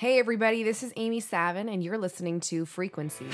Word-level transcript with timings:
Hey, 0.00 0.18
everybody, 0.18 0.62
this 0.62 0.82
is 0.82 0.94
Amy 0.96 1.20
Savin, 1.20 1.68
and 1.68 1.84
you're 1.84 1.98
listening 1.98 2.40
to 2.48 2.64
Frequency. 2.64 3.26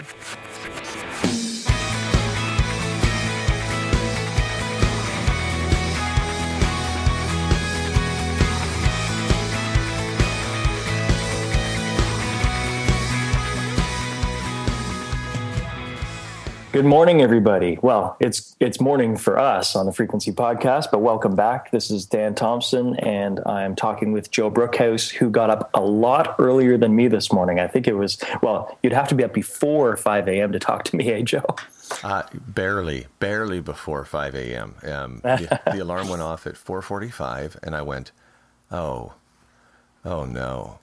Good 16.77 16.85
morning, 16.85 17.23
everybody. 17.23 17.79
Well, 17.81 18.19
it's 18.21 18.55
it's 18.61 18.83
morning 18.83 19.17
for 19.17 19.39
us 19.39 19.75
on 19.75 19.87
the 19.87 19.95
Frequency 19.95 20.31
Podcast, 20.31 20.91
but 20.91 20.99
welcome 20.99 21.35
back. 21.35 21.71
This 21.71 21.91
is 21.91 22.05
Dan 22.05 22.35
Thompson, 22.35 22.97
and 22.97 23.41
I'm 23.47 23.75
talking 23.75 24.13
with 24.13 24.31
Joe 24.31 24.51
Brookhouse, 24.51 25.11
who 25.11 25.31
got 25.31 25.49
up 25.49 25.71
a 25.73 25.81
lot 25.81 26.35
earlier 26.39 26.77
than 26.77 26.95
me 26.95 27.09
this 27.09 27.33
morning. 27.33 27.61
I 27.61 27.67
think 27.67 27.89
it 27.89 27.95
was 27.95 28.19
well, 28.43 28.77
you'd 28.83 28.93
have 28.93 29.09
to 29.09 29.15
be 29.15 29.25
up 29.25 29.33
before 29.33 29.97
5 29.97 30.29
a.m. 30.29 30.53
to 30.53 30.59
talk 30.59 30.85
to 30.85 30.97
me, 30.97 31.05
hey 31.05 31.23
Joe? 31.23 31.47
Uh, 32.05 32.25
barely, 32.47 33.07
barely 33.21 33.61
before 33.61 34.05
5 34.05 34.35
a.m. 34.35 34.75
Um, 34.83 35.21
the, 35.25 35.59
the 35.73 35.79
alarm 35.79 36.09
went 36.09 36.21
off 36.21 36.47
at 36.47 36.57
4:45, 36.57 37.57
and 37.63 37.75
I 37.75 37.81
went, 37.81 38.13
"Oh, 38.71 39.15
oh 40.05 40.27
no." 40.27 40.81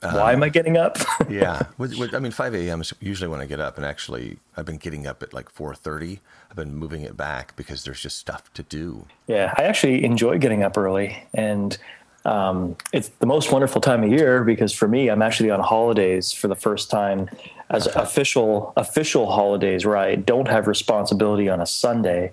Why 0.00 0.32
am 0.32 0.42
I 0.42 0.48
getting 0.48 0.76
up? 0.76 0.98
yeah, 1.28 1.62
I 1.80 2.18
mean, 2.18 2.32
5 2.32 2.54
a.m. 2.54 2.80
is 2.80 2.92
usually 3.00 3.28
when 3.28 3.40
I 3.40 3.46
get 3.46 3.60
up, 3.60 3.76
and 3.76 3.84
actually, 3.84 4.38
I've 4.56 4.66
been 4.66 4.76
getting 4.76 5.06
up 5.06 5.22
at 5.22 5.32
like 5.32 5.52
4:30. 5.52 6.20
I've 6.50 6.56
been 6.56 6.74
moving 6.74 7.02
it 7.02 7.16
back 7.16 7.56
because 7.56 7.84
there's 7.84 8.00
just 8.00 8.18
stuff 8.18 8.52
to 8.54 8.62
do. 8.62 9.06
Yeah, 9.26 9.52
I 9.56 9.64
actually 9.64 10.04
enjoy 10.04 10.38
getting 10.38 10.62
up 10.62 10.78
early, 10.78 11.24
and 11.34 11.76
um, 12.24 12.76
it's 12.92 13.08
the 13.20 13.26
most 13.26 13.52
wonderful 13.52 13.80
time 13.80 14.04
of 14.04 14.10
year 14.10 14.44
because 14.44 14.72
for 14.72 14.88
me, 14.88 15.08
I'm 15.08 15.22
actually 15.22 15.50
on 15.50 15.60
holidays 15.60 16.32
for 16.32 16.48
the 16.48 16.56
first 16.56 16.90
time 16.90 17.28
as 17.70 17.86
official 17.88 18.72
official 18.76 19.30
holidays 19.30 19.84
where 19.84 19.96
I 19.96 20.14
don't 20.14 20.48
have 20.48 20.66
responsibility 20.66 21.48
on 21.48 21.60
a 21.60 21.66
Sunday 21.66 22.32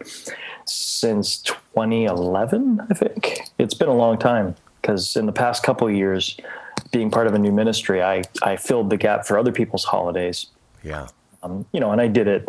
since 0.65 1.37
2011. 1.37 2.81
I 2.89 2.93
think 2.93 3.41
it's 3.57 3.73
been 3.73 3.89
a 3.89 3.95
long 3.95 4.17
time 4.17 4.55
because 4.81 5.15
in 5.15 5.25
the 5.25 5.31
past 5.31 5.63
couple 5.63 5.89
years 5.89 6.37
being 6.95 7.11
part 7.11 7.27
of 7.27 7.33
a 7.33 7.39
new 7.39 7.51
ministry, 7.51 8.01
I, 8.01 8.23
I 8.41 8.55
filled 8.55 8.89
the 8.89 8.95
gap 8.95 9.25
for 9.27 9.37
other 9.37 9.51
people's 9.51 9.83
holidays. 9.83 10.47
Yeah. 10.81 11.09
Um, 11.43 11.65
you 11.73 11.81
know, 11.81 11.91
and 11.91 11.99
I 11.99 12.07
did 12.07 12.27
it, 12.27 12.47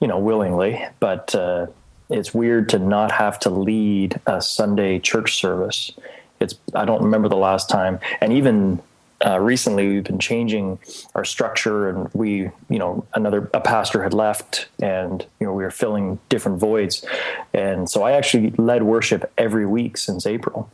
you 0.00 0.08
know, 0.08 0.18
willingly, 0.18 0.84
but 0.98 1.32
uh, 1.36 1.68
it's 2.10 2.34
weird 2.34 2.68
to 2.70 2.80
not 2.80 3.12
have 3.12 3.38
to 3.40 3.50
lead 3.50 4.20
a 4.26 4.42
Sunday 4.42 4.98
church 4.98 5.36
service. 5.36 5.92
It's, 6.40 6.56
I 6.74 6.84
don't 6.84 7.00
remember 7.00 7.28
the 7.28 7.36
last 7.36 7.70
time. 7.70 8.00
And 8.20 8.32
even 8.32 8.82
uh, 9.24 9.38
recently 9.38 9.86
we've 9.86 10.04
been 10.04 10.18
changing 10.18 10.80
our 11.14 11.24
structure 11.24 11.88
and 11.88 12.12
we, 12.12 12.50
you 12.68 12.80
know, 12.80 13.06
another, 13.14 13.48
a 13.54 13.60
pastor 13.60 14.02
had 14.02 14.12
left 14.12 14.66
and, 14.82 15.24
you 15.38 15.46
know, 15.46 15.52
we 15.52 15.62
were 15.62 15.70
filling 15.70 16.18
different 16.28 16.58
voids. 16.58 17.04
And 17.54 17.88
so 17.88 18.02
I 18.02 18.12
actually 18.12 18.50
led 18.58 18.82
worship 18.82 19.32
every 19.38 19.64
week 19.64 19.96
since 19.96 20.26
April. 20.26 20.68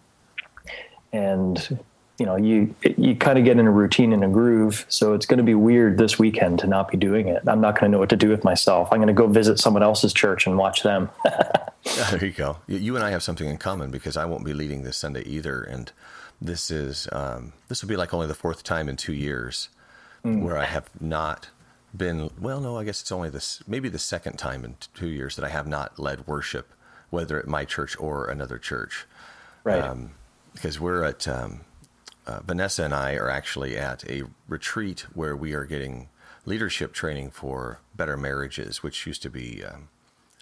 And 1.13 1.79
you 2.23 2.27
know 2.27 2.37
you 2.37 2.73
you 2.97 3.17
kind 3.17 3.37
of 3.37 3.45
get 3.45 3.59
in 3.59 3.67
a 3.67 3.71
routine 3.73 4.13
and 4.13 4.23
a 4.23 4.29
groove. 4.29 4.87
So 4.89 5.13
it's 5.13 5.27
going 5.27 5.39
to 5.39 5.45
be 5.45 5.57
weird 5.57 5.99
this 5.99 6.21
weekend 6.21 6.61
to 6.61 6.69
not 6.69 6.89
be 6.89 6.97
doing 6.97 7.27
it. 7.27 7.43
I'm 7.49 7.61
not 7.61 7.75
going 7.75 7.91
to 7.91 7.93
know 7.93 7.99
what 7.99 8.11
to 8.11 8.17
do 8.17 8.29
with 8.29 8.45
myself. 8.45 8.89
I'm 8.93 8.99
going 8.99 9.09
to 9.09 9.13
go 9.13 9.27
visit 9.27 9.59
someone 9.59 9.83
else's 9.83 10.13
church 10.13 10.47
and 10.47 10.57
watch 10.57 10.85
them. 10.85 11.11
There 12.13 12.25
you 12.25 12.31
go. 12.31 12.59
You 12.69 12.95
and 12.95 13.05
i 13.05 13.11
have 13.11 13.25
something 13.25 13.49
in 13.49 13.59
common 13.59 13.91
because 13.91 14.17
i 14.17 14.25
won't 14.25 14.45
be 14.45 14.53
leading 14.53 14.85
this 14.85 14.97
sunday 14.97 15.25
either. 15.25 15.65
And 15.65 15.91
this 16.41 16.71
is 16.71 17.09
um, 17.11 17.55
this 17.67 17.83
will 17.83 17.89
be 17.89 17.97
like 17.97 18.15
only 18.15 18.29
the 18.29 18.35
fourth 18.35 18.63
time 18.63 18.89
in 18.89 18.97
two 18.97 19.13
years 19.13 19.69
mm. 20.25 20.43
where 20.43 20.57
i 20.57 20.65
have 20.65 20.89
not 21.01 21.49
been 21.95 22.31
well 22.41 22.61
no 22.61 22.79
i 22.79 22.85
guess 22.85 23.01
it's 23.01 23.11
only 23.11 23.31
this 23.31 23.65
maybe 23.67 23.89
the 23.89 23.99
second 23.99 24.37
time 24.37 24.65
in 24.65 24.77
two 24.95 25.09
years 25.09 25.35
that 25.35 25.45
i 25.45 25.49
have 25.49 25.67
not 25.67 25.99
led 25.99 26.25
worship 26.29 26.73
whether 27.11 27.37
at 27.39 27.49
my 27.49 27.65
church 27.65 27.99
or 27.99 28.27
another 28.27 28.59
church. 28.59 29.05
Right. 29.65 29.83
Um, 29.83 30.13
because 30.55 30.79
we're 30.79 31.03
at 31.05 31.27
um, 31.27 31.61
uh, 32.27 32.41
Vanessa 32.41 32.85
and 32.85 32.95
I 32.95 33.15
are 33.15 33.31
actually 33.31 33.77
at 33.77 34.09
a 34.09 34.25
retreat 34.49 35.07
where 35.15 35.37
we 35.37 35.53
are 35.55 35.65
getting 35.65 36.09
leadership 36.45 36.93
training 36.93 37.31
for 37.31 37.79
better 37.95 38.17
marriages, 38.17 38.83
which 38.83 39.07
used 39.07 39.23
to 39.23 39.31
be, 39.31 39.63
um, 39.65 39.89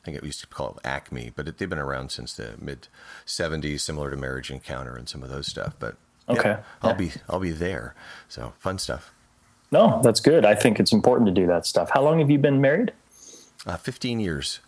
I 0.01 0.05
think 0.05 0.17
it 0.17 0.25
used 0.25 0.41
to 0.41 0.47
be 0.47 0.55
called 0.55 0.81
Acme, 0.85 1.33
but 1.35 1.49
it, 1.49 1.59
they've 1.59 1.69
been 1.69 1.79
around 1.79 2.11
since 2.11 2.35
the 2.35 2.55
mid 2.59 2.89
'70s, 3.27 3.81
similar 3.81 4.11
to 4.11 4.17
Marriage 4.17 4.51
Encounter 4.51 4.97
and 4.97 5.09
some 5.09 5.23
of 5.23 5.31
those 5.31 5.47
stuff. 5.47 5.75
But 5.79 5.97
okay, 6.29 6.51
yeah, 6.51 6.63
I'll 6.83 6.91
yeah. 6.91 6.97
be 6.97 7.13
I'll 7.29 7.41
be 7.41 7.53
there. 7.53 7.95
So 8.29 8.53
fun 8.59 8.79
stuff. 8.79 9.13
No, 9.73 10.01
that's 10.03 10.21
good. 10.21 10.45
I 10.45 10.55
think 10.55 10.81
it's 10.81 10.93
important 10.93 11.29
to 11.29 11.33
do 11.33 11.47
that 11.47 11.65
stuff. 11.65 11.91
How 11.91 12.03
long 12.03 12.19
have 12.19 12.31
you 12.31 12.39
been 12.39 12.61
married? 12.61 12.93
Uh, 13.67 13.77
Fifteen 13.77 14.21
years. 14.21 14.61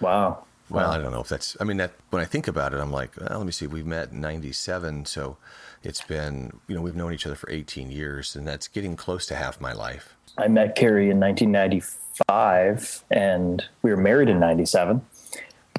Wow. 0.00 0.44
Well, 0.68 0.88
wow. 0.88 0.94
I 0.94 0.98
don't 0.98 1.12
know 1.12 1.20
if 1.20 1.28
that's. 1.28 1.56
I 1.60 1.64
mean, 1.64 1.78
that 1.78 1.92
when 2.10 2.22
I 2.22 2.24
think 2.24 2.46
about 2.46 2.72
it, 2.74 2.80
I'm 2.80 2.92
like, 2.92 3.16
well, 3.16 3.38
let 3.38 3.46
me 3.46 3.52
see. 3.52 3.66
We 3.66 3.82
met 3.82 4.12
in 4.12 4.20
'97, 4.20 5.04
so 5.06 5.36
it's 5.82 6.02
been, 6.02 6.52
you 6.68 6.74
know, 6.74 6.82
we've 6.82 6.96
known 6.96 7.12
each 7.12 7.26
other 7.26 7.34
for 7.34 7.50
18 7.50 7.90
years, 7.90 8.36
and 8.36 8.46
that's 8.46 8.68
getting 8.68 8.96
close 8.96 9.26
to 9.26 9.34
half 9.34 9.60
my 9.60 9.72
life. 9.72 10.16
I 10.38 10.48
met 10.48 10.76
Carrie 10.76 11.10
in 11.10 11.18
1995, 11.20 13.04
and 13.10 13.64
we 13.82 13.90
were 13.90 13.96
married 13.96 14.28
in 14.28 14.38
97. 14.38 15.02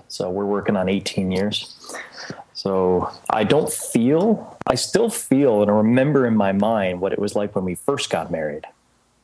So 0.08 0.30
we're 0.30 0.46
working 0.46 0.76
on 0.76 0.90
18 0.90 1.32
years. 1.32 1.76
So 2.54 3.12
I 3.30 3.44
don't 3.44 3.72
feel, 3.72 4.58
I 4.68 4.76
still 4.76 5.10
feel 5.10 5.62
and 5.62 5.72
I 5.72 5.74
remember 5.74 6.28
in 6.28 6.36
my 6.36 6.52
mind 6.52 7.02
what 7.02 7.14
it 7.14 7.18
was 7.18 7.36
like 7.36 7.56
when 7.56 7.66
we 7.66 7.76
first 7.76 8.10
got 8.10 8.30
married. 8.30 8.66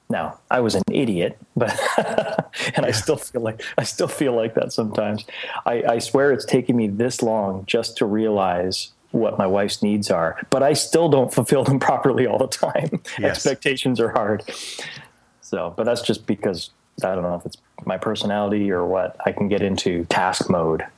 Now 0.09 0.39
I 0.49 0.61
was 0.61 0.75
an 0.75 0.83
idiot, 0.89 1.37
but 1.55 1.77
and 2.75 2.85
I 2.85 2.91
still 2.91 3.17
feel 3.17 3.41
like 3.41 3.61
I 3.77 3.83
still 3.83 4.07
feel 4.07 4.33
like 4.33 4.55
that 4.55 4.71
sometimes. 4.71 5.25
I, 5.65 5.83
I 5.83 5.99
swear 5.99 6.31
it's 6.31 6.45
taken 6.45 6.77
me 6.77 6.87
this 6.87 7.21
long 7.21 7.65
just 7.67 7.97
to 7.97 8.05
realize 8.05 8.93
what 9.17 9.37
my 9.37 9.47
wife's 9.47 9.81
needs 9.81 10.09
are, 10.09 10.39
but 10.49 10.63
I 10.63 10.73
still 10.73 11.09
don't 11.09 11.33
fulfill 11.33 11.63
them 11.63 11.79
properly 11.89 12.27
all 12.27 12.37
the 12.37 12.47
time. 12.47 13.01
Yes. 13.19 13.37
Expectations 13.37 13.99
are 13.99 14.09
hard. 14.09 14.43
So, 15.41 15.73
but 15.75 15.85
that's 15.85 16.01
just 16.01 16.25
because 16.25 16.71
I 17.03 17.15
don't 17.15 17.23
know 17.23 17.35
if 17.35 17.45
it's 17.45 17.57
my 17.85 17.97
personality 17.97 18.71
or 18.71 18.85
what. 18.85 19.15
I 19.25 19.31
can 19.31 19.47
get 19.47 19.61
into 19.61 20.05
task 20.05 20.49
mode, 20.49 20.81
well, 20.81 20.89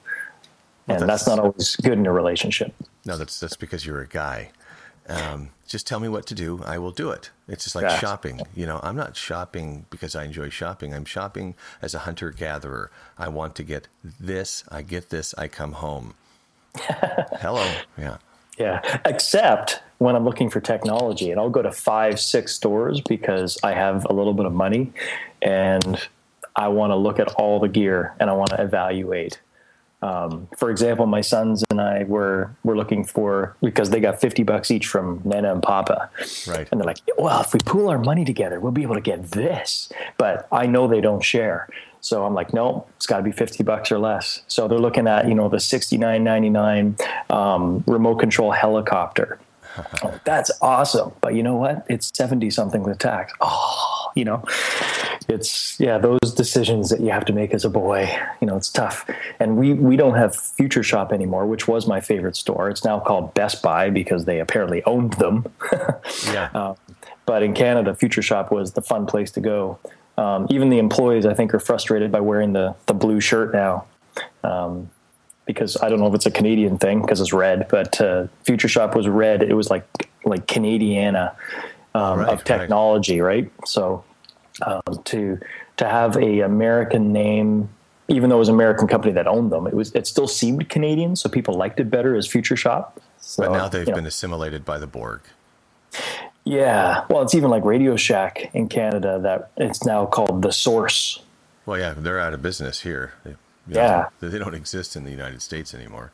and 0.88 1.10
that's, 1.10 1.26
that's, 1.26 1.28
not 1.28 1.40
always 1.40 1.76
good 1.76 1.98
in 1.98 2.06
a 2.06 2.14
relationship. 2.14 2.74
No, 3.06 3.18
that's 3.18 3.40
that's 3.40 3.56
because 3.56 3.86
you're 3.86 4.02
a 4.02 4.08
guy. 4.08 4.52
Um, 5.08 5.50
just 5.68 5.88
tell 5.88 6.00
me 6.00 6.08
what 6.08 6.28
to 6.28 6.36
do, 6.36 6.62
I 6.66 6.78
will 6.78 6.92
do 6.92 7.10
it. 7.10 7.32
It's 7.48 7.64
just 7.64 7.76
like 7.76 8.00
shopping. 8.00 8.42
You 8.56 8.66
know, 8.66 8.80
I'm 8.84 8.96
not 8.96 9.16
shopping 9.16 9.86
because 9.90 10.16
I 10.16 10.24
enjoy 10.24 10.50
shopping. 10.50 10.94
I'm 10.94 11.06
shopping 11.06 11.56
as 11.82 11.96
a 11.96 12.00
hunter 12.00 12.30
gatherer. 12.32 12.92
I 13.18 13.28
want 13.28 13.56
to 13.56 13.64
get 13.64 13.88
this. 14.20 14.64
I 14.70 14.84
get 14.84 15.10
this. 15.10 15.34
I 15.38 15.48
come 15.48 15.74
home. 15.74 16.14
Hello. 17.42 17.66
Yeah. 17.98 18.18
Yeah. 18.58 19.00
Except 19.06 19.82
when 20.00 20.16
I'm 20.16 20.26
looking 20.26 20.50
for 20.50 20.60
technology, 20.62 21.32
and 21.32 21.40
I'll 21.40 21.50
go 21.50 21.62
to 21.62 21.72
five, 21.72 22.20
six 22.20 22.56
stores 22.56 23.02
because 23.02 23.58
I 23.64 23.74
have 23.74 24.06
a 24.10 24.14
little 24.14 24.34
bit 24.34 24.46
of 24.46 24.54
money 24.54 24.92
and 25.42 26.00
I 26.56 26.68
want 26.70 26.92
to 26.92 26.96
look 26.96 27.20
at 27.20 27.30
all 27.36 27.60
the 27.60 27.70
gear 27.70 28.14
and 28.20 28.30
I 28.30 28.34
want 28.34 28.50
to 28.52 28.62
evaluate. 28.62 29.40
Um, 30.02 30.48
for 30.58 30.72
example, 30.72 31.06
my 31.08 31.20
sons 31.20 31.64
and 31.70 31.82
I 31.82 32.06
were 32.06 32.56
were 32.64 32.78
looking 32.78 33.04
for 33.04 33.58
because 33.62 33.90
they 33.90 34.00
got 34.00 34.22
fifty 34.22 34.44
bucks 34.44 34.72
each 34.72 34.88
from 34.88 35.22
Nana 35.26 35.52
and 35.52 35.62
Papa, 35.62 36.10
right? 36.48 36.70
And 36.72 36.80
they're 36.80 36.88
like, 36.88 37.00
"Well, 37.18 37.42
if 37.42 37.54
we 37.54 37.60
pool 37.66 37.90
our 37.90 37.98
money 37.98 38.24
together, 38.24 38.62
we'll 38.62 38.72
be 38.72 38.84
able 38.84 38.96
to 38.96 39.02
get 39.02 39.32
this." 39.32 39.92
But 40.18 40.48
I 40.54 40.68
know 40.68 40.88
they 40.88 41.02
don't 41.02 41.22
share, 41.22 41.68
so 42.02 42.26
I'm 42.26 42.34
like, 42.34 42.54
no, 42.54 42.86
it's 42.96 43.06
got 43.06 43.18
to 43.18 43.24
be 43.24 43.32
50 43.32 43.64
bucks 43.64 43.92
or 43.92 44.00
less. 44.00 44.42
So 44.48 44.68
they're 44.68 44.80
looking 44.80 45.08
at, 45.08 45.28
you 45.28 45.36
know, 45.36 45.50
the 45.50 45.58
69.99 45.58 47.32
um, 47.32 47.84
remote 47.88 48.16
control 48.16 48.52
helicopter. 48.52 49.40
oh, 50.04 50.20
that's 50.24 50.52
awesome. 50.62 51.12
But 51.22 51.36
you 51.36 51.44
know 51.44 51.56
what? 51.56 51.86
It's 51.90 52.10
70 52.16 52.50
something 52.50 52.84
with 52.84 53.00
tax. 53.00 53.34
Oh, 53.42 54.12
you 54.16 54.26
know, 54.26 54.44
it's, 55.28 55.80
yeah, 55.80 55.98
those 55.98 56.34
decisions 56.36 56.90
that 56.90 57.00
you 57.02 57.12
have 57.12 57.26
to 57.26 57.34
make 57.34 57.54
as 57.54 57.64
a 57.64 57.70
boy, 57.70 58.10
you 58.42 58.48
know, 58.48 58.58
it's 58.58 58.70
tough. 58.70 59.08
And 59.40 59.58
we, 59.58 59.74
we 59.74 59.96
don't 59.96 60.16
have 60.16 60.36
Future 60.36 60.84
Shop 60.84 61.12
anymore, 61.12 61.46
which 61.46 61.68
was 61.68 61.86
my 61.86 62.02
favorite 62.02 62.36
store. 62.36 62.70
It's 62.70 62.84
now 62.84 63.00
called 63.00 63.34
Best 63.34 63.62
Buy 63.62 63.90
because 63.90 64.26
they 64.26 64.40
apparently 64.40 64.84
owned 64.86 65.14
them. 65.14 65.46
yeah. 66.28 66.50
Um, 66.54 66.76
but 67.26 67.44
in 67.44 67.54
Canada, 67.54 67.94
Future 67.94 68.24
Shop 68.24 68.52
was 68.52 68.72
the 68.72 68.82
fun 68.82 69.06
place 69.06 69.30
to 69.32 69.42
go. 69.42 69.78
Um, 70.20 70.48
even 70.50 70.70
the 70.70 70.80
employees, 70.80 71.26
I 71.26 71.34
think, 71.34 71.54
are 71.54 71.60
frustrated 71.60 72.12
by 72.12 72.20
wearing 72.20 72.52
the 72.54 72.76
the 72.88 72.94
blue 72.94 73.22
shirt 73.22 73.54
now. 73.54 73.86
Um, 74.44 74.90
because 75.46 75.78
I 75.82 75.90
don't 75.90 76.00
know 76.00 76.08
if 76.08 76.14
it's 76.14 76.28
a 76.28 76.32
Canadian 76.32 76.78
thing 76.78 77.02
because 77.02 77.20
it's 77.22 77.34
red, 77.34 77.68
but 77.70 78.00
uh, 78.00 78.28
Future 78.44 78.68
Shop 78.68 78.96
was 78.96 79.08
red. 79.08 79.42
It 79.42 79.54
was 79.54 79.70
like 79.70 79.88
like 80.26 80.46
Canadiana 80.46 81.34
um, 81.96 82.20
right, 82.20 82.30
of 82.30 82.44
technology, 82.44 83.22
right? 83.22 83.46
right? 83.46 83.68
So 83.68 84.04
um, 84.62 84.82
to 85.06 85.40
to 85.78 85.88
have 85.88 86.18
a 86.18 86.42
American 86.42 87.14
name, 87.14 87.70
even 88.10 88.30
though 88.30 88.36
it 88.36 88.40
was 88.40 88.50
an 88.50 88.56
American 88.56 88.88
company 88.88 89.14
that 89.14 89.26
owned 89.26 89.52
them, 89.52 89.68
it 89.68 89.74
was 89.74 89.96
it 89.96 90.06
still 90.06 90.28
seemed 90.28 90.70
Canadian, 90.70 91.16
so 91.16 91.30
people 91.30 91.54
liked 91.54 91.80
it 91.80 91.90
better 91.90 92.16
as 92.16 92.28
Future 92.28 92.58
Shop. 92.58 93.02
So, 93.20 93.44
but 93.44 93.54
now 93.54 93.70
they've 93.70 93.86
been 93.86 94.04
know. 94.04 94.08
assimilated 94.08 94.66
by 94.66 94.78
the 94.78 94.88
Borg. 94.88 95.22
Yeah, 96.44 97.06
well, 97.10 97.22
it's 97.22 97.36
even 97.36 97.50
like 97.50 97.64
Radio 97.66 97.96
Shack 97.96 98.50
in 98.54 98.70
Canada 98.70 99.20
that 99.22 99.52
it's 99.58 99.86
now 99.86 100.06
called 100.06 100.42
the 100.42 100.52
Source. 100.52 101.22
Well, 101.66 101.78
yeah, 101.78 101.94
they're 101.96 102.20
out 102.20 102.34
of 102.34 102.42
business 102.42 102.82
here. 102.82 103.14
They, 103.24 103.36
yeah, 103.68 104.10
they 104.20 104.40
don't 104.40 104.56
exist 104.56 104.96
in 104.96 105.04
the 105.04 105.12
United 105.12 105.42
States 105.42 105.74
anymore. 105.74 106.12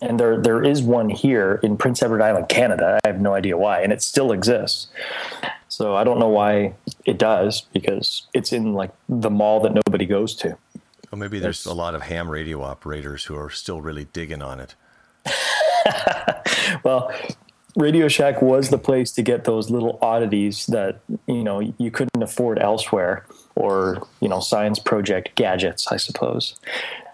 And 0.00 0.18
there, 0.18 0.40
there 0.40 0.62
is 0.62 0.80
one 0.80 1.08
here 1.08 1.60
in 1.62 1.76
Prince 1.76 2.02
Edward 2.02 2.22
Island, 2.22 2.48
Canada. 2.48 3.00
I 3.04 3.08
have 3.08 3.20
no 3.20 3.34
idea 3.34 3.56
why, 3.56 3.82
and 3.82 3.92
it 3.92 4.00
still 4.00 4.32
exists. 4.32 4.86
So 5.68 5.96
I 5.96 6.04
don't 6.04 6.18
know 6.18 6.28
why 6.28 6.74
it 7.04 7.18
does 7.18 7.62
because 7.72 8.26
it's 8.32 8.52
in 8.52 8.74
like 8.74 8.90
the 9.08 9.30
mall 9.30 9.60
that 9.60 9.74
nobody 9.74 10.06
goes 10.06 10.34
to. 10.36 10.56
Well, 11.10 11.18
maybe 11.18 11.38
there's 11.38 11.66
a 11.66 11.74
lot 11.74 11.94
of 11.94 12.02
ham 12.02 12.30
radio 12.30 12.62
operators 12.62 13.24
who 13.24 13.36
are 13.36 13.50
still 13.50 13.80
really 13.80 14.06
digging 14.06 14.42
on 14.42 14.60
it. 14.60 14.74
well, 16.84 17.12
Radio 17.78 18.08
Shack 18.08 18.42
was 18.42 18.70
the 18.70 18.78
place 18.78 19.12
to 19.12 19.22
get 19.22 19.44
those 19.44 19.70
little 19.70 20.00
oddities 20.02 20.66
that 20.66 21.00
you 21.28 21.44
know 21.44 21.60
you 21.78 21.92
couldn't 21.92 22.20
afford 22.20 22.58
elsewhere, 22.58 23.24
or 23.54 24.04
you 24.20 24.28
know 24.28 24.40
science 24.40 24.80
project 24.80 25.36
gadgets, 25.36 25.86
I 25.86 25.96
suppose. 25.96 26.56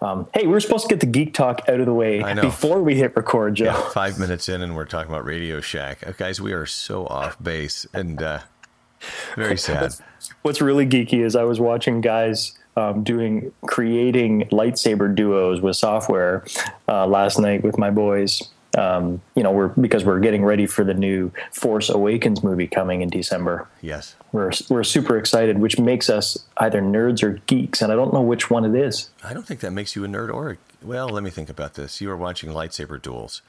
Um, 0.01 0.27
hey, 0.33 0.47
we 0.47 0.53
were 0.53 0.61
supposed 0.61 0.89
to 0.89 0.89
get 0.89 1.01
the 1.01 1.07
geek 1.07 1.35
talk 1.35 1.61
out 1.69 1.81
of 1.81 1.87
the 1.87 1.93
way 1.93 2.23
before 2.41 2.83
we 2.83 2.95
hit 2.95 3.15
record, 3.15 3.57
Joe. 3.57 3.67
Yeah, 3.67 3.91
five 3.91 4.19
minutes 4.19 4.49
in, 4.49 4.63
and 4.63 4.75
we're 4.75 4.87
talking 4.87 5.13
about 5.13 5.27
Radio 5.27 5.61
Shack, 5.61 6.07
uh, 6.07 6.13
guys. 6.13 6.41
We 6.41 6.55
are 6.55 6.65
so 6.65 7.07
off 7.09 7.41
base 7.43 7.87
and 7.93 8.23
uh, 8.23 8.41
very 9.37 9.59
sad. 9.59 9.83
What's, 9.83 10.03
what's 10.41 10.61
really 10.63 10.87
geeky 10.87 11.23
is 11.23 11.37
I 11.37 11.45
was 11.45 11.61
watching 11.61 12.01
guys 12.01 12.57
um, 12.75 13.05
doing 13.05 13.53
creating 13.67 14.49
lightsaber 14.49 15.15
duos 15.15 15.61
with 15.61 15.77
software 15.77 16.43
uh, 16.89 17.07
last 17.07 17.39
night 17.39 17.63
with 17.63 17.77
my 17.77 17.91
boys 17.91 18.49
um, 18.77 19.23
you 19.35 19.43
know, 19.43 19.53
we're 19.53 19.69
because 19.69 20.05
we're 20.05 20.21
getting 20.21 20.45
ready 20.45 20.67
for 20.67 20.85
the 20.85 20.95
new 20.95 21.31
Force 21.53 21.89
Awakens 21.89 22.43
movie 22.43 22.67
coming 22.67 23.03
in 23.03 23.09
December. 23.09 23.69
Yes, 23.81 24.17
we're 24.33 24.53
we're 24.69 24.85
super 24.85 25.17
excited, 25.17 25.59
which 25.59 25.79
makes 25.79 26.11
us 26.11 26.45
either 26.59 26.81
nerds 26.81 27.23
or 27.23 27.41
geeks, 27.47 27.83
and 27.83 27.93
I 27.93 27.95
don't 27.95 28.13
know 28.13 28.23
which 28.23 28.51
one 28.51 28.65
it 28.65 28.75
is. 28.79 29.11
I 29.23 29.33
don't 29.35 29.47
think 29.47 29.61
that 29.61 29.73
makes 29.73 29.95
you 29.95 30.05
a 30.05 30.09
nerd 30.09 30.33
or 30.33 30.53
a, 30.53 30.57
well. 30.83 31.09
Let 31.09 31.23
me 31.23 31.31
think 31.31 31.49
about 31.49 31.75
this. 31.75 32.01
You 32.01 32.09
were 32.09 32.17
watching 32.17 32.51
lightsaber 32.51 33.01
duels 33.01 33.43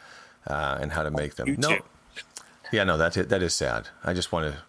uh, 0.48 0.78
and 0.80 0.92
how 0.92 1.04
to 1.04 1.12
make 1.12 1.36
them. 1.36 1.56
no, 1.58 1.80
yeah, 2.72 2.84
no, 2.84 2.98
that's 2.98 3.18
it. 3.18 3.30
That 3.30 3.42
is 3.42 3.54
sad. 3.54 3.90
I 4.04 4.14
just 4.14 4.32
want 4.32 4.54
to, 4.54 4.60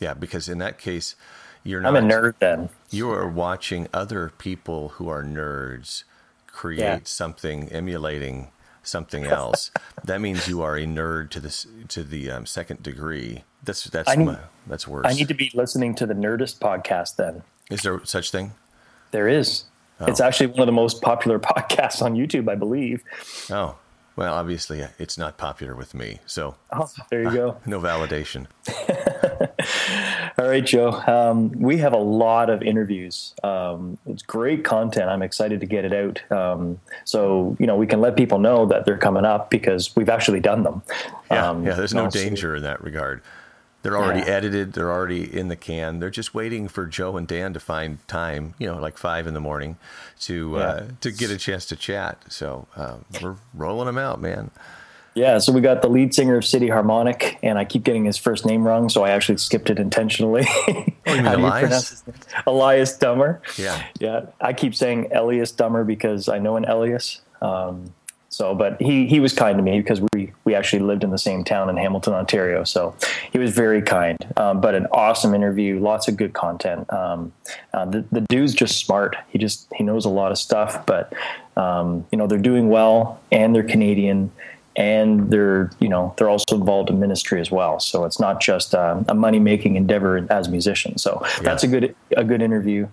yeah, 0.00 0.14
because 0.14 0.48
in 0.48 0.58
that 0.58 0.78
case, 0.78 1.16
you're 1.64 1.80
not. 1.80 1.96
I'm 1.96 2.04
a 2.04 2.08
nerd 2.08 2.34
then. 2.38 2.70
You 2.90 3.10
are 3.10 3.28
watching 3.28 3.88
other 3.92 4.32
people 4.38 4.90
who 4.90 5.08
are 5.08 5.22
nerds 5.22 6.04
create 6.46 6.78
yeah. 6.80 6.98
something 7.04 7.68
emulating 7.68 8.48
something 8.88 9.24
else, 9.26 9.70
that 10.04 10.20
means 10.20 10.48
you 10.48 10.62
are 10.62 10.76
a 10.76 10.84
nerd 10.84 11.30
to 11.30 11.40
this 11.40 11.66
to 11.88 12.02
the 12.02 12.30
um, 12.30 12.46
second 12.46 12.82
degree. 12.82 13.44
That's 13.62 13.84
that's 13.84 14.16
need, 14.16 14.24
my, 14.24 14.38
that's 14.66 14.88
worse. 14.88 15.06
I 15.06 15.12
need 15.12 15.28
to 15.28 15.34
be 15.34 15.50
listening 15.54 15.94
to 15.96 16.06
the 16.06 16.14
Nerdist 16.14 16.58
podcast 16.58 17.16
then. 17.16 17.42
Is 17.70 17.82
there 17.82 18.04
such 18.04 18.30
thing? 18.30 18.52
There 19.10 19.28
is. 19.28 19.64
Oh. 20.00 20.06
It's 20.06 20.20
actually 20.20 20.46
one 20.48 20.60
of 20.60 20.66
the 20.66 20.72
most 20.72 21.02
popular 21.02 21.38
podcasts 21.38 22.02
on 22.02 22.14
YouTube, 22.14 22.50
I 22.50 22.54
believe. 22.54 23.02
Oh, 23.50 23.76
well, 24.16 24.34
obviously 24.34 24.84
it's 24.98 25.16
not 25.16 25.38
popular 25.38 25.74
with 25.74 25.94
me, 25.94 26.18
so 26.26 26.56
oh, 26.72 26.90
there 27.10 27.22
you 27.22 27.30
go. 27.30 27.56
no 27.66 27.80
validation. 27.80 28.46
All 30.38 30.46
right, 30.46 30.64
Joe. 30.64 30.92
Um, 31.08 31.50
we 31.50 31.78
have 31.78 31.92
a 31.92 31.98
lot 31.98 32.48
of 32.48 32.62
interviews. 32.62 33.34
Um, 33.42 33.98
it's 34.06 34.22
great 34.22 34.62
content. 34.62 35.10
I'm 35.10 35.22
excited 35.22 35.58
to 35.58 35.66
get 35.66 35.84
it 35.84 35.92
out. 35.92 36.30
Um, 36.30 36.80
so 37.04 37.56
you 37.58 37.66
know 37.66 37.74
we 37.76 37.88
can 37.88 38.00
let 38.00 38.16
people 38.16 38.38
know 38.38 38.64
that 38.66 38.86
they're 38.86 38.98
coming 38.98 39.24
up 39.24 39.50
because 39.50 39.96
we've 39.96 40.08
actually 40.08 40.38
done 40.38 40.62
them. 40.62 40.82
Yeah, 41.28 41.50
um, 41.50 41.66
yeah. 41.66 41.74
There's 41.74 41.92
no 41.92 42.08
danger 42.08 42.54
in 42.54 42.62
that 42.62 42.82
regard. 42.84 43.20
They're 43.82 43.98
already 43.98 44.20
yeah. 44.20 44.36
edited. 44.36 44.74
They're 44.74 44.92
already 44.92 45.36
in 45.36 45.48
the 45.48 45.56
can. 45.56 45.98
They're 45.98 46.10
just 46.10 46.34
waiting 46.34 46.68
for 46.68 46.86
Joe 46.86 47.16
and 47.16 47.26
Dan 47.26 47.52
to 47.54 47.60
find 47.60 48.06
time. 48.06 48.54
You 48.58 48.68
know, 48.68 48.78
like 48.78 48.96
five 48.96 49.26
in 49.26 49.34
the 49.34 49.40
morning, 49.40 49.76
to 50.20 50.56
uh, 50.56 50.60
yeah. 50.60 50.66
uh, 50.66 50.86
to 51.00 51.10
get 51.10 51.32
a 51.32 51.36
chance 51.36 51.66
to 51.66 51.74
chat. 51.74 52.22
So 52.28 52.68
uh, 52.76 52.98
we're 53.20 53.36
rolling 53.54 53.86
them 53.86 53.98
out, 53.98 54.20
man. 54.20 54.52
Yeah, 55.18 55.38
so 55.38 55.52
we 55.52 55.60
got 55.60 55.82
the 55.82 55.88
lead 55.88 56.14
singer 56.14 56.36
of 56.36 56.44
City 56.44 56.68
Harmonic, 56.68 57.38
and 57.42 57.58
I 57.58 57.64
keep 57.64 57.82
getting 57.82 58.04
his 58.04 58.16
first 58.16 58.46
name 58.46 58.64
wrong, 58.64 58.88
so 58.88 59.02
I 59.02 59.10
actually 59.10 59.38
skipped 59.38 59.68
it 59.68 59.80
intentionally. 59.80 60.46
Oh, 60.46 61.14
you 61.14 61.16
mean 61.22 61.26
Elias? 61.26 62.04
You 62.06 62.12
Elias 62.46 62.96
Dummer. 62.96 63.42
Yeah. 63.56 63.82
Yeah, 63.98 64.26
I 64.40 64.52
keep 64.52 64.76
saying 64.76 65.08
Elias 65.12 65.50
Dummer 65.50 65.82
because 65.82 66.28
I 66.28 66.38
know 66.38 66.56
an 66.56 66.66
Elias. 66.66 67.20
Um, 67.42 67.92
so, 68.30 68.54
but 68.54 68.80
he 68.80 69.08
he 69.08 69.18
was 69.18 69.32
kind 69.32 69.56
to 69.58 69.62
me 69.62 69.80
because 69.80 70.00
we 70.12 70.32
we 70.44 70.54
actually 70.54 70.82
lived 70.82 71.02
in 71.02 71.10
the 71.10 71.18
same 71.18 71.42
town 71.42 71.68
in 71.68 71.76
Hamilton, 71.76 72.12
Ontario. 72.12 72.62
So 72.62 72.94
he 73.32 73.38
was 73.38 73.52
very 73.52 73.82
kind. 73.82 74.18
Um, 74.36 74.60
but 74.60 74.76
an 74.76 74.86
awesome 74.92 75.34
interview, 75.34 75.80
lots 75.80 76.06
of 76.06 76.16
good 76.16 76.34
content. 76.34 76.92
Um, 76.92 77.32
uh, 77.72 77.86
the 77.86 78.04
the 78.12 78.20
dude's 78.20 78.54
just 78.54 78.78
smart. 78.84 79.16
He 79.30 79.38
just 79.38 79.66
he 79.74 79.82
knows 79.82 80.04
a 80.04 80.10
lot 80.10 80.30
of 80.30 80.38
stuff. 80.38 80.86
But 80.86 81.12
um, 81.56 82.06
you 82.12 82.18
know 82.18 82.28
they're 82.28 82.38
doing 82.38 82.68
well, 82.68 83.18
and 83.32 83.54
they're 83.54 83.64
Canadian 83.64 84.30
and 84.78 85.28
they're 85.30 85.70
you 85.80 85.88
know 85.88 86.14
they're 86.16 86.30
also 86.30 86.54
involved 86.54 86.88
in 86.88 86.98
ministry 86.98 87.40
as 87.40 87.50
well. 87.50 87.78
So 87.80 88.04
it's 88.04 88.18
not 88.18 88.40
just 88.40 88.74
uh, 88.74 89.02
a 89.08 89.14
money 89.14 89.40
making 89.40 89.76
endeavor 89.76 90.26
as 90.30 90.48
musicians. 90.48 91.02
So 91.02 91.20
yeah. 91.20 91.42
that's 91.42 91.64
a 91.64 91.68
good 91.68 91.94
a 92.16 92.24
good 92.24 92.40
interview, 92.40 92.88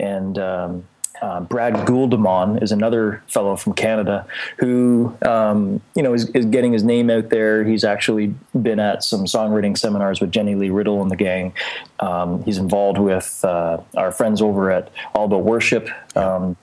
and. 0.00 0.36
Um, 0.38 0.84
uh, 1.22 1.40
Brad 1.40 1.72
Gouldemont 1.86 2.62
is 2.62 2.72
another 2.72 3.22
fellow 3.26 3.56
from 3.56 3.72
Canada 3.72 4.26
who, 4.58 5.16
um, 5.22 5.80
you 5.94 6.02
know, 6.02 6.12
is, 6.12 6.28
is, 6.30 6.44
getting 6.44 6.74
his 6.74 6.84
name 6.84 7.08
out 7.08 7.30
there. 7.30 7.64
He's 7.64 7.84
actually 7.84 8.34
been 8.60 8.78
at 8.78 9.02
some 9.02 9.24
songwriting 9.24 9.78
seminars 9.78 10.20
with 10.20 10.30
Jennie 10.30 10.56
Lee 10.56 10.68
Riddle 10.68 11.00
and 11.00 11.10
the 11.10 11.16
gang. 11.16 11.54
Um, 12.00 12.44
he's 12.44 12.58
involved 12.58 12.98
with 12.98 13.42
uh, 13.46 13.78
our 13.96 14.12
friends 14.12 14.42
over 14.42 14.70
at 14.70 14.90
All 15.14 15.24
About 15.24 15.42
Worship. 15.42 15.88
Um, 16.14 16.54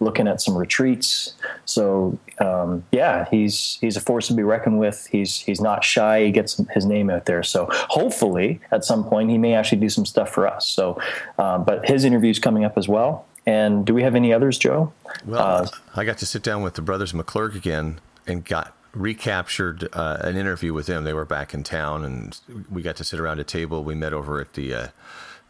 looking 0.00 0.26
at 0.26 0.40
some 0.40 0.56
retreats. 0.56 1.34
So 1.66 2.18
um, 2.38 2.84
yeah, 2.90 3.26
he's 3.30 3.78
he's 3.80 3.96
a 3.96 4.00
force 4.00 4.26
to 4.28 4.34
be 4.34 4.42
reckoned 4.42 4.78
with. 4.78 5.06
He's 5.06 5.38
he's 5.38 5.60
not 5.60 5.84
shy. 5.84 6.24
He 6.24 6.32
gets 6.32 6.60
his 6.72 6.86
name 6.86 7.10
out 7.10 7.26
there. 7.26 7.42
So 7.42 7.68
hopefully, 7.70 8.60
at 8.72 8.84
some 8.84 9.04
point, 9.04 9.30
he 9.30 9.38
may 9.38 9.54
actually 9.54 9.80
do 9.80 9.88
some 9.88 10.06
stuff 10.06 10.30
for 10.30 10.48
us. 10.48 10.66
So, 10.66 11.00
uh, 11.38 11.58
but 11.58 11.86
his 11.86 12.04
interview's 12.04 12.38
coming 12.38 12.64
up 12.64 12.76
as 12.76 12.88
well. 12.88 13.26
And 13.46 13.86
do 13.86 13.94
we 13.94 14.02
have 14.02 14.14
any 14.14 14.32
others, 14.32 14.58
Joe? 14.58 14.92
Well, 15.24 15.40
uh, 15.40 15.66
I 15.94 16.04
got 16.04 16.18
to 16.18 16.26
sit 16.26 16.42
down 16.42 16.62
with 16.62 16.74
the 16.74 16.82
brothers 16.82 17.12
McClurg 17.12 17.54
again 17.54 18.00
and 18.26 18.44
got 18.44 18.76
recaptured 18.92 19.88
uh, 19.92 20.18
an 20.20 20.36
interview 20.36 20.74
with 20.74 20.86
them. 20.86 21.04
They 21.04 21.12
were 21.12 21.24
back 21.24 21.54
in 21.54 21.62
town, 21.62 22.04
and 22.04 22.38
we 22.70 22.82
got 22.82 22.96
to 22.96 23.04
sit 23.04 23.18
around 23.18 23.40
a 23.40 23.44
table. 23.44 23.82
We 23.82 23.94
met 23.94 24.12
over 24.12 24.40
at 24.40 24.54
the 24.54 24.74
uh, 24.74 24.88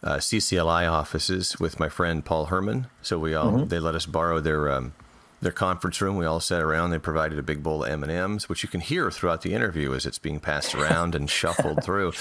uh, 0.02 0.17
CCLI 0.17 0.91
offices 0.91 1.58
with 1.58 1.79
my 1.79 1.89
friend 1.89 2.25
Paul 2.25 2.46
Herman. 2.46 2.86
So 3.03 3.19
we 3.19 3.34
all 3.34 3.53
mm-hmm. 3.53 3.69
they 3.69 3.79
let 3.79 3.94
us 3.94 4.06
borrow 4.06 4.41
their 4.41 4.70
um, 4.70 4.94
their 5.41 5.53
conference 5.53 6.01
room. 6.01 6.17
We 6.17 6.27
all 6.27 6.41
sat 6.41 6.63
around. 6.63 6.91
They 6.91 6.98
provided 6.98 7.39
a 7.39 7.43
big 7.43 7.63
bowl 7.63 7.84
of 7.84 7.91
M 7.91 8.03
and 8.03 8.13
M's, 8.13 8.48
which 8.48 8.63
you 8.63 8.69
can 8.69 8.81
hear 8.81 9.10
throughout 9.10 9.43
the 9.43 9.53
interview 9.53 9.94
as 9.94 10.06
it's 10.06 10.19
being 10.19 10.41
passed 10.41 10.75
around 10.75 11.15
and 11.15 11.29
shuffled 11.29 11.82
through. 11.84 12.13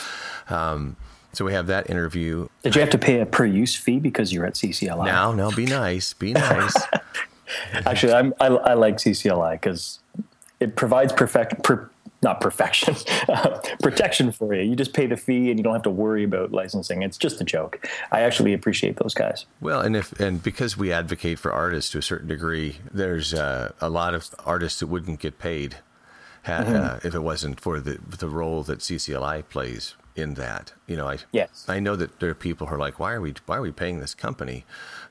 Um, 0.50 0.96
so 1.34 1.46
we 1.46 1.54
have 1.54 1.68
that 1.68 1.90
interview. 1.90 2.48
Did 2.64 2.76
you 2.76 2.82
have 2.82 2.90
to 2.90 2.98
pay 2.98 3.20
a 3.20 3.26
per 3.26 3.46
use 3.46 3.76
fee 3.76 4.00
because 4.00 4.34
you're 4.34 4.46
at 4.46 4.54
CCLI? 4.56 5.06
No, 5.06 5.32
no, 5.32 5.52
be 5.52 5.66
nice, 5.66 6.14
be 6.14 6.34
nice. 6.34 6.76
Actually, 7.86 8.14
I'm, 8.14 8.34
I, 8.40 8.48
I 8.48 8.74
like 8.74 8.98
CCLI 8.98 9.54
because 9.54 10.00
it 10.60 10.76
provides 10.76 11.14
perfect 11.14 11.64
per, 11.64 11.90
not 12.22 12.42
perfection, 12.42 12.96
protection 13.82 14.32
for 14.32 14.54
you. 14.54 14.64
You 14.64 14.76
just 14.76 14.94
pay 14.94 15.08
the 15.08 15.18
fee 15.18 15.50
and 15.50 15.60
you 15.60 15.64
don't 15.64 15.74
have 15.74 15.84
to 15.84 15.90
worry 15.90 16.24
about 16.24 16.52
licensing. 16.52 17.02
It's 17.02 17.18
just 17.18 17.40
a 17.42 17.44
joke. 17.44 17.88
I 18.12 18.22
actually 18.22 18.54
appreciate 18.54 18.98
those 18.98 19.14
guys. 19.14 19.46
Well, 19.62 19.82
and 19.82 19.96
if 19.96 20.20
and 20.20 20.42
because 20.42 20.78
we 20.78 20.92
advocate 20.92 21.40
for 21.40 21.52
artists 21.52 21.92
to 21.92 22.00
a 22.00 22.02
certain 22.02 22.28
degree, 22.28 22.78
there's 22.92 23.34
uh, 23.34 23.74
a 23.80 23.90
lot 23.90 24.14
of 24.14 24.30
artists 24.46 24.80
that 24.80 24.88
wouldn't 24.88 25.20
get 25.20 25.40
paid 25.40 25.78
mm-hmm. 26.46 26.76
uh, 26.76 27.00
if 27.04 27.14
it 27.16 27.22
wasn't 27.22 27.60
for 27.60 27.80
the 27.80 28.00
the 28.18 28.30
role 28.30 28.64
that 28.64 28.80
CCLI 28.80 29.48
plays 29.50 29.96
in 30.16 30.36
that. 30.36 30.74
You 30.88 30.98
know, 30.98 31.08
I 31.08 31.18
yes. 31.32 31.66
I 31.68 31.80
know 31.80 31.96
that 31.96 32.20
there 32.20 32.30
are 32.30 32.36
people 32.36 32.68
who 32.68 32.76
are 32.76 32.80
like, 32.80 33.00
why 33.00 33.14
are 33.14 33.22
we 33.22 33.34
why 33.46 33.58
are 33.58 33.62
we 33.62 33.72
paying 33.72 34.00
this 34.00 34.14
company? 34.14 34.66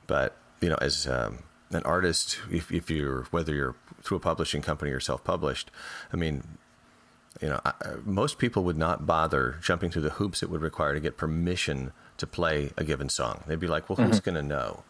But 0.07 0.37
you 0.61 0.69
know, 0.69 0.79
as 0.81 1.07
um, 1.07 1.41
an 1.71 1.83
artist, 1.85 2.39
if, 2.51 2.73
if 2.73 2.91
you're 2.91 3.25
whether 3.31 3.55
you're 3.55 3.77
through 4.03 4.17
a 4.17 4.21
publishing 4.21 4.63
company 4.63 4.91
or 4.91 5.01
self-published, 5.01 5.71
I 6.13 6.17
mean, 6.17 6.58
you 7.41 7.49
know, 7.49 7.61
most 8.05 8.39
people 8.39 8.65
would 8.65 8.79
not 8.79 9.07
bother 9.07 9.59
jumping 9.63 9.91
through 9.91 10.03
the 10.03 10.11
hoops 10.11 10.43
it 10.43 10.51
would 10.51 10.61
require 10.61 10.95
to 10.95 11.01
get 11.01 11.17
permission 11.17 11.93
to 12.17 12.27
play 12.27 12.71
a 12.77 12.85
given 12.85 13.09
song. 13.09 13.45
They'd 13.47 13.61
be 13.61 13.69
like, 13.69 13.89
well, 13.89 13.97
who's 13.97 14.21
mm-hmm. 14.21 14.31
going 14.31 14.43
to 14.43 14.55
know? 14.55 14.83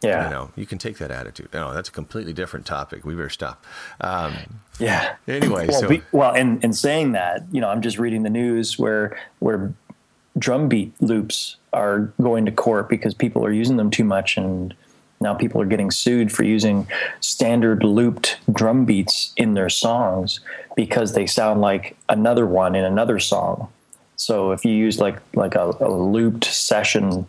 Yeah. 0.00 0.24
You 0.24 0.30
know, 0.30 0.50
you 0.54 0.64
can 0.64 0.78
take 0.78 0.98
that 0.98 1.10
attitude. 1.10 1.48
No, 1.52 1.74
that's 1.74 1.88
a 1.88 1.92
completely 1.92 2.32
different 2.32 2.66
topic. 2.66 3.04
We 3.04 3.14
better 3.14 3.28
stop. 3.28 3.64
Um, 4.00 4.60
yeah. 4.78 5.16
Anyway, 5.26 5.66
well, 5.66 5.80
so. 5.80 5.88
We, 5.88 6.02
well, 6.12 6.34
in, 6.34 6.60
in 6.60 6.72
saying 6.72 7.12
that, 7.12 7.44
you 7.50 7.60
know, 7.60 7.68
I'm 7.68 7.82
just 7.82 7.98
reading 7.98 8.22
the 8.22 8.30
news 8.30 8.78
where, 8.78 9.18
where 9.40 9.72
drum 10.38 10.68
beat 10.68 10.92
loops 11.00 11.56
are 11.72 12.12
going 12.22 12.46
to 12.46 12.52
court 12.52 12.88
because 12.88 13.12
people 13.12 13.44
are 13.44 13.50
using 13.50 13.76
them 13.76 13.90
too 13.90 14.04
much 14.04 14.36
and 14.36 14.72
now 15.20 15.34
people 15.34 15.60
are 15.60 15.66
getting 15.66 15.90
sued 15.90 16.30
for 16.30 16.44
using 16.44 16.86
standard 17.20 17.82
looped 17.82 18.38
drum 18.52 18.84
beats 18.84 19.32
in 19.36 19.54
their 19.54 19.68
songs 19.68 20.40
because 20.76 21.12
they 21.14 21.26
sound 21.26 21.60
like 21.60 21.96
another 22.08 22.46
one 22.46 22.74
in 22.74 22.84
another 22.84 23.18
song. 23.18 23.68
So 24.16 24.52
if 24.52 24.64
you 24.64 24.72
use 24.72 24.98
like 25.00 25.18
like 25.34 25.54
a, 25.54 25.72
a 25.80 25.90
looped 25.90 26.44
session 26.44 27.26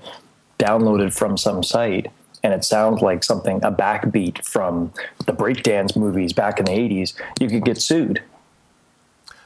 downloaded 0.59 1.13
from 1.13 1.37
some 1.37 1.63
site 1.63 2.11
and 2.43 2.53
it 2.53 2.63
sounds 2.63 3.01
like 3.01 3.23
something 3.23 3.57
a 3.63 3.71
backbeat 3.71 4.45
from 4.45 4.91
the 5.25 5.33
breakdance 5.33 5.95
movies 5.95 6.33
back 6.33 6.59
in 6.59 6.65
the 6.65 6.71
80s 6.71 7.13
you 7.39 7.47
could 7.47 7.63
get 7.63 7.81
sued 7.81 8.21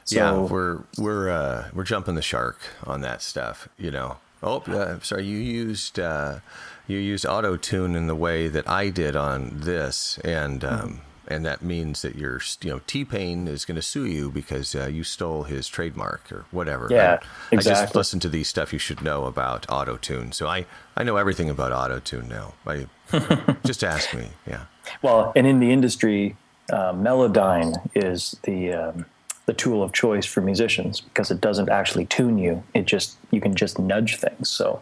so, 0.04 0.16
yeah 0.16 0.36
we're 0.36 0.80
we're 0.98 1.30
uh, 1.30 1.68
we're 1.72 1.84
jumping 1.84 2.14
the 2.14 2.22
shark 2.22 2.58
on 2.84 3.00
that 3.00 3.22
stuff 3.22 3.68
you 3.78 3.90
know 3.90 4.16
oh 4.42 4.58
uh, 4.66 4.98
sorry 5.00 5.24
you 5.24 5.38
used 5.38 5.98
uh, 5.98 6.40
you 6.86 6.98
used 6.98 7.26
auto 7.26 7.56
tune 7.56 7.94
in 7.94 8.06
the 8.06 8.14
way 8.14 8.48
that 8.48 8.68
i 8.68 8.88
did 8.88 9.16
on 9.16 9.50
this 9.54 10.18
and 10.18 10.64
um, 10.64 10.80
mm-hmm 10.80 10.98
and 11.26 11.44
that 11.44 11.62
means 11.62 12.02
that 12.02 12.16
your 12.16 12.40
you 12.62 12.70
know 12.70 12.80
T 12.86 13.04
Pain 13.04 13.48
is 13.48 13.64
going 13.64 13.76
to 13.76 13.82
sue 13.82 14.06
you 14.06 14.30
because 14.30 14.74
uh, 14.74 14.86
you 14.86 15.04
stole 15.04 15.44
his 15.44 15.68
trademark 15.68 16.30
or 16.30 16.44
whatever. 16.50 16.88
Yeah, 16.90 17.18
I, 17.20 17.54
exactly. 17.54 17.80
I 17.80 17.84
just 17.84 17.94
listen 17.94 18.20
to 18.20 18.28
these 18.28 18.48
stuff 18.48 18.72
you 18.72 18.78
should 18.78 19.02
know 19.02 19.24
about 19.24 19.66
auto 19.70 19.96
tune. 19.96 20.32
So 20.32 20.46
I 20.46 20.66
I 20.96 21.02
know 21.02 21.16
everything 21.16 21.50
about 21.50 21.72
auto 21.72 22.00
tune 22.00 22.28
now. 22.28 22.54
I 22.66 22.86
just 23.64 23.82
ask 23.82 24.14
me. 24.14 24.28
Yeah. 24.46 24.64
Well, 25.02 25.32
and 25.34 25.46
in 25.46 25.60
the 25.60 25.72
industry, 25.72 26.36
uh, 26.70 26.92
Melodyne 26.92 27.90
is 27.94 28.36
the 28.42 28.72
um, 28.72 29.06
the 29.46 29.52
tool 29.52 29.82
of 29.82 29.92
choice 29.92 30.24
for 30.24 30.40
musicians 30.40 31.00
because 31.00 31.30
it 31.30 31.40
doesn't 31.40 31.68
actually 31.68 32.06
tune 32.06 32.38
you. 32.38 32.62
It 32.74 32.86
just 32.86 33.16
you 33.30 33.40
can 33.40 33.54
just 33.54 33.78
nudge 33.78 34.16
things. 34.16 34.48
So 34.48 34.80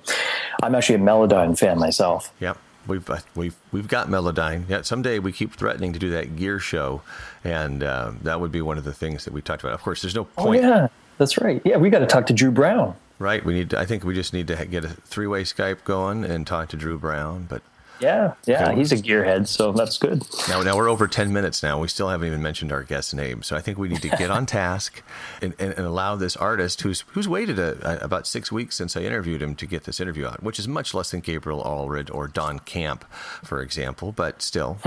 I'm 0.63 0.75
actually 0.75 0.97
a 0.97 0.99
Melodyne 0.99 1.59
fan 1.59 1.79
myself. 1.79 2.33
Yep. 2.41 2.59
We've 2.87 3.09
uh, 3.09 3.19
we've 3.35 3.57
we've 3.71 3.89
got 3.89 4.09
Melodyne. 4.09 4.69
Yeah, 4.69 4.83
someday 4.83 5.21
we 5.21 5.31
keep 5.33 5.55
threatening 5.55 5.93
to 5.93 6.01
do 6.01 6.11
that 6.11 6.35
gear 6.35 6.59
show, 6.59 7.03
and 7.45 7.83
uh, 7.83 8.13
that 8.23 8.41
would 8.41 8.51
be 8.51 8.61
one 8.61 8.77
of 8.77 8.85
the 8.85 8.93
things 8.93 9.25
that 9.25 9.33
we 9.33 9.41
talked 9.41 9.63
about. 9.63 9.75
Of 9.75 9.83
course, 9.83 10.03
there's 10.03 10.17
no 10.17 10.27
oh, 10.37 10.45
point. 10.45 10.65
Oh 10.65 10.69
yeah, 10.69 10.89
that's 11.17 11.39
right. 11.39 11.63
Yeah, 11.65 11.77
we 11.77 11.91
got 11.91 12.01
to 12.01 12.07
talk 12.07 12.27
to 12.27 12.33
Drew 12.33 12.51
Brown. 12.51 12.97
Right. 13.21 13.45
We 13.45 13.55
need. 13.55 13.71
To, 13.71 13.79
I 13.79 13.87
think 13.87 14.03
we 14.03 14.15
just 14.15 14.33
need 14.33 14.49
to 14.49 14.67
get 14.67 14.85
a 14.85 14.89
three-way 14.89 15.45
Skype 15.45 15.85
going 15.85 16.25
and 16.25 16.45
talk 16.45 16.71
to 16.71 16.77
Drew 16.77 16.99
Brown. 16.99 17.47
But 17.49 17.63
yeah, 18.03 18.35
yeah, 18.47 18.69
okay. 18.69 18.79
he's 18.79 18.93
a 18.93 18.97
gearhead, 18.97 19.47
so 19.47 19.73
that's 19.73 19.97
good. 19.99 20.23
Now, 20.49 20.63
now 20.63 20.77
we're 20.77 20.89
over 20.89 21.07
ten 21.07 21.33
minutes 21.33 21.63
now. 21.63 21.79
We 21.79 21.89
still 21.89 22.09
haven't 22.09 22.27
even 22.27 22.43
mentioned 22.43 22.73
our 22.73 22.83
guest's 22.83 23.15
name, 23.15 23.43
so 23.43 23.57
I 23.57 23.61
think 23.61 23.79
we 23.79 23.89
need 23.89 24.03
to 24.03 24.09
get 24.09 24.31
on 24.31 24.47
task 24.53 25.03
and, 25.41 25.55
and, 25.59 25.73
and, 25.75 25.87
allow 25.87 26.17
this 26.17 26.37
artist, 26.37 26.83
who's 26.83 27.03
who's 27.09 27.29
waited 27.29 27.59
a, 27.59 28.01
a, 28.01 28.05
about 28.05 28.27
six 28.27 28.51
weeks 28.51 28.77
since 28.77 28.97
I 28.97 29.03
interviewed 29.03 29.43
him, 29.43 29.55
to 29.55 29.67
get 29.67 29.85
this 29.85 30.01
interview 30.01 30.27
out, 30.27 30.43
which 30.43 30.59
is 30.59 30.67
much 30.67 30.95
less 30.95 31.11
than 31.13 31.21
Gabriel 31.21 31.63
Allred 31.63 32.13
or 32.13 32.29
Don 32.29 32.59
Camp, 32.59 33.05
for 33.45 33.63
example, 33.63 34.13
but 34.13 34.43
still, 34.43 34.79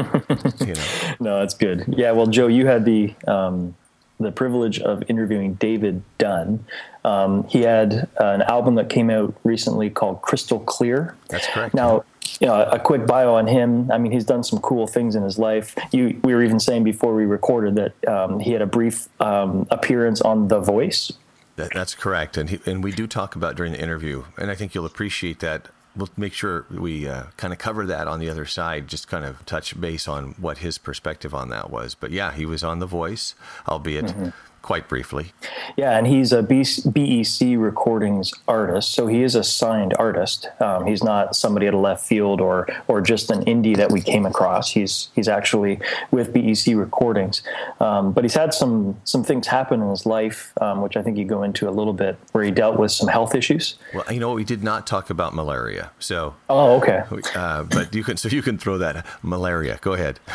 you 0.59 0.73
know. 0.73 0.83
No, 1.19 1.39
that's 1.39 1.53
good. 1.53 1.85
Yeah, 1.97 2.11
well, 2.11 2.27
Joe, 2.27 2.47
you 2.47 2.67
had 2.67 2.83
the 2.85 3.13
um, 3.27 3.75
the 4.19 4.31
privilege 4.31 4.79
of 4.79 5.03
interviewing 5.07 5.53
David 5.55 6.03
Dunn. 6.17 6.65
Um, 7.05 7.47
he 7.47 7.61
had 7.61 8.09
an 8.17 8.41
album 8.41 8.75
that 8.75 8.89
came 8.89 9.11
out 9.11 9.35
recently 9.43 9.91
called 9.91 10.23
Crystal 10.23 10.59
Clear. 10.59 11.15
That's 11.29 11.45
correct. 11.45 11.75
Now, 11.75 12.03
you 12.39 12.47
know, 12.47 12.63
a 12.63 12.79
quick 12.79 13.05
bio 13.05 13.35
on 13.35 13.45
him. 13.45 13.91
I 13.91 13.99
mean, 13.99 14.11
he's 14.11 14.25
done 14.25 14.43
some 14.43 14.59
cool 14.59 14.87
things 14.87 15.15
in 15.15 15.21
his 15.21 15.37
life. 15.37 15.75
You, 15.91 16.19
we 16.23 16.33
were 16.33 16.41
even 16.41 16.59
saying 16.59 16.83
before 16.83 17.13
we 17.13 17.25
recorded 17.25 17.75
that 17.75 18.07
um, 18.07 18.39
he 18.39 18.53
had 18.53 18.63
a 18.63 18.65
brief 18.65 19.07
um, 19.21 19.67
appearance 19.69 20.19
on 20.21 20.47
The 20.47 20.59
Voice. 20.59 21.13
That, 21.57 21.71
that's 21.73 21.93
correct, 21.93 22.37
and 22.37 22.49
he, 22.49 22.59
and 22.65 22.83
we 22.83 22.91
do 22.91 23.07
talk 23.07 23.35
about 23.35 23.55
during 23.55 23.71
the 23.71 23.79
interview, 23.79 24.25
and 24.37 24.51
I 24.51 24.55
think 24.55 24.75
you'll 24.75 24.85
appreciate 24.85 25.39
that. 25.39 25.69
We'll 25.95 26.09
make 26.17 26.33
sure 26.33 26.65
we 26.69 27.07
uh, 27.07 27.27
kind 27.37 27.53
of 27.53 27.59
cover 27.59 27.85
that 27.85 28.09
on 28.09 28.19
the 28.19 28.29
other 28.29 28.45
side, 28.45 28.89
just 28.89 29.07
kind 29.07 29.23
of 29.23 29.45
touch 29.45 29.79
base 29.79 30.05
on 30.05 30.31
what 30.31 30.57
his 30.57 30.77
perspective 30.77 31.33
on 31.33 31.47
that 31.51 31.69
was. 31.69 31.95
But 31.95 32.11
yeah, 32.11 32.33
he 32.33 32.45
was 32.45 32.61
on 32.61 32.79
The 32.79 32.85
Voice, 32.85 33.35
albeit 33.69 34.07
mm-hmm 34.07 34.29
quite 34.65 34.87
briefly. 34.89 35.31
Yeah, 35.77 35.95
and 35.95 36.07
he's 36.07 36.33
a 36.33 36.41
BEC 36.41 37.55
Recordings 37.55 38.33
artist, 38.47 38.93
so 38.93 39.05
he 39.05 39.21
is 39.21 39.35
a 39.35 39.43
signed 39.43 39.93
artist. 39.99 40.49
Um, 40.59 40.87
he's 40.87 41.03
not 41.03 41.35
somebody 41.35 41.67
at 41.67 41.75
a 41.75 41.77
left 41.77 42.03
field 42.03 42.41
or 42.41 42.67
or 42.87 42.99
just 42.99 43.29
an 43.29 43.45
indie 43.45 43.77
that 43.77 43.91
we 43.91 44.01
came 44.01 44.25
across. 44.25 44.71
He's 44.71 45.09
he's 45.13 45.27
actually 45.27 45.79
with 46.09 46.33
BEC 46.33 46.75
Recordings, 46.75 47.43
um, 47.79 48.11
but 48.11 48.23
he's 48.23 48.33
had 48.33 48.55
some 48.55 48.99
some 49.03 49.23
things 49.23 49.45
happen 49.45 49.83
in 49.83 49.89
his 49.91 50.07
life, 50.07 50.51
um, 50.59 50.81
which 50.81 50.97
I 50.97 51.03
think 51.03 51.19
you 51.19 51.25
go 51.25 51.43
into 51.43 51.69
a 51.69 51.73
little 51.79 51.93
bit, 51.93 52.17
where 52.31 52.43
he 52.43 52.49
dealt 52.49 52.79
with 52.79 52.91
some 52.91 53.07
health 53.07 53.35
issues. 53.35 53.75
Well, 53.93 54.11
you 54.11 54.19
know, 54.19 54.33
we 54.33 54.43
did 54.43 54.63
not 54.63 54.87
talk 54.87 55.11
about 55.11 55.35
malaria, 55.35 55.91
so 55.99 56.33
oh, 56.49 56.77
okay. 56.77 57.03
Uh, 57.35 57.61
but 57.63 57.93
you 57.93 58.03
can 58.03 58.17
so 58.17 58.29
you 58.29 58.41
can 58.41 58.57
throw 58.57 58.79
that 58.79 59.05
malaria. 59.21 59.77
Go 59.81 59.93
ahead. 59.93 60.19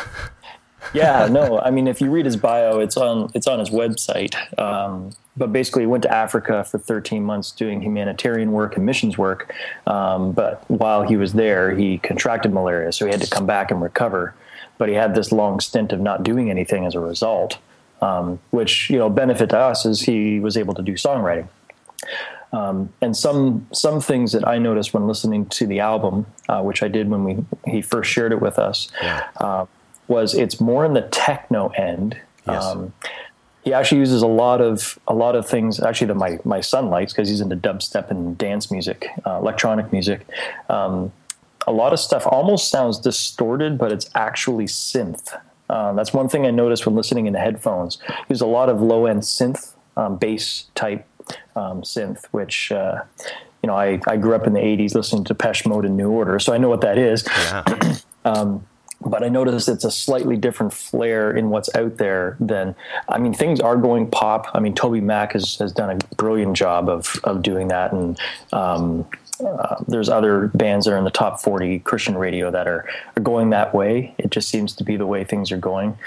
yeah, 0.93 1.27
no. 1.29 1.59
I 1.59 1.71
mean, 1.71 1.87
if 1.87 2.01
you 2.01 2.09
read 2.09 2.25
his 2.25 2.37
bio, 2.37 2.79
it's 2.79 2.97
on 2.97 3.31
it's 3.33 3.47
on 3.47 3.59
his 3.59 3.69
website. 3.69 4.35
Um, 4.59 5.11
but 5.37 5.53
basically, 5.53 5.83
he 5.83 5.87
went 5.87 6.03
to 6.03 6.13
Africa 6.13 6.63
for 6.63 6.77
13 6.77 7.23
months 7.23 7.51
doing 7.51 7.81
humanitarian 7.81 8.51
work 8.51 8.75
and 8.75 8.85
missions 8.85 9.17
work. 9.17 9.53
Um, 9.87 10.31
but 10.33 10.63
while 10.69 11.03
he 11.03 11.15
was 11.15 11.33
there, 11.33 11.75
he 11.75 11.97
contracted 11.99 12.53
malaria, 12.53 12.91
so 12.91 13.05
he 13.05 13.11
had 13.11 13.21
to 13.21 13.29
come 13.29 13.45
back 13.45 13.71
and 13.71 13.81
recover. 13.81 14.35
But 14.77 14.89
he 14.89 14.95
had 14.95 15.15
this 15.15 15.31
long 15.31 15.59
stint 15.59 15.93
of 15.93 15.99
not 15.99 16.23
doing 16.23 16.49
anything 16.49 16.85
as 16.85 16.95
a 16.95 16.99
result, 16.99 17.57
um, 18.01 18.39
which 18.49 18.89
you 18.89 18.97
know 18.97 19.09
benefit 19.09 19.49
to 19.51 19.57
us 19.57 19.85
is 19.85 20.01
he 20.01 20.39
was 20.39 20.57
able 20.57 20.73
to 20.73 20.81
do 20.81 20.93
songwriting. 20.93 21.47
Um, 22.53 22.91
and 23.01 23.15
some 23.15 23.67
some 23.71 24.01
things 24.01 24.33
that 24.33 24.45
I 24.45 24.57
noticed 24.57 24.93
when 24.93 25.07
listening 25.07 25.45
to 25.47 25.65
the 25.65 25.79
album, 25.79 26.25
uh, 26.49 26.61
which 26.61 26.83
I 26.83 26.89
did 26.89 27.09
when 27.09 27.23
we 27.23 27.37
he 27.71 27.81
first 27.81 28.11
shared 28.11 28.33
it 28.33 28.41
with 28.41 28.59
us, 28.59 28.89
yeah. 29.01 29.27
uh, 29.37 29.65
was 30.11 30.35
it's 30.35 30.59
more 30.59 30.85
in 30.85 30.93
the 30.93 31.01
techno 31.01 31.69
end. 31.69 32.17
Yes. 32.45 32.63
Um, 32.63 32.93
he 33.63 33.73
actually 33.73 33.99
uses 33.99 34.21
a 34.21 34.27
lot 34.27 34.59
of 34.59 34.99
a 35.07 35.13
lot 35.13 35.35
of 35.35 35.47
things 35.47 35.79
actually 35.79 36.07
that 36.07 36.15
my 36.15 36.39
my 36.43 36.61
son 36.61 36.89
likes 36.89 37.13
because 37.13 37.29
he's 37.29 37.41
into 37.41 37.55
dubstep 37.55 38.11
and 38.11 38.37
dance 38.37 38.69
music, 38.69 39.07
uh, 39.25 39.37
electronic 39.37 39.91
music. 39.91 40.27
Um, 40.69 41.11
a 41.67 41.71
lot 41.71 41.93
of 41.93 41.99
stuff 41.99 42.25
almost 42.25 42.69
sounds 42.69 42.99
distorted, 42.99 43.77
but 43.77 43.91
it's 43.91 44.09
actually 44.15 44.65
synth. 44.65 45.39
Uh, 45.69 45.93
that's 45.93 46.11
one 46.11 46.27
thing 46.27 46.45
I 46.45 46.51
noticed 46.51 46.85
when 46.85 46.95
listening 46.95 47.27
in 47.27 47.33
the 47.33 47.39
headphones. 47.39 47.99
There's 48.27 48.41
a 48.41 48.47
lot 48.47 48.67
of 48.67 48.81
low 48.81 49.05
end 49.05 49.21
synth, 49.21 49.73
um, 49.95 50.17
bass 50.17 50.65
type 50.75 51.07
um, 51.55 51.83
synth, 51.83 52.25
which 52.31 52.71
uh, 52.71 53.03
you 53.61 53.67
know 53.67 53.75
I, 53.75 54.01
I 54.07 54.17
grew 54.17 54.33
up 54.33 54.47
in 54.47 54.53
the 54.53 54.59
'80s 54.59 54.95
listening 54.95 55.23
to 55.25 55.33
Depeche 55.33 55.65
Mode 55.67 55.85
and 55.85 55.95
New 55.95 56.09
Order, 56.09 56.39
so 56.39 56.51
I 56.51 56.57
know 56.57 56.69
what 56.69 56.81
that 56.81 56.97
is. 56.97 57.25
Yeah. 57.27 57.97
um, 58.25 58.65
but 59.05 59.23
I 59.23 59.29
noticed 59.29 59.67
it's 59.67 59.83
a 59.83 59.91
slightly 59.91 60.37
different 60.37 60.73
flair 60.73 61.31
in 61.35 61.49
what's 61.49 61.73
out 61.75 61.97
there 61.97 62.37
than 62.39 62.75
I 63.09 63.17
mean 63.17 63.33
things 63.33 63.59
are 63.59 63.77
going 63.77 64.09
pop. 64.09 64.47
I 64.53 64.59
mean 64.59 64.73
TobyMac 64.73 65.33
has 65.33 65.55
has 65.57 65.71
done 65.71 65.89
a 65.89 66.15
brilliant 66.15 66.55
job 66.55 66.89
of 66.89 67.19
of 67.23 67.41
doing 67.41 67.67
that, 67.69 67.91
and 67.91 68.19
um, 68.53 69.07
uh, 69.43 69.75
there's 69.87 70.09
other 70.09 70.47
bands 70.53 70.85
that 70.85 70.93
are 70.93 70.97
in 70.97 71.03
the 71.03 71.09
top 71.09 71.41
40 71.41 71.79
Christian 71.79 72.15
radio 72.15 72.51
that 72.51 72.67
are, 72.67 72.87
are 73.17 73.21
going 73.21 73.49
that 73.49 73.73
way. 73.73 74.13
It 74.17 74.29
just 74.29 74.49
seems 74.49 74.75
to 74.75 74.83
be 74.83 74.97
the 74.97 75.07
way 75.07 75.23
things 75.23 75.51
are 75.51 75.57
going. 75.57 75.97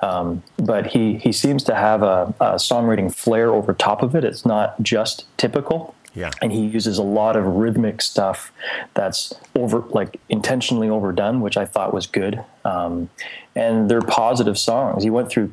Um, 0.00 0.42
but 0.56 0.86
he 0.86 1.16
he 1.18 1.32
seems 1.32 1.64
to 1.64 1.74
have 1.74 2.02
a, 2.02 2.34
a 2.40 2.54
songwriting 2.54 3.14
flair 3.14 3.50
over 3.52 3.72
top 3.72 4.02
of 4.02 4.14
it. 4.14 4.24
It's 4.24 4.46
not 4.46 4.80
just 4.82 5.26
typical. 5.36 5.94
Yeah. 6.14 6.30
And 6.40 6.52
he 6.52 6.66
uses 6.66 6.98
a 6.98 7.02
lot 7.02 7.36
of 7.36 7.44
rhythmic 7.44 8.00
stuff 8.00 8.52
that's 8.94 9.32
over, 9.56 9.80
like 9.90 10.20
intentionally 10.28 10.88
overdone, 10.88 11.40
which 11.40 11.56
I 11.56 11.64
thought 11.64 11.92
was 11.92 12.06
good. 12.06 12.44
Um, 12.64 13.10
and 13.56 13.90
they're 13.90 14.00
positive 14.00 14.58
songs. 14.58 15.02
He 15.02 15.10
went 15.10 15.30
through 15.30 15.52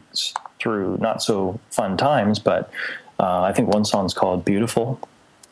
through 0.60 0.98
not 1.00 1.24
so 1.24 1.60
fun 1.72 1.98
times, 1.98 2.38
but 2.38 2.72
uh, 3.20 3.42
I 3.42 3.52
think 3.52 3.74
one 3.74 3.86
song's 3.86 4.14
called 4.14 4.46
"Beautiful." 4.46 5.00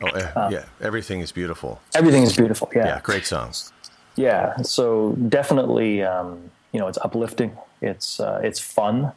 Oh, 0.01 0.07
uh, 0.07 0.49
yeah. 0.51 0.65
Everything 0.81 1.19
is 1.19 1.31
beautiful. 1.31 1.81
Everything 1.95 2.23
is 2.23 2.35
beautiful. 2.35 2.69
Yeah. 2.75 2.85
Yeah. 2.85 2.99
Great 3.01 3.25
songs. 3.25 3.73
Yeah. 4.15 4.57
So 4.61 5.13
definitely, 5.27 6.03
um, 6.03 6.51
you 6.71 6.79
know, 6.79 6.87
it's 6.87 6.97
uplifting. 6.99 7.57
It's 7.81 8.19
uh, 8.19 8.39
it's 8.43 8.59
fun 8.59 9.11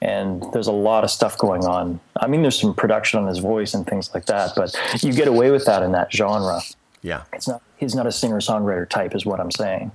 and 0.00 0.44
there's 0.52 0.66
a 0.66 0.72
lot 0.72 1.04
of 1.04 1.10
stuff 1.10 1.36
going 1.38 1.64
on. 1.64 2.00
I 2.16 2.26
mean, 2.26 2.42
there's 2.42 2.60
some 2.60 2.74
production 2.74 3.20
on 3.20 3.26
his 3.26 3.38
voice 3.38 3.74
and 3.74 3.86
things 3.86 4.12
like 4.14 4.26
that, 4.26 4.52
but 4.54 4.74
you 5.02 5.12
get 5.12 5.28
away 5.28 5.50
with 5.50 5.64
that 5.66 5.82
in 5.82 5.92
that 5.92 6.12
genre. 6.12 6.60
Yeah, 7.02 7.24
it's 7.32 7.48
not. 7.48 7.62
He's 7.76 7.94
not 7.94 8.06
a 8.06 8.12
singer 8.12 8.40
songwriter 8.40 8.88
type, 8.88 9.14
is 9.14 9.24
what 9.24 9.38
I'm 9.38 9.52
saying. 9.52 9.92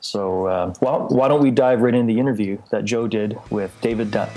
So, 0.00 0.46
uh, 0.46 0.74
well, 0.82 1.06
why 1.08 1.28
don't 1.28 1.42
we 1.42 1.50
dive 1.50 1.80
right 1.80 1.94
into 1.94 2.12
the 2.12 2.20
interview 2.20 2.58
that 2.70 2.84
Joe 2.84 3.08
did 3.08 3.38
with 3.50 3.72
David 3.80 4.10
Dunn? 4.10 4.28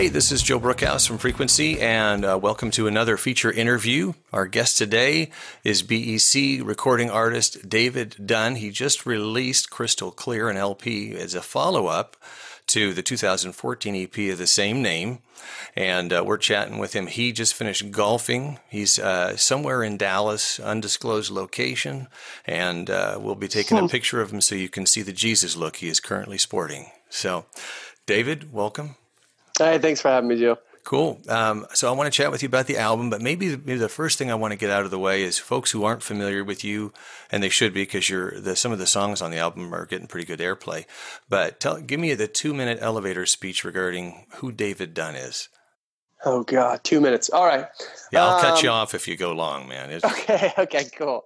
Hey, 0.00 0.08
this 0.08 0.32
is 0.32 0.42
Joe 0.42 0.58
Brookhouse 0.58 1.06
from 1.06 1.18
Frequency, 1.18 1.78
and 1.78 2.24
uh, 2.24 2.38
welcome 2.40 2.70
to 2.70 2.86
another 2.86 3.18
feature 3.18 3.52
interview. 3.52 4.14
Our 4.32 4.46
guest 4.46 4.78
today 4.78 5.30
is 5.62 5.82
BEC 5.82 6.66
recording 6.66 7.10
artist 7.10 7.68
David 7.68 8.16
Dunn. 8.24 8.56
He 8.56 8.70
just 8.70 9.04
released 9.04 9.68
Crystal 9.68 10.10
Clear, 10.10 10.48
an 10.48 10.56
LP, 10.56 11.14
as 11.14 11.34
a 11.34 11.42
follow 11.42 11.88
up 11.88 12.16
to 12.68 12.94
the 12.94 13.02
2014 13.02 13.94
EP 13.94 14.32
of 14.32 14.38
the 14.38 14.46
same 14.46 14.80
name. 14.80 15.18
And 15.76 16.14
uh, 16.14 16.24
we're 16.26 16.38
chatting 16.38 16.78
with 16.78 16.94
him. 16.94 17.06
He 17.06 17.30
just 17.30 17.52
finished 17.52 17.90
golfing. 17.90 18.58
He's 18.70 18.98
uh, 18.98 19.36
somewhere 19.36 19.82
in 19.82 19.98
Dallas, 19.98 20.58
undisclosed 20.58 21.30
location. 21.30 22.08
And 22.46 22.88
uh, 22.88 23.18
we'll 23.20 23.34
be 23.34 23.48
taking 23.48 23.76
a 23.76 23.86
picture 23.86 24.22
of 24.22 24.32
him 24.32 24.40
so 24.40 24.54
you 24.54 24.70
can 24.70 24.86
see 24.86 25.02
the 25.02 25.12
Jesus 25.12 25.56
look 25.56 25.76
he 25.76 25.88
is 25.88 26.00
currently 26.00 26.38
sporting. 26.38 26.86
So, 27.10 27.44
David, 28.06 28.50
welcome. 28.50 28.96
Hey, 29.64 29.78
thanks 29.78 30.00
for 30.00 30.08
having 30.08 30.28
me, 30.28 30.38
Joe. 30.38 30.58
Cool. 30.82 31.20
Um, 31.28 31.66
so 31.74 31.88
I 31.88 31.92
want 31.94 32.12
to 32.12 32.16
chat 32.16 32.30
with 32.30 32.42
you 32.42 32.46
about 32.48 32.66
the 32.66 32.78
album, 32.78 33.10
but 33.10 33.20
maybe 33.20 33.50
maybe 33.50 33.76
the 33.76 33.88
first 33.88 34.16
thing 34.18 34.30
I 34.30 34.34
want 34.34 34.52
to 34.52 34.58
get 34.58 34.70
out 34.70 34.84
of 34.86 34.90
the 34.90 34.98
way 34.98 35.22
is 35.22 35.38
folks 35.38 35.70
who 35.70 35.84
aren't 35.84 36.02
familiar 36.02 36.42
with 36.42 36.64
you, 36.64 36.92
and 37.30 37.42
they 37.42 37.50
should 37.50 37.74
be 37.74 37.82
because 37.82 38.08
you're 38.08 38.40
the, 38.40 38.56
some 38.56 38.72
of 38.72 38.78
the 38.78 38.86
songs 38.86 39.20
on 39.20 39.30
the 39.30 39.36
album 39.36 39.74
are 39.74 39.84
getting 39.84 40.06
pretty 40.06 40.26
good 40.26 40.40
airplay. 40.40 40.86
But 41.28 41.60
tell, 41.60 41.80
give 41.80 42.00
me 42.00 42.14
the 42.14 42.26
two 42.26 42.54
minute 42.54 42.78
elevator 42.80 43.26
speech 43.26 43.62
regarding 43.62 44.24
who 44.36 44.52
David 44.52 44.94
Dunn 44.94 45.16
is. 45.16 45.48
Oh 46.24 46.42
God, 46.44 46.80
two 46.82 47.00
minutes. 47.00 47.28
All 47.28 47.44
right. 47.46 47.66
Yeah, 48.10 48.24
I'll 48.24 48.36
Um, 48.36 48.40
cut 48.40 48.62
you 48.62 48.70
off 48.70 48.94
if 48.94 49.06
you 49.06 49.16
go 49.16 49.32
long, 49.32 49.68
man. 49.68 49.90
It's, 49.90 50.04
Okay. 50.12 50.52
Okay. 50.56 50.84
Cool. 50.96 51.24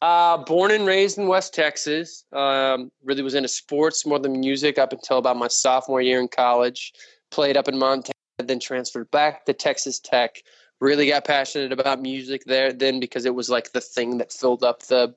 Uh, 0.00 0.36
born 0.38 0.70
and 0.70 0.86
raised 0.86 1.18
in 1.18 1.26
West 1.26 1.54
Texas. 1.54 2.24
Um, 2.32 2.92
really 3.02 3.22
was 3.22 3.34
into 3.34 3.48
sports 3.48 4.06
more 4.06 4.18
than 4.18 4.38
music 4.38 4.78
up 4.78 4.92
until 4.92 5.18
about 5.18 5.36
my 5.36 5.48
sophomore 5.48 6.02
year 6.02 6.20
in 6.20 6.28
college. 6.28 6.92
Played 7.30 7.56
up 7.56 7.68
in 7.68 7.78
Montana, 7.78 8.12
then 8.38 8.60
transferred 8.60 9.10
back 9.10 9.44
to 9.46 9.52
Texas 9.52 9.98
Tech. 9.98 10.42
Really 10.80 11.08
got 11.08 11.24
passionate 11.24 11.72
about 11.72 12.00
music 12.02 12.44
there 12.44 12.72
then 12.72 13.00
because 13.00 13.24
it 13.24 13.34
was 13.34 13.48
like 13.48 13.72
the 13.72 13.80
thing 13.80 14.18
that 14.18 14.32
filled 14.32 14.62
up 14.62 14.84
the 14.84 15.14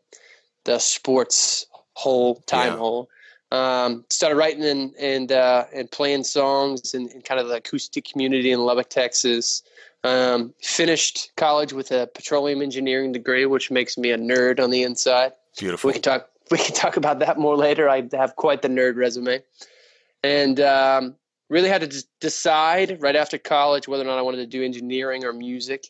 the 0.66 0.80
sports 0.80 1.66
whole 1.94 2.36
time 2.48 2.74
Yeah. 2.74 2.78
hole. 2.78 3.10
Um, 3.52 4.06
started 4.10 4.36
writing 4.36 4.64
and 4.64 4.94
and 5.00 5.32
uh, 5.32 5.66
and 5.74 5.90
playing 5.92 6.24
songs 6.24 6.94
in, 6.94 7.10
in 7.10 7.22
kind 7.22 7.40
of 7.42 7.48
the 7.48 7.56
acoustic 7.56 8.06
community 8.06 8.52
in 8.52 8.60
Lubbock, 8.60 8.90
Texas. 8.90 9.64
Um, 10.04 10.54
finished 10.62 11.32
college 11.36 11.74
with 11.74 11.92
a 11.92 12.08
petroleum 12.08 12.62
engineering 12.62 13.12
degree, 13.12 13.46
which 13.46 13.70
makes 13.70 13.98
me 13.98 14.12
a 14.12 14.18
nerd 14.18 14.60
on 14.62 14.70
the 14.70 14.84
inside. 14.84 15.34
beautiful. 15.58 15.90
We 15.90 15.94
can 15.94 16.02
talk. 16.02 16.30
We 16.52 16.58
can 16.58 16.74
talk 16.74 16.98
about 16.98 17.20
that 17.20 17.38
more 17.38 17.56
later. 17.56 17.88
I 17.88 18.08
have 18.14 18.36
quite 18.36 18.64
the 18.64 18.70
nerd 18.70 18.96
resume, 18.96 19.44
and 20.24 20.60
um, 20.60 21.16
really 21.50 21.70
had 21.70 21.82
to 21.82 21.88
just 21.88 22.08
decide 22.20 23.02
right 23.02 23.16
after 23.16 23.38
college 23.38 23.88
whether 23.88 24.04
or 24.04 24.08
not 24.08 24.18
I 24.18 24.22
wanted 24.22 24.38
to 24.38 24.46
do 24.46 24.64
engineering 24.64 25.26
or 25.26 25.34
music. 25.34 25.88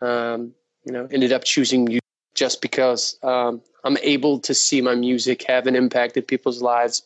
Um, 0.00 0.54
you 0.84 0.92
know, 0.92 1.08
ended 1.10 1.32
up 1.32 1.44
choosing 1.44 1.84
music 1.84 2.04
just 2.34 2.62
because 2.62 3.18
um, 3.22 3.60
I'm 3.84 3.96
able 3.98 4.38
to 4.40 4.54
see 4.54 4.80
my 4.80 4.94
music 4.94 5.42
have 5.44 5.66
an 5.66 5.74
impact 5.74 6.16
in 6.16 6.22
people's 6.22 6.62
lives, 6.62 7.02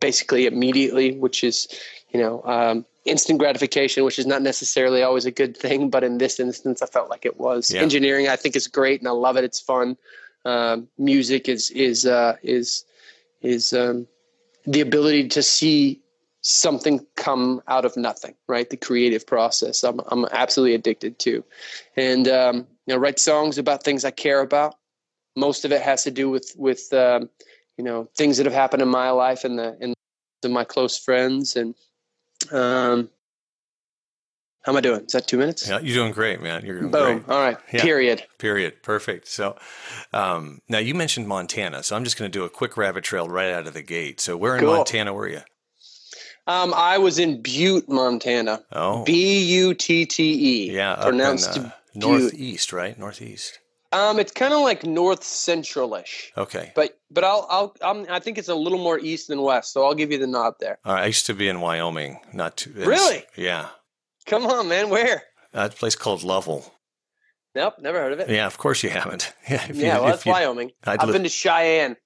basically 0.00 0.46
immediately, 0.46 1.16
which 1.16 1.44
is, 1.44 1.68
you 2.10 2.20
know, 2.20 2.42
um, 2.44 2.84
instant 3.04 3.38
gratification, 3.38 4.04
which 4.04 4.18
is 4.18 4.26
not 4.26 4.42
necessarily 4.42 5.02
always 5.02 5.24
a 5.24 5.30
good 5.30 5.56
thing, 5.56 5.88
but 5.88 6.04
in 6.04 6.18
this 6.18 6.40
instance, 6.40 6.82
I 6.82 6.86
felt 6.86 7.08
like 7.08 7.24
it 7.24 7.38
was. 7.38 7.70
Yeah. 7.70 7.80
Engineering, 7.80 8.28
I 8.28 8.36
think, 8.36 8.56
is 8.56 8.66
great, 8.66 9.00
and 9.00 9.08
I 9.08 9.12
love 9.12 9.36
it. 9.36 9.44
It's 9.44 9.60
fun. 9.60 9.96
Um, 10.44 10.88
music 10.98 11.48
is 11.48 11.70
is 11.70 12.04
uh, 12.04 12.36
is 12.42 12.84
is 13.40 13.72
um, 13.72 14.08
the 14.66 14.80
ability 14.80 15.28
to 15.28 15.42
see 15.42 16.01
something 16.42 17.06
come 17.16 17.62
out 17.68 17.84
of 17.84 17.96
nothing, 17.96 18.34
right? 18.48 18.68
The 18.68 18.76
creative 18.76 19.26
process. 19.26 19.82
I'm 19.84 20.00
I'm 20.08 20.26
absolutely 20.32 20.74
addicted 20.74 21.18
to, 21.20 21.44
and 21.96 22.28
um, 22.28 22.56
you 22.86 22.94
know, 22.94 22.98
write 22.98 23.18
songs 23.18 23.58
about 23.58 23.82
things 23.84 24.04
I 24.04 24.10
care 24.10 24.40
about. 24.40 24.76
Most 25.36 25.64
of 25.64 25.72
it 25.72 25.80
has 25.80 26.02
to 26.04 26.10
do 26.10 26.28
with 26.28 26.52
with 26.56 26.92
um, 26.92 27.30
you 27.78 27.84
know 27.84 28.08
things 28.16 28.36
that 28.36 28.46
have 28.46 28.52
happened 28.52 28.82
in 28.82 28.88
my 28.88 29.10
life 29.10 29.44
and 29.44 29.58
the 29.58 29.76
and 29.80 29.94
to 30.42 30.48
my 30.48 30.64
close 30.64 30.98
friends 30.98 31.56
and 31.56 31.74
um. 32.52 33.08
How 34.64 34.70
am 34.70 34.76
I 34.78 34.80
doing? 34.80 35.00
Is 35.04 35.12
that 35.12 35.26
two 35.26 35.38
minutes? 35.38 35.68
yeah, 35.68 35.80
you're 35.80 35.96
doing 35.96 36.12
great, 36.12 36.40
man. 36.40 36.64
You're 36.64 36.78
doing 36.78 36.92
Boom. 36.92 37.18
great. 37.24 37.34
All 37.34 37.42
right. 37.42 37.58
Yeah. 37.72 37.82
Period. 37.82 38.22
Period. 38.38 38.80
Perfect. 38.84 39.26
So, 39.26 39.56
um, 40.12 40.60
now 40.68 40.78
you 40.78 40.94
mentioned 40.94 41.26
Montana, 41.26 41.82
so 41.82 41.96
I'm 41.96 42.04
just 42.04 42.16
going 42.16 42.30
to 42.30 42.38
do 42.38 42.44
a 42.44 42.48
quick 42.48 42.76
rabbit 42.76 43.02
trail 43.02 43.28
right 43.28 43.50
out 43.52 43.66
of 43.66 43.74
the 43.74 43.82
gate. 43.82 44.20
So, 44.20 44.36
where 44.36 44.54
in 44.54 44.60
Cool. 44.60 44.76
Montana 44.76 45.12
were 45.12 45.26
you? 45.28 45.40
Um, 46.46 46.74
I 46.74 46.98
was 46.98 47.18
in 47.18 47.40
Butte, 47.42 47.88
Montana. 47.88 48.62
Oh, 48.72 49.04
B 49.04 49.42
U 49.60 49.74
T 49.74 50.04
T 50.06 50.22
E. 50.68 50.72
yeah, 50.72 50.96
pronounced 50.96 51.56
in, 51.56 51.66
uh, 51.66 51.70
Butte. 51.94 52.02
northeast, 52.22 52.72
right? 52.72 52.98
Northeast. 52.98 53.58
Um, 53.92 54.18
it's 54.18 54.32
kind 54.32 54.54
of 54.54 54.60
like 54.60 54.84
north 54.84 55.22
central-ish, 55.22 56.32
Okay. 56.38 56.72
but 56.74 56.98
but 57.10 57.24
I'll 57.24 57.46
I'll 57.50 57.76
I'm, 57.82 58.06
I 58.10 58.18
think 58.20 58.38
it's 58.38 58.48
a 58.48 58.54
little 58.54 58.78
more 58.78 58.98
east 58.98 59.28
than 59.28 59.42
west, 59.42 59.72
so 59.72 59.84
I'll 59.84 59.94
give 59.94 60.10
you 60.10 60.18
the 60.18 60.26
nod 60.26 60.54
there. 60.60 60.78
All 60.84 60.94
right, 60.94 61.02
I 61.02 61.06
used 61.06 61.26
to 61.26 61.34
be 61.34 61.46
in 61.48 61.60
Wyoming, 61.60 62.18
not 62.32 62.56
too. 62.56 62.72
Really? 62.74 63.24
Yeah. 63.36 63.68
Come 64.26 64.46
on, 64.46 64.68
man, 64.68 64.88
where? 64.88 65.24
Uh, 65.54 65.68
a 65.70 65.74
place 65.74 65.94
called 65.94 66.22
Lovell. 66.22 66.72
Nope, 67.54 67.74
never 67.80 67.98
heard 67.98 68.14
of 68.14 68.20
it. 68.20 68.30
Yeah, 68.30 68.46
of 68.46 68.56
course 68.56 68.82
you 68.82 68.88
haven't. 68.88 69.34
Yeah, 69.50 69.62
if 69.68 69.76
you- 69.76 69.82
yeah, 69.84 69.98
well, 69.98 70.06
that's 70.08 70.24
you- 70.24 70.32
Wyoming. 70.32 70.70
I'd 70.84 71.00
I've 71.00 71.08
li- 71.08 71.12
been 71.12 71.22
to 71.24 71.28
Cheyenne. 71.28 71.96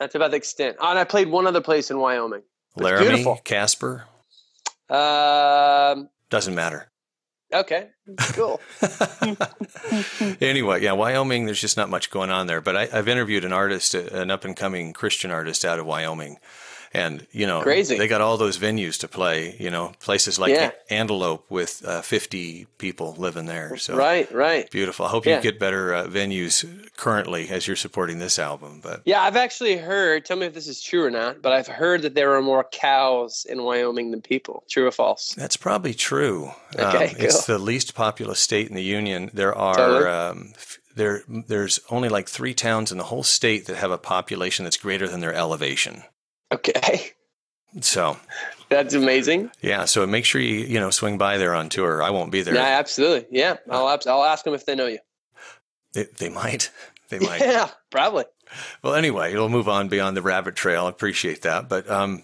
That's 0.00 0.16
about 0.16 0.32
the 0.32 0.36
extent. 0.36 0.76
Oh, 0.80 0.90
and 0.90 0.98
I 0.98 1.04
played 1.04 1.28
one 1.28 1.46
other 1.46 1.60
place 1.60 1.90
in 1.92 1.98
Wyoming. 1.98 2.42
It's 2.76 2.82
Laramie, 2.82 3.08
beautiful. 3.08 3.40
Casper, 3.44 4.04
Um, 4.90 6.08
doesn't 6.30 6.54
matter. 6.54 6.90
okay, 7.52 7.88
cool. 8.32 8.60
anyway, 10.40 10.82
yeah, 10.82 10.92
Wyoming. 10.92 11.46
There's 11.46 11.60
just 11.60 11.76
not 11.76 11.88
much 11.88 12.10
going 12.10 12.30
on 12.30 12.46
there. 12.46 12.60
But 12.60 12.76
I, 12.76 12.88
I've 12.92 13.08
interviewed 13.08 13.44
an 13.44 13.52
artist, 13.52 13.94
uh, 13.94 14.00
an 14.12 14.30
up 14.30 14.44
and 14.44 14.56
coming 14.56 14.92
Christian 14.92 15.30
artist 15.30 15.64
out 15.64 15.78
of 15.78 15.86
Wyoming, 15.86 16.38
and 16.94 17.26
you 17.32 17.46
know, 17.46 17.60
Crazy. 17.62 17.98
They 17.98 18.06
got 18.08 18.20
all 18.20 18.36
those 18.36 18.56
venues 18.58 19.00
to 19.00 19.08
play. 19.08 19.56
You 19.58 19.70
know, 19.70 19.92
places 20.00 20.38
like 20.38 20.52
Yeah. 20.52 20.70
Antelope 20.90 21.44
with 21.50 21.82
uh, 21.84 22.02
50 22.02 22.66
people 22.78 23.14
living 23.18 23.46
there. 23.46 23.76
So 23.76 23.96
right, 23.96 24.30
right. 24.32 24.70
beautiful. 24.70 25.04
I 25.06 25.08
hope 25.08 25.26
Yeah. 25.26 25.36
you 25.36 25.42
get 25.42 25.58
better 25.58 25.92
uh, 25.94 26.06
venues 26.06 26.64
currently 26.96 27.48
as 27.48 27.66
you're 27.66 27.76
supporting 27.76 28.18
this 28.20 28.38
album. 28.38 28.80
But 28.82 29.02
Yeah, 29.04 29.22
I've 29.22 29.36
actually 29.36 29.76
heard. 29.76 30.24
Tell 30.24 30.36
me 30.36 30.46
if 30.46 30.54
this 30.54 30.68
is 30.68 30.80
true 30.80 31.04
or 31.04 31.10
not. 31.10 31.42
But 31.42 31.52
I've 31.52 31.66
heard 31.66 32.02
that 32.02 32.14
there 32.14 32.34
are 32.36 32.42
more 32.42 32.64
cows 32.64 33.44
in 33.48 33.62
Wyoming 33.64 34.10
than 34.12 34.22
people. 34.22 34.64
True 34.70 34.86
or 34.86 34.92
false? 34.92 35.34
That's 35.36 35.56
probably 35.56 35.94
true. 35.94 36.50
Okay, 36.78 37.08
um, 37.10 37.16
It's 37.18 37.46
the 37.46 37.58
least 37.58 37.94
populous 37.94 38.40
state 38.40 38.68
in 38.68 38.74
the 38.74 38.82
union. 38.82 39.30
There 39.34 39.54
are 39.56 39.74
Totally. 39.74 40.10
um, 40.10 40.52
f- 40.54 40.78
there 40.96 41.22
there's 41.28 41.80
only 41.90 42.08
like 42.08 42.28
three 42.28 42.54
towns 42.54 42.92
in 42.92 42.98
the 42.98 43.04
whole 43.04 43.24
state 43.24 43.66
that 43.66 43.76
have 43.76 43.90
a 43.90 43.98
population 43.98 44.62
that's 44.64 44.76
greater 44.76 45.08
than 45.08 45.18
their 45.20 45.34
elevation. 45.34 46.04
Okay, 46.52 47.10
So 47.80 48.16
that's 48.68 48.94
amazing. 48.94 49.50
yeah, 49.60 49.84
so 49.86 50.06
make 50.06 50.24
sure 50.24 50.40
you 50.40 50.60
you 50.66 50.78
know 50.80 50.90
swing 50.90 51.18
by 51.18 51.38
there 51.38 51.54
on 51.54 51.68
tour. 51.68 52.02
I 52.02 52.10
won't 52.10 52.30
be 52.30 52.42
there. 52.42 52.54
Yeah, 52.54 52.78
absolutely. 52.78 53.26
Yeah, 53.38 53.56
I'll 53.70 53.86
I'll 54.06 54.24
ask 54.24 54.44
them 54.44 54.54
if 54.54 54.64
they 54.66 54.74
know 54.74 54.86
you. 54.86 54.98
They, 55.92 56.04
they 56.18 56.28
might. 56.28 56.70
They 57.10 57.18
might. 57.18 57.40
Yeah, 57.40 57.68
probably. 57.90 58.24
Well, 58.82 58.94
anyway, 58.94 59.30
it'll 59.32 59.50
move 59.50 59.68
on 59.68 59.88
beyond 59.88 60.16
the 60.16 60.22
rabbit 60.22 60.56
trail. 60.56 60.86
I 60.86 60.88
appreciate 60.88 61.42
that. 61.42 61.68
But 61.68 61.88
um, 61.88 62.22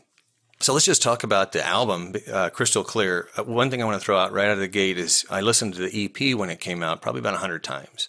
so 0.59 0.73
let's 0.73 0.87
just 0.87 1.03
talk 1.03 1.23
about 1.23 1.53
the 1.53 1.65
album, 1.65 2.15
uh, 2.33 2.49
Crystal 2.49 2.83
Clear. 2.83 3.29
Uh, 3.37 3.45
one 3.45 3.71
thing 3.71 3.83
I 3.83 3.85
want 3.85 4.01
to 4.01 4.05
throw 4.05 4.17
out 4.17 4.33
right 4.33 4.47
out 4.47 4.53
of 4.53 4.59
the 4.59 4.69
gate 4.69 4.97
is 4.97 5.27
I 5.31 5.43
listened 5.43 5.75
to 5.75 5.87
the 5.87 6.05
EP 6.07 6.35
when 6.35 6.49
it 6.49 6.61
came 6.61 6.83
out, 6.83 7.03
probably 7.03 7.19
about 7.19 7.35
hundred 7.37 7.63
times. 7.63 8.09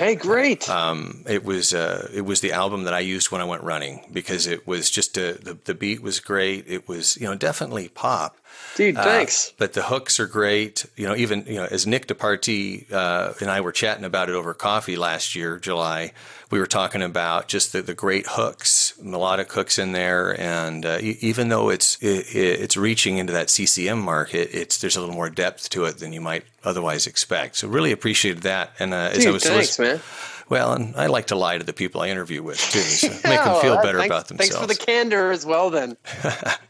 Hey, 0.00 0.14
great. 0.14 0.66
Um, 0.70 1.24
it 1.28 1.44
was 1.44 1.74
uh, 1.74 2.08
it 2.14 2.22
was 2.22 2.40
the 2.40 2.52
album 2.52 2.84
that 2.84 2.94
I 2.94 3.00
used 3.00 3.30
when 3.30 3.42
I 3.42 3.44
went 3.44 3.62
running 3.62 4.00
because 4.10 4.46
it 4.46 4.66
was 4.66 4.90
just 4.90 5.18
a, 5.18 5.34
the 5.34 5.58
the 5.62 5.74
beat 5.74 6.00
was 6.00 6.20
great. 6.20 6.64
It 6.66 6.88
was 6.88 7.18
you 7.18 7.26
know 7.26 7.34
definitely 7.34 7.88
pop. 7.88 8.38
Dude, 8.76 8.96
Uh, 8.96 9.02
thanks. 9.02 9.52
but 9.58 9.72
the 9.72 9.82
hooks 9.82 10.20
are 10.20 10.26
great. 10.26 10.86
You 10.96 11.08
know, 11.08 11.16
even 11.16 11.44
you 11.46 11.56
know, 11.56 11.66
as 11.70 11.86
Nick 11.86 12.06
DeParty 12.06 12.90
uh, 12.92 13.32
and 13.40 13.50
I 13.50 13.60
were 13.60 13.72
chatting 13.72 14.04
about 14.04 14.28
it 14.28 14.34
over 14.34 14.54
coffee 14.54 14.96
last 14.96 15.34
year, 15.34 15.58
July, 15.58 16.12
we 16.50 16.58
were 16.58 16.66
talking 16.68 17.02
about 17.02 17.48
just 17.48 17.72
the, 17.72 17.82
the 17.82 17.94
great 17.94 18.26
hooks, 18.28 18.94
melodic 19.02 19.52
hooks 19.52 19.78
in 19.78 19.92
there, 19.92 20.38
and 20.40 20.86
uh, 20.86 20.98
even 21.00 21.48
though 21.48 21.68
it's 21.68 21.96
it, 22.00 22.26
it's 22.34 22.76
reaching 22.76 23.18
into 23.18 23.32
that 23.32 23.50
CCM 23.50 24.00
market, 24.00 24.50
it's 24.52 24.78
there's 24.80 24.96
a 24.96 25.00
little 25.00 25.14
more 25.16 25.30
depth 25.30 25.68
to 25.70 25.84
it 25.84 25.98
than 25.98 26.12
you 26.12 26.20
might 26.20 26.44
otherwise 26.64 27.06
expect. 27.06 27.56
So 27.56 27.68
really 27.68 27.92
appreciated 27.92 28.44
that. 28.44 28.72
And 28.78 28.94
uh, 28.94 29.10
as 29.12 29.26
I 29.26 29.30
was 29.30 29.44
thanks, 29.44 29.78
man. 29.78 30.00
well, 30.48 30.72
and 30.72 30.94
I 30.96 31.06
like 31.08 31.26
to 31.26 31.36
lie 31.36 31.58
to 31.58 31.64
the 31.64 31.72
people 31.72 32.00
I 32.02 32.08
interview 32.08 32.42
with 32.42 32.58
too, 32.58 32.78
so 32.80 33.08
make 33.28 33.42
them 33.44 33.60
feel 33.60 33.76
better 33.82 33.98
thanks, 33.98 34.06
about 34.14 34.28
themselves. 34.28 34.54
Thanks 34.54 34.56
for 34.56 34.66
the 34.66 34.86
candor 34.92 35.32
as 35.32 35.44
well, 35.44 35.70
then. 35.70 35.96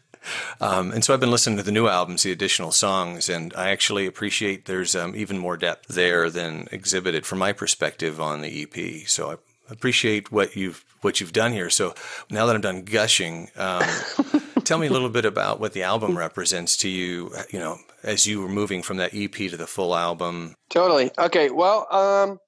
Um, 0.61 0.93
and 0.93 1.05
so 1.05 1.15
I've 1.15 1.21
been 1.21 1.31
listening 1.31 1.57
to 1.59 1.63
the 1.63 1.73
new 1.73 1.89
albums, 1.89 2.23
the 2.23 2.33
additional 2.33 2.73
songs, 2.73 3.29
and 3.29 3.55
I 3.55 3.71
actually 3.71 4.07
appreciate 4.07 4.67
there's 4.67 4.95
um, 4.95 5.15
even 5.17 5.39
more 5.39 5.57
depth 5.57 5.89
there 5.89 6.31
than 6.31 6.69
exhibited 6.71 7.27
from 7.27 7.39
my 7.39 7.53
perspective 7.53 8.21
on 8.21 8.41
the 8.41 8.63
EP. 8.63 9.09
So 9.09 9.33
I 9.33 9.37
appreciate 9.71 10.31
what 10.33 10.57
you've 10.57 10.85
what 11.01 11.21
you've 11.21 11.33
done 11.33 11.53
here. 11.53 11.71
So 11.71 11.95
now 12.31 12.47
that 12.47 12.55
I'm 12.55 12.61
done 12.61 12.83
gushing, 12.83 13.49
um, 13.57 13.85
tell 14.65 14.79
me 14.79 14.87
a 14.87 14.93
little 14.93 15.09
bit 15.09 15.25
about 15.25 15.61
what 15.61 15.73
the 15.73 15.83
album 15.83 16.19
represents 16.19 16.77
to 16.79 16.89
you. 16.89 17.33
You 17.51 17.59
know, 17.59 17.79
as 18.03 18.27
you 18.27 18.43
were 18.43 18.49
moving 18.49 18.83
from 18.83 18.99
that 18.99 19.15
EP 19.15 19.33
to 19.33 19.57
the 19.57 19.67
full 19.67 19.95
album. 19.95 20.55
Totally. 20.69 21.11
Okay. 21.19 21.51
Well, 21.51 21.87
um, 21.91 22.39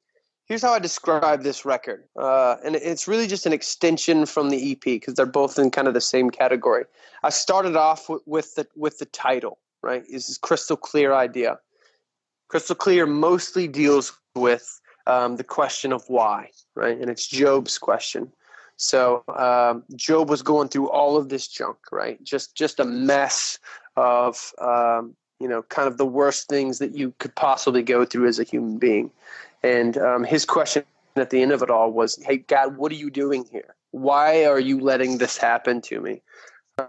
here's 0.47 0.63
how 0.63 0.73
I 0.73 0.79
describe 0.79 1.43
this 1.43 1.65
record, 1.65 2.05
uh, 2.17 2.57
and 2.65 2.77
it's 2.77 3.09
really 3.09 3.27
just 3.27 3.47
an 3.47 3.53
extension 3.53 4.27
from 4.27 4.51
the 4.51 4.73
EP 4.73 4.81
because 4.81 5.15
they're 5.15 5.27
both 5.27 5.59
in 5.59 5.71
kind 5.71 5.89
of 5.89 5.95
the 5.95 6.01
same 6.01 6.31
category. 6.31 6.85
I 7.23 7.31
started 7.31 7.77
off 7.77 8.11
with, 8.27 8.55
the 8.55 8.67
with 8.77 8.99
the 8.99 9.07
title, 9.07 9.59
right? 9.83 10.05
Is 10.09 10.27
this 10.27 10.39
crystal 10.39 10.77
clear 10.77 11.13
idea? 11.13 11.59
Crystal 12.49 12.77
clear 12.77 13.07
mostly 13.07 13.69
deals 13.69 14.13
with 14.35 14.81
um, 15.07 15.37
the 15.37 15.45
question 15.45 15.93
of 15.93 16.05
why, 16.09 16.51
right? 16.75 16.99
And 16.99 17.11
it's 17.11 17.27
Job's 17.27 17.79
question. 17.79 18.33
So 18.77 19.23
um, 19.37 19.85
Job 19.95 20.29
was 20.29 20.43
going 20.43 20.69
through 20.69 20.91
all 20.91 21.17
of 21.17 21.29
this 21.29 21.47
junk, 21.47 21.79
right? 21.91 22.23
Just 22.25 22.55
just 22.57 22.81
a 22.81 22.85
mess 22.85 23.59
of 23.97 24.53
um, 24.59 25.15
you 25.43 25.49
know, 25.49 25.63
kind 25.63 25.89
of 25.89 25.99
the 25.99 26.07
worst 26.07 26.49
things 26.49 26.79
that 26.79 26.97
you 26.97 27.13
could 27.19 27.35
possibly 27.35 27.83
go 27.83 28.05
through 28.05 28.29
as 28.29 28.39
a 28.39 28.45
human 28.45 28.79
being. 28.79 29.11
And 29.63 29.97
um, 29.99 30.25
his 30.25 30.45
question 30.45 30.85
at 31.17 31.31
the 31.31 31.43
end 31.43 31.53
of 31.53 31.63
it 31.63 31.71
all 31.71 31.93
was, 31.93 32.19
"Hey 32.23 32.39
God, 32.39 32.77
what 32.77 32.93
are 32.93 32.97
you 32.97 33.11
doing 33.11 33.45
here? 33.51 33.75
Why 33.91 34.45
are 34.45 34.61
you 34.61 34.81
letting 34.81 35.19
this 35.19 35.37
happen 35.37 35.81
to 35.83 36.01
me?" 36.01 36.23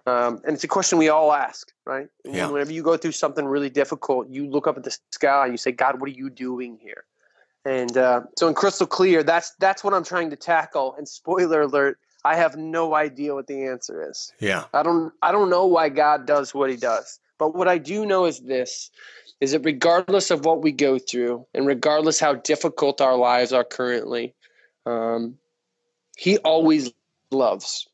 Um, 0.06 0.42
and 0.46 0.56
it's 0.56 0.64
a 0.64 0.68
question 0.68 0.98
we 0.98 1.10
all 1.10 1.34
ask, 1.34 1.72
right? 1.86 2.08
Yeah. 2.24 2.50
Whenever 2.50 2.72
you 2.72 2.84
go 2.84 2.96
through 2.98 3.12
something 3.12 3.46
really 3.46 3.70
difficult, 3.70 4.30
you 4.30 4.48
look 4.48 4.66
up 4.68 4.78
at 4.78 4.84
the 4.84 4.98
sky 5.12 5.44
and 5.44 5.54
you 5.54 5.58
say, 5.58 5.72
"God, 5.72 6.00
what 6.00 6.10
are 6.10 6.14
you 6.14 6.30
doing 6.30 6.78
here?" 6.82 7.04
And 7.66 7.98
uh, 7.98 8.22
so 8.38 8.48
in 8.48 8.54
Crystal 8.54 8.88
Clear, 8.88 9.24
that's 9.24 9.52
that's 9.60 9.84
what 9.84 9.94
I'm 9.94 10.04
trying 10.04 10.30
to 10.32 10.36
tackle. 10.36 10.96
And 10.98 11.08
spoiler 11.08 11.62
alert, 11.62 11.98
I 12.26 12.36
have 12.36 12.56
no 12.56 12.96
idea 12.96 13.34
what 13.34 13.48
the 13.48 13.66
answer 13.66 14.10
is. 14.10 14.34
Yeah. 14.40 14.66
I 14.74 14.84
don't 14.84 15.14
I 15.22 15.32
don't 15.32 15.50
know 15.50 15.66
why 15.66 15.90
God 15.90 16.26
does 16.26 16.54
what 16.54 16.70
he 16.70 16.78
does. 16.78 17.20
But 17.38 17.56
what 17.56 17.68
I 17.68 17.78
do 17.78 18.06
know 18.06 18.26
is 18.26 18.40
this 18.42 18.92
is 19.44 19.52
that 19.52 19.66
regardless 19.66 20.32
of 20.32 20.46
what 20.46 20.62
we 20.62 20.72
go 20.72 20.98
through 20.98 21.46
and 21.54 21.68
regardless 21.68 22.18
how 22.18 22.34
difficult 22.34 23.02
our 23.02 23.18
lives 23.18 23.52
are 23.52 23.66
currently, 23.66 24.34
um, 24.86 25.38
he 26.16 26.38
always 26.38 26.94
loves. 27.30 27.86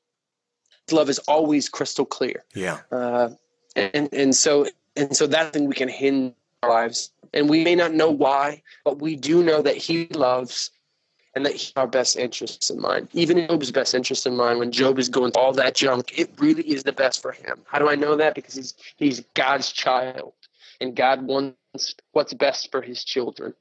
His 0.86 0.94
love 0.94 1.10
is 1.10 1.18
always 1.28 1.68
crystal 1.68 2.06
clear. 2.06 2.44
Yeah. 2.54 2.82
Uh, 2.92 3.30
and 3.76 4.10
and 4.14 4.36
so 4.36 4.68
and 4.96 5.18
so 5.18 5.26
that 5.26 5.52
thing 5.52 5.66
we 5.66 5.74
can 5.74 5.90
hinge 5.90 6.36
our 6.62 6.70
lives. 6.70 7.10
And 7.34 7.50
we 7.50 7.64
may 7.64 7.74
not 7.74 7.96
know 7.96 8.12
why, 8.12 8.62
but 8.86 9.00
we 9.00 9.16
do 9.16 9.44
know 9.44 9.64
that 9.64 9.76
he 9.76 10.06
loves 10.10 10.70
and 11.34 11.48
that 11.48 11.54
he 11.54 11.66
has 11.66 11.74
our 11.76 11.88
best 11.88 12.16
interests 12.16 12.70
in 12.70 12.80
mind. 12.80 13.08
Even 13.14 13.48
Job's 13.48 13.72
best 13.72 13.96
interest 13.96 14.28
in 14.28 14.36
mind 14.36 14.60
when 14.60 14.72
Job 14.72 15.00
is 15.00 15.10
going 15.10 15.32
through 15.32 15.42
all 15.42 15.54
that 15.54 15.74
junk, 15.74 16.12
it 16.16 16.30
really 16.38 16.64
is 16.70 16.84
the 16.84 16.94
best 16.94 17.24
for 17.24 17.32
him. 17.32 17.58
How 17.66 17.80
do 17.80 17.90
I 17.90 17.96
know 17.96 18.16
that? 18.18 18.36
Because 18.36 18.54
he's 18.54 18.76
he's 18.98 19.22
God's 19.34 19.72
child 19.72 20.34
and 20.82 20.96
God 20.96 21.26
wants 21.26 21.96
what's 22.12 22.34
best 22.34 22.72
for 22.72 22.82
his 22.82 23.04
children. 23.04 23.54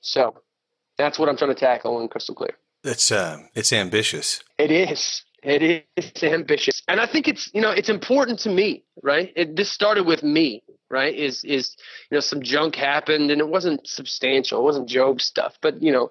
So 0.00 0.36
that's 0.98 1.18
what 1.18 1.28
I'm 1.28 1.36
trying 1.36 1.54
to 1.54 1.60
tackle 1.60 2.00
in 2.00 2.08
Crystal 2.08 2.34
Clear. 2.34 2.56
It's 2.84 3.10
uh, 3.10 3.38
it's 3.54 3.72
ambitious. 3.72 4.42
It 4.58 4.70
is. 4.70 5.22
It 5.42 5.86
is 5.96 6.22
ambitious, 6.22 6.82
and 6.88 7.00
I 7.00 7.06
think 7.06 7.28
it's 7.28 7.50
you 7.54 7.60
know 7.60 7.70
it's 7.70 7.88
important 7.88 8.40
to 8.40 8.50
me, 8.50 8.84
right? 9.02 9.32
It, 9.36 9.54
this 9.54 9.70
started 9.70 10.04
with 10.04 10.22
me, 10.22 10.62
right? 10.90 11.14
Is 11.14 11.44
is 11.44 11.76
you 12.10 12.16
know 12.16 12.20
some 12.20 12.42
junk 12.42 12.74
happened, 12.74 13.30
and 13.30 13.40
it 13.40 13.48
wasn't 13.48 13.86
substantial. 13.86 14.58
It 14.60 14.64
wasn't 14.64 14.88
Job 14.88 15.20
stuff, 15.20 15.56
but 15.60 15.82
you 15.82 15.92
know, 15.92 16.10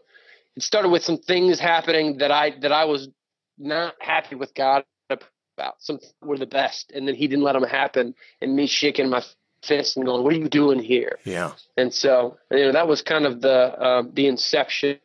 it 0.55 0.63
started 0.63 0.89
with 0.89 1.03
some 1.03 1.17
things 1.17 1.59
happening 1.59 2.19
that 2.19 2.31
I 2.31 2.51
that 2.61 2.71
I 2.71 2.85
was 2.85 3.09
not 3.57 3.95
happy 3.99 4.35
with 4.35 4.53
God 4.53 4.85
about. 5.09 5.75
Some 5.79 5.99
were 6.21 6.37
the 6.37 6.45
best, 6.45 6.91
and 6.91 7.07
then 7.07 7.15
He 7.15 7.27
didn't 7.27 7.43
let 7.43 7.53
them 7.53 7.63
happen, 7.63 8.15
and 8.41 8.55
me 8.55 8.67
shaking 8.67 9.09
my 9.09 9.23
fist 9.65 9.97
and 9.97 10.05
going, 10.05 10.23
"What 10.23 10.33
are 10.33 10.37
you 10.37 10.49
doing 10.49 10.79
here?" 10.79 11.19
Yeah. 11.25 11.51
And 11.77 11.93
so 11.93 12.37
you 12.51 12.59
know 12.65 12.71
that 12.71 12.87
was 12.87 13.01
kind 13.01 13.25
of 13.25 13.41
the 13.41 13.73
uh, 13.79 14.03
the 14.13 14.27
inception 14.27 14.99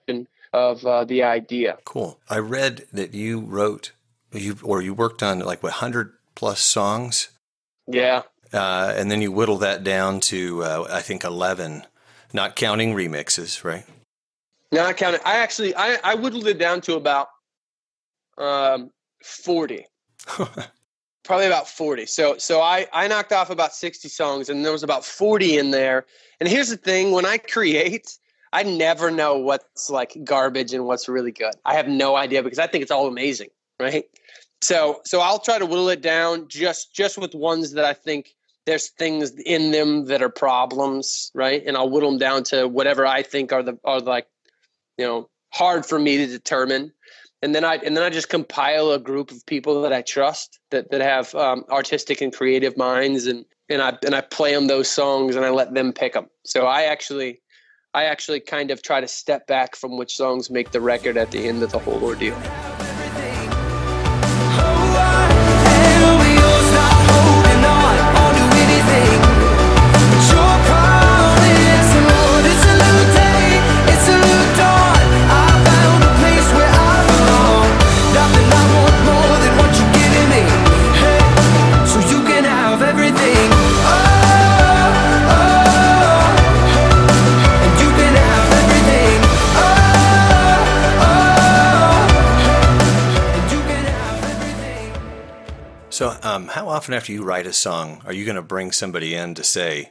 of 0.53 0.85
uh, 0.85 1.05
the 1.05 1.23
idea. 1.23 1.79
Cool. 1.85 2.19
I 2.29 2.39
read 2.39 2.87
that 2.93 3.15
you 3.15 3.41
wrote 3.41 3.93
you 4.33 4.57
or 4.63 4.83
you 4.83 4.95
worked 4.95 5.23
on 5.23 5.41
like 5.41 5.63
what 5.63 5.73
hundred 5.75 6.13
plus 6.35 6.61
songs, 6.61 7.29
Yeah. 7.87 8.23
uh, 8.53 8.93
and 8.97 9.11
then 9.11 9.21
you 9.23 9.31
whittle 9.33 9.59
that 9.59 9.83
down 9.85 10.21
to 10.21 10.63
uh, 10.63 10.87
I 10.91 11.01
think 11.03 11.25
eleven, 11.25 11.85
not 12.33 12.57
counting 12.57 12.95
remixes, 12.95 13.65
right? 13.65 13.85
No, 14.73 14.85
I 14.85 14.93
counted. 14.93 15.21
I 15.27 15.37
actually 15.39 15.75
I, 15.75 15.99
I 16.05 16.15
whittled 16.15 16.47
it 16.47 16.59
down 16.59 16.81
to 16.83 16.95
about 16.95 17.29
um, 18.39 18.91
forty, 19.23 19.87
probably 21.25 21.47
about 21.47 21.69
forty. 21.69 22.07
So 22.07 22.39
so 22.39 22.61
I 22.61 22.87
I 22.93 23.09
knocked 23.09 23.33
off 23.33 23.51
about 23.51 23.75
sixty 23.75 24.09
songs, 24.09 24.49
and 24.49 24.65
there 24.65 24.73
was 24.73 24.83
about 24.83 25.05
forty 25.05 25.59
in 25.59 25.71
there. 25.71 26.07
And 26.41 26.49
here's 26.49 26.69
the 26.69 26.77
thing: 26.77 27.13
when 27.13 27.27
I 27.27 27.39
create, 27.39 28.17
I 28.53 28.63
never 28.63 29.11
know 29.11 29.39
what's 29.39 29.91
like 29.91 30.17
garbage 30.25 30.73
and 30.73 30.87
what's 30.87 31.09
really 31.09 31.33
good. 31.33 31.55
I 31.65 31.75
have 31.75 31.89
no 31.89 32.17
idea 32.17 32.43
because 32.43 32.59
I 32.59 32.67
think 32.67 32.83
it's 32.83 32.91
all 32.91 33.07
amazing, 33.07 33.49
right? 33.79 34.05
So 34.63 35.01
so 35.05 35.21
I'll 35.21 35.39
try 35.39 35.59
to 35.59 35.67
whittle 35.67 35.89
it 35.89 36.03
down 36.03 36.49
just 36.49 36.95
just 36.95 37.19
with 37.19 37.35
ones 37.35 37.73
that 37.73 37.85
I 37.85 37.95
think 37.95 38.35
there's 38.67 38.91
things 38.91 39.33
in 39.47 39.71
them 39.71 40.07
that 40.07 40.23
are 40.23 40.29
problems, 40.29 41.31
right? 41.35 41.63
And 41.67 41.77
I'll 41.77 41.91
whittle 41.91 42.11
them 42.11 42.19
down 42.19 42.45
to 42.45 42.69
whatever 42.69 43.07
I 43.07 43.23
think 43.23 43.53
are 43.53 43.63
the 43.63 43.79
are 43.85 44.01
like 44.01 44.27
you 44.99 45.07
know 45.07 45.29
hard 45.53 45.87
for 45.87 45.99
me 45.99 46.19
to 46.19 46.27
determine 46.27 46.93
and 47.43 47.55
then 47.55 47.65
i 47.65 47.77
and 47.77 47.97
then 47.97 48.05
i 48.05 48.11
just 48.11 48.29
compile 48.29 48.91
a 48.93 48.99
group 48.99 49.31
of 49.31 49.45
people 49.47 49.83
that 49.83 49.93
i 49.93 50.03
trust 50.03 50.59
that 50.71 50.91
that 50.91 51.01
have 51.01 51.35
um, 51.35 51.65
artistic 51.71 52.21
and 52.21 52.35
creative 52.35 52.77
minds 52.77 53.27
and 53.27 53.45
and 53.69 53.83
i 53.83 53.97
and 54.05 54.15
i 54.15 54.21
play 54.21 54.55
them 54.55 54.67
those 54.67 54.89
songs 54.89 55.37
and 55.37 55.45
i 55.45 55.51
let 55.51 55.75
them 55.75 55.93
pick 55.93 56.13
them 56.13 56.27
so 56.45 56.67
i 56.67 56.83
actually 56.83 57.41
i 57.95 58.05
actually 58.05 58.41
kind 58.41 58.71
of 58.71 58.83
try 58.83 59.01
to 59.01 59.09
step 59.09 59.47
back 59.47 59.77
from 59.77 59.97
which 59.97 60.17
songs 60.17 60.51
make 60.51 60.73
the 60.73 60.81
record 60.81 61.17
at 61.17 61.31
the 61.31 61.47
end 61.47 61.63
of 61.63 61.71
the 61.71 61.79
whole 61.79 62.03
ordeal 62.03 62.45
um, 96.23 96.49
how 96.49 96.69
often 96.69 96.95
after 96.95 97.13
you 97.13 97.23
write 97.23 97.47
a 97.47 97.53
song 97.53 98.03
are 98.05 98.13
you 98.13 98.25
going 98.25 98.37
to 98.37 98.43
bring 98.43 98.73
somebody 98.73 99.15
in 99.15 99.35
to 99.35 99.45
say, 99.45 99.91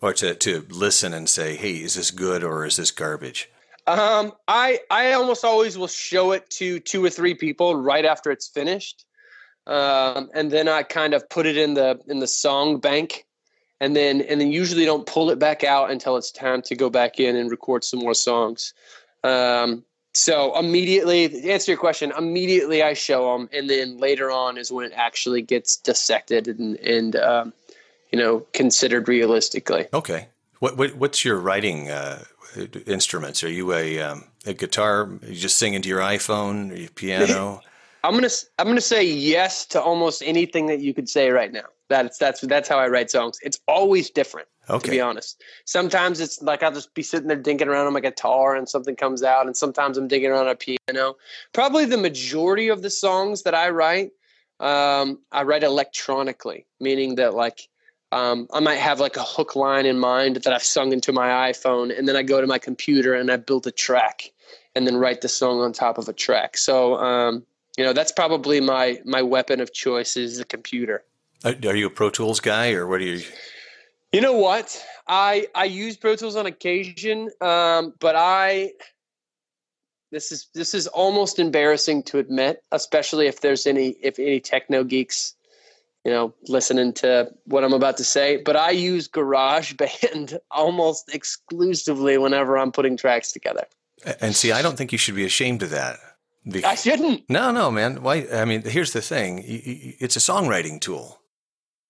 or 0.00 0.12
to, 0.14 0.34
to 0.34 0.64
listen 0.70 1.12
and 1.12 1.28
say, 1.28 1.56
hey, 1.56 1.72
is 1.72 1.94
this 1.94 2.10
good 2.10 2.44
or 2.44 2.64
is 2.64 2.76
this 2.76 2.90
garbage? 2.90 3.50
Um, 3.86 4.32
I 4.46 4.80
I 4.90 5.12
almost 5.12 5.44
always 5.44 5.78
will 5.78 5.88
show 5.88 6.32
it 6.32 6.48
to 6.50 6.78
two 6.78 7.02
or 7.02 7.08
three 7.08 7.34
people 7.34 7.74
right 7.74 8.04
after 8.04 8.30
it's 8.30 8.46
finished, 8.46 9.06
um, 9.66 10.28
and 10.34 10.50
then 10.50 10.68
I 10.68 10.82
kind 10.82 11.14
of 11.14 11.28
put 11.30 11.46
it 11.46 11.56
in 11.56 11.72
the 11.72 11.98
in 12.06 12.18
the 12.18 12.26
song 12.26 12.80
bank, 12.80 13.24
and 13.80 13.96
then 13.96 14.20
and 14.20 14.42
then 14.42 14.52
usually 14.52 14.84
don't 14.84 15.06
pull 15.06 15.30
it 15.30 15.38
back 15.38 15.64
out 15.64 15.90
until 15.90 16.18
it's 16.18 16.30
time 16.30 16.60
to 16.62 16.76
go 16.76 16.90
back 16.90 17.18
in 17.18 17.34
and 17.34 17.50
record 17.50 17.82
some 17.82 18.00
more 18.00 18.12
songs. 18.12 18.74
Um, 19.24 19.84
so 20.14 20.58
immediately, 20.58 21.28
to 21.28 21.50
answer 21.50 21.72
your 21.72 21.78
question, 21.78 22.12
immediately 22.16 22.82
I 22.82 22.94
show 22.94 23.32
them, 23.32 23.48
and 23.52 23.68
then 23.68 23.98
later 23.98 24.30
on 24.30 24.58
is 24.58 24.72
when 24.72 24.86
it 24.86 24.92
actually 24.94 25.42
gets 25.42 25.76
dissected 25.76 26.48
and 26.48 26.76
and 26.78 27.16
um, 27.16 27.52
you 28.10 28.18
know 28.18 28.40
considered 28.52 29.08
realistically. 29.08 29.86
Okay. 29.92 30.28
What, 30.60 30.76
what 30.76 30.96
what's 30.96 31.24
your 31.24 31.38
writing 31.38 31.90
uh, 31.90 32.24
instruments? 32.86 33.44
Are 33.44 33.50
you 33.50 33.72
a 33.72 34.00
um, 34.00 34.24
a 34.46 34.54
guitar? 34.54 35.02
Are 35.02 35.18
you 35.26 35.34
just 35.34 35.56
sing 35.56 35.74
into 35.74 35.88
your 35.88 36.00
iPhone? 36.00 36.72
Are 36.72 36.76
you 36.76 36.88
piano? 36.88 37.60
I'm 38.04 38.14
gonna 38.14 38.30
I'm 38.58 38.66
gonna 38.66 38.80
say 38.80 39.04
yes 39.04 39.66
to 39.66 39.80
almost 39.80 40.22
anything 40.24 40.66
that 40.66 40.80
you 40.80 40.94
could 40.94 41.08
say 41.08 41.30
right 41.30 41.52
now. 41.52 41.66
That's 41.88 42.18
that's 42.18 42.42
that's 42.42 42.68
how 42.68 42.78
I 42.78 42.88
write 42.88 43.10
songs. 43.10 43.38
It's 43.42 43.58
always 43.66 44.10
different. 44.10 44.48
Okay. 44.70 44.84
To 44.84 44.90
be 44.90 45.00
honest, 45.00 45.42
sometimes 45.64 46.20
it's 46.20 46.42
like 46.42 46.62
I'll 46.62 46.72
just 46.72 46.92
be 46.92 47.02
sitting 47.02 47.28
there 47.28 47.40
dinking 47.40 47.66
around 47.66 47.86
on 47.86 47.94
my 47.94 48.00
guitar 48.00 48.54
and 48.54 48.68
something 48.68 48.96
comes 48.96 49.22
out, 49.22 49.46
and 49.46 49.56
sometimes 49.56 49.96
I'm 49.96 50.08
digging 50.08 50.30
around 50.30 50.46
on 50.46 50.52
a 50.52 50.54
piano. 50.54 51.16
Probably 51.54 51.86
the 51.86 51.96
majority 51.96 52.68
of 52.68 52.82
the 52.82 52.90
songs 52.90 53.44
that 53.44 53.54
I 53.54 53.70
write, 53.70 54.10
um, 54.60 55.18
I 55.32 55.44
write 55.44 55.62
electronically, 55.62 56.66
meaning 56.80 57.14
that 57.14 57.32
like 57.32 57.68
um, 58.12 58.46
I 58.52 58.60
might 58.60 58.78
have 58.78 59.00
like 59.00 59.16
a 59.16 59.22
hook 59.22 59.56
line 59.56 59.86
in 59.86 59.98
mind 59.98 60.36
that 60.36 60.52
I've 60.52 60.62
sung 60.62 60.92
into 60.92 61.12
my 61.12 61.50
iPhone, 61.50 61.96
and 61.96 62.06
then 62.06 62.16
I 62.16 62.22
go 62.22 62.40
to 62.40 62.46
my 62.46 62.58
computer 62.58 63.14
and 63.14 63.30
I 63.30 63.36
build 63.36 63.66
a 63.66 63.70
track, 63.70 64.32
and 64.74 64.86
then 64.86 64.96
write 64.96 65.22
the 65.22 65.28
song 65.28 65.60
on 65.60 65.72
top 65.72 65.96
of 65.96 66.08
a 66.08 66.12
track. 66.12 66.58
So 66.58 66.96
um, 66.96 67.46
you 67.78 67.84
know 67.84 67.94
that's 67.94 68.12
probably 68.12 68.60
my 68.60 69.00
my 69.06 69.22
weapon 69.22 69.60
of 69.60 69.72
choice 69.72 70.14
is 70.18 70.36
the 70.36 70.44
computer. 70.44 71.04
Are, 71.44 71.52
you 71.52 71.86
a 71.86 71.90
Pro 71.90 72.10
Tools 72.10 72.40
guy, 72.40 72.72
or 72.72 72.86
what 72.86 73.00
are 73.00 73.04
you? 73.04 73.22
You 74.12 74.20
know 74.20 74.34
what? 74.34 74.84
I 75.06 75.48
I 75.54 75.64
use 75.64 75.96
Pro 75.96 76.16
Tools 76.16 76.36
on 76.36 76.46
occasion, 76.46 77.30
um, 77.40 77.94
but 78.00 78.16
I 78.16 78.72
this 80.10 80.32
is 80.32 80.48
this 80.54 80.74
is 80.74 80.86
almost 80.88 81.38
embarrassing 81.38 82.02
to 82.04 82.18
admit, 82.18 82.62
especially 82.72 83.26
if 83.26 83.40
there's 83.40 83.66
any 83.66 83.90
if 84.02 84.18
any 84.18 84.40
techno 84.40 84.82
geeks, 84.84 85.34
you 86.04 86.10
know, 86.10 86.34
listening 86.48 86.92
to 86.94 87.30
what 87.44 87.64
I'm 87.64 87.72
about 87.72 87.96
to 87.98 88.04
say. 88.04 88.38
But 88.38 88.56
I 88.56 88.70
use 88.70 89.08
GarageBand 89.08 90.38
almost 90.50 91.14
exclusively 91.14 92.18
whenever 92.18 92.58
I'm 92.58 92.72
putting 92.72 92.96
tracks 92.96 93.32
together. 93.32 93.66
And 94.20 94.34
see, 94.34 94.52
I 94.52 94.62
don't 94.62 94.76
think 94.76 94.92
you 94.92 94.98
should 94.98 95.16
be 95.16 95.24
ashamed 95.24 95.62
of 95.62 95.70
that. 95.70 95.98
I 96.64 96.74
shouldn't. 96.74 97.28
No, 97.28 97.50
no, 97.50 97.70
man. 97.70 98.02
Why? 98.02 98.26
I 98.32 98.44
mean, 98.44 98.62
here's 98.62 98.92
the 98.92 99.02
thing: 99.02 99.42
it's 99.44 100.16
a 100.16 100.20
songwriting 100.20 100.80
tool, 100.80 101.20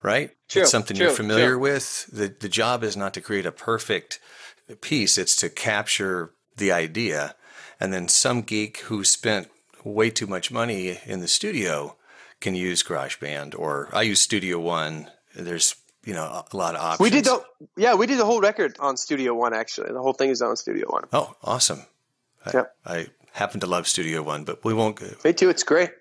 right? 0.01 0.31
True, 0.47 0.61
it's 0.63 0.71
something 0.71 0.95
true, 0.97 1.07
you're 1.07 1.15
familiar 1.15 1.51
true. 1.51 1.59
with. 1.59 2.07
the 2.11 2.27
The 2.39 2.49
job 2.49 2.83
is 2.83 2.95
not 2.97 3.13
to 3.15 3.21
create 3.21 3.45
a 3.45 3.51
perfect 3.51 4.19
piece; 4.81 5.17
it's 5.17 5.35
to 5.37 5.49
capture 5.49 6.31
the 6.57 6.71
idea. 6.71 7.35
And 7.79 7.93
then 7.93 8.07
some 8.09 8.41
geek 8.41 8.79
who 8.79 9.03
spent 9.03 9.49
way 9.85 10.09
too 10.09 10.27
much 10.27 10.51
money 10.51 10.99
in 11.05 11.21
the 11.21 11.27
studio 11.27 11.95
can 12.41 12.53
use 12.55 12.83
GarageBand, 12.83 13.57
or 13.57 13.89
I 13.93 14.01
use 14.03 14.19
Studio 14.21 14.59
One. 14.59 15.09
There's 15.35 15.75
you 16.03 16.13
know 16.13 16.43
a 16.51 16.55
lot 16.57 16.75
of 16.75 16.81
options. 16.81 16.99
We 16.99 17.09
did 17.09 17.25
the 17.25 17.43
yeah, 17.77 17.95
we 17.95 18.05
did 18.07 18.17
the 18.19 18.25
whole 18.25 18.41
record 18.41 18.75
on 18.79 18.97
Studio 18.97 19.33
One. 19.33 19.53
Actually, 19.53 19.91
the 19.93 20.01
whole 20.01 20.13
thing 20.13 20.29
is 20.29 20.41
on 20.41 20.55
Studio 20.57 20.87
One. 20.89 21.05
Oh, 21.13 21.35
awesome! 21.43 21.83
I, 22.45 22.51
Yep. 22.53 22.75
I 22.85 23.07
happen 23.33 23.59
to 23.61 23.67
love 23.67 23.87
Studio 23.87 24.21
One, 24.23 24.43
but 24.43 24.63
we 24.65 24.73
won't. 24.73 24.97
go. 24.97 25.07
Me 25.23 25.33
too. 25.33 25.49
It's 25.49 25.63
great. 25.63 25.91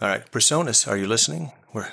All 0.00 0.08
right, 0.08 0.30
PreSonus, 0.30 0.86
are 0.88 0.96
you 0.96 1.06
listening? 1.06 1.52
We're 1.72 1.88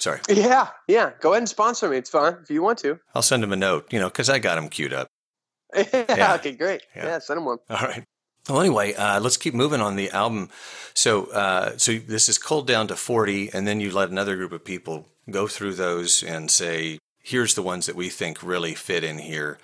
sorry. 0.00 0.20
Yeah, 0.28 0.68
yeah. 0.88 1.12
Go 1.20 1.30
ahead 1.32 1.42
and 1.42 1.48
sponsor 1.48 1.88
me. 1.88 1.98
It's 1.98 2.10
fine 2.10 2.36
if 2.42 2.50
you 2.50 2.62
want 2.62 2.78
to. 2.80 2.98
I'll 3.14 3.22
send 3.22 3.44
him 3.44 3.52
a 3.52 3.56
note, 3.56 3.92
you 3.92 4.00
know, 4.00 4.08
because 4.08 4.28
I 4.28 4.38
got 4.38 4.58
him 4.58 4.68
queued 4.68 4.92
up. 4.92 5.08
yeah. 5.92 6.34
Okay, 6.34 6.52
great. 6.52 6.82
Yeah. 6.96 7.06
Yeah. 7.06 7.18
send 7.20 7.38
them 7.38 7.44
one. 7.44 7.58
All 7.68 7.76
right. 7.76 8.04
Well, 8.48 8.60
anyway, 8.60 8.94
uh, 8.94 9.20
let's 9.20 9.36
keep 9.36 9.54
moving 9.54 9.80
on 9.80 9.96
the 9.96 10.10
album. 10.10 10.48
So, 10.94 11.26
uh, 11.26 11.76
so 11.76 11.98
this 11.98 12.28
is 12.28 12.38
culled 12.38 12.66
down 12.66 12.88
to 12.88 12.96
forty, 12.96 13.52
and 13.52 13.66
then 13.66 13.80
you 13.80 13.92
let 13.92 14.10
another 14.10 14.36
group 14.36 14.52
of 14.52 14.64
people 14.64 15.06
go 15.30 15.46
through 15.46 15.74
those 15.74 16.22
and 16.22 16.50
say, 16.50 16.98
"Here's 17.22 17.54
the 17.54 17.62
ones 17.62 17.86
that 17.86 17.94
we 17.94 18.08
think 18.08 18.42
really 18.42 18.74
fit 18.74 19.04
in 19.04 19.18
here." 19.18 19.58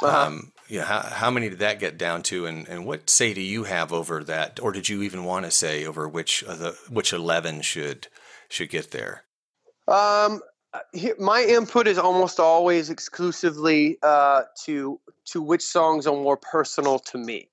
Uh-huh. 0.00 0.26
Um, 0.26 0.52
you 0.68 0.78
know, 0.78 0.84
how, 0.86 1.00
how 1.00 1.30
many 1.30 1.50
did 1.50 1.58
that 1.58 1.80
get 1.80 1.98
down 1.98 2.22
to, 2.22 2.46
and, 2.46 2.66
and 2.68 2.86
what 2.86 3.10
say 3.10 3.34
do 3.34 3.42
you 3.42 3.64
have 3.64 3.92
over 3.92 4.24
that, 4.24 4.58
or 4.62 4.72
did 4.72 4.88
you 4.88 5.02
even 5.02 5.24
want 5.24 5.44
to 5.44 5.50
say 5.50 5.84
over 5.84 6.08
which 6.08 6.42
of 6.44 6.60
the 6.60 6.78
which 6.88 7.12
eleven 7.12 7.60
should 7.60 8.06
should 8.48 8.70
get 8.70 8.92
there? 8.92 9.24
Um, 9.92 10.40
my 11.18 11.44
input 11.44 11.86
is 11.86 11.98
almost 11.98 12.40
always 12.40 12.88
exclusively 12.88 13.98
uh, 14.02 14.44
to 14.64 14.98
to 15.26 15.42
which 15.42 15.62
songs 15.62 16.06
are 16.06 16.16
more 16.16 16.38
personal 16.38 16.98
to 16.98 17.18
me. 17.18 17.50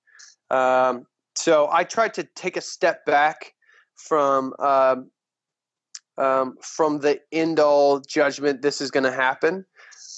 Um, 0.49 1.05
so 1.35 1.69
I 1.71 1.83
try 1.83 2.07
to 2.09 2.23
take 2.23 2.55
a 2.55 2.61
step 2.61 3.05
back 3.05 3.53
from 3.95 4.53
um, 4.59 5.11
um, 6.17 6.57
from 6.61 6.99
the 6.99 7.19
end 7.33 7.59
all 7.59 7.99
judgment. 7.99 8.61
This 8.61 8.79
is 8.79 8.89
going 8.89 9.03
to 9.03 9.11
happen, 9.11 9.65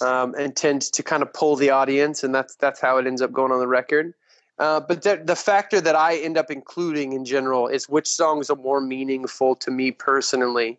um, 0.02 0.36
and 0.38 0.56
tend 0.56 0.84
to 0.94 1.02
kind 1.02 1.24
of 1.24 1.34
pull 1.34 1.56
the 1.56 1.72
audience, 1.72 2.24
and 2.24 2.36
that's 2.36 2.56
that's 2.56 2.80
how 2.80 2.98
it 2.98 3.08
ends 3.08 3.24
up 3.24 3.32
going 3.32 3.52
on 3.52 3.60
the 3.60 3.68
record. 3.68 4.14
Uh, 4.60 4.80
but 4.80 5.02
the, 5.02 5.20
the 5.24 5.36
factor 5.36 5.82
that 5.82 5.96
I 5.96 6.18
end 6.18 6.38
up 6.38 6.52
including 6.52 7.14
in 7.14 7.26
general 7.26 7.68
is 7.68 7.90
which 7.90 8.08
songs 8.08 8.52
are 8.52 8.56
more 8.58 8.80
meaningful 8.80 9.56
to 9.56 9.72
me 9.72 9.90
personally, 9.90 10.78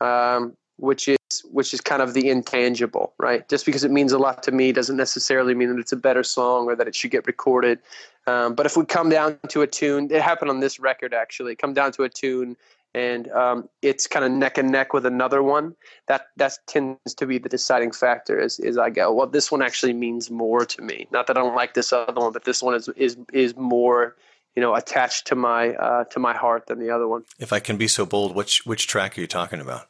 um, 0.00 0.56
which 0.76 1.08
is 1.08 1.18
which 1.50 1.74
is 1.74 1.80
kind 1.80 2.02
of 2.02 2.14
the 2.14 2.28
intangible, 2.28 3.12
right? 3.18 3.48
Just 3.48 3.66
because 3.66 3.84
it 3.84 3.90
means 3.90 4.12
a 4.12 4.18
lot 4.18 4.42
to 4.44 4.52
me 4.52 4.72
doesn't 4.72 4.96
necessarily 4.96 5.54
mean 5.54 5.70
that 5.70 5.78
it's 5.78 5.92
a 5.92 5.96
better 5.96 6.22
song 6.22 6.66
or 6.66 6.76
that 6.76 6.88
it 6.88 6.94
should 6.94 7.10
get 7.10 7.26
recorded. 7.26 7.78
Um, 8.26 8.54
but 8.54 8.66
if 8.66 8.76
we 8.76 8.84
come 8.84 9.08
down 9.08 9.38
to 9.48 9.62
a 9.62 9.66
tune, 9.66 10.10
it 10.10 10.22
happened 10.22 10.50
on 10.50 10.60
this 10.60 10.80
record 10.80 11.14
actually. 11.14 11.56
Come 11.56 11.74
down 11.74 11.92
to 11.92 12.04
a 12.04 12.08
tune, 12.08 12.56
and 12.94 13.30
um, 13.32 13.68
it's 13.82 14.06
kind 14.06 14.24
of 14.24 14.32
neck 14.32 14.58
and 14.58 14.70
neck 14.70 14.92
with 14.92 15.06
another 15.06 15.42
one. 15.42 15.74
That 16.08 16.26
that 16.36 16.58
tends 16.66 17.14
to 17.14 17.26
be 17.26 17.38
the 17.38 17.48
deciding 17.48 17.92
factor. 17.92 18.38
Is 18.40 18.58
is 18.60 18.78
I 18.78 18.90
go, 18.90 19.12
well, 19.12 19.26
this 19.26 19.52
one 19.52 19.62
actually 19.62 19.92
means 19.92 20.30
more 20.30 20.64
to 20.64 20.82
me. 20.82 21.06
Not 21.10 21.26
that 21.26 21.36
I 21.36 21.40
don't 21.40 21.56
like 21.56 21.74
this 21.74 21.92
other 21.92 22.20
one, 22.20 22.32
but 22.32 22.44
this 22.44 22.62
one 22.62 22.74
is 22.74 22.88
is 22.96 23.16
is 23.32 23.56
more, 23.56 24.16
you 24.56 24.62
know, 24.62 24.74
attached 24.74 25.26
to 25.28 25.34
my 25.34 25.74
uh, 25.74 26.04
to 26.04 26.18
my 26.18 26.34
heart 26.34 26.66
than 26.66 26.78
the 26.78 26.90
other 26.90 27.06
one. 27.06 27.24
If 27.38 27.52
I 27.52 27.60
can 27.60 27.76
be 27.76 27.88
so 27.88 28.06
bold, 28.06 28.34
which 28.34 28.64
which 28.64 28.86
track 28.86 29.18
are 29.18 29.20
you 29.20 29.26
talking 29.26 29.60
about? 29.60 29.88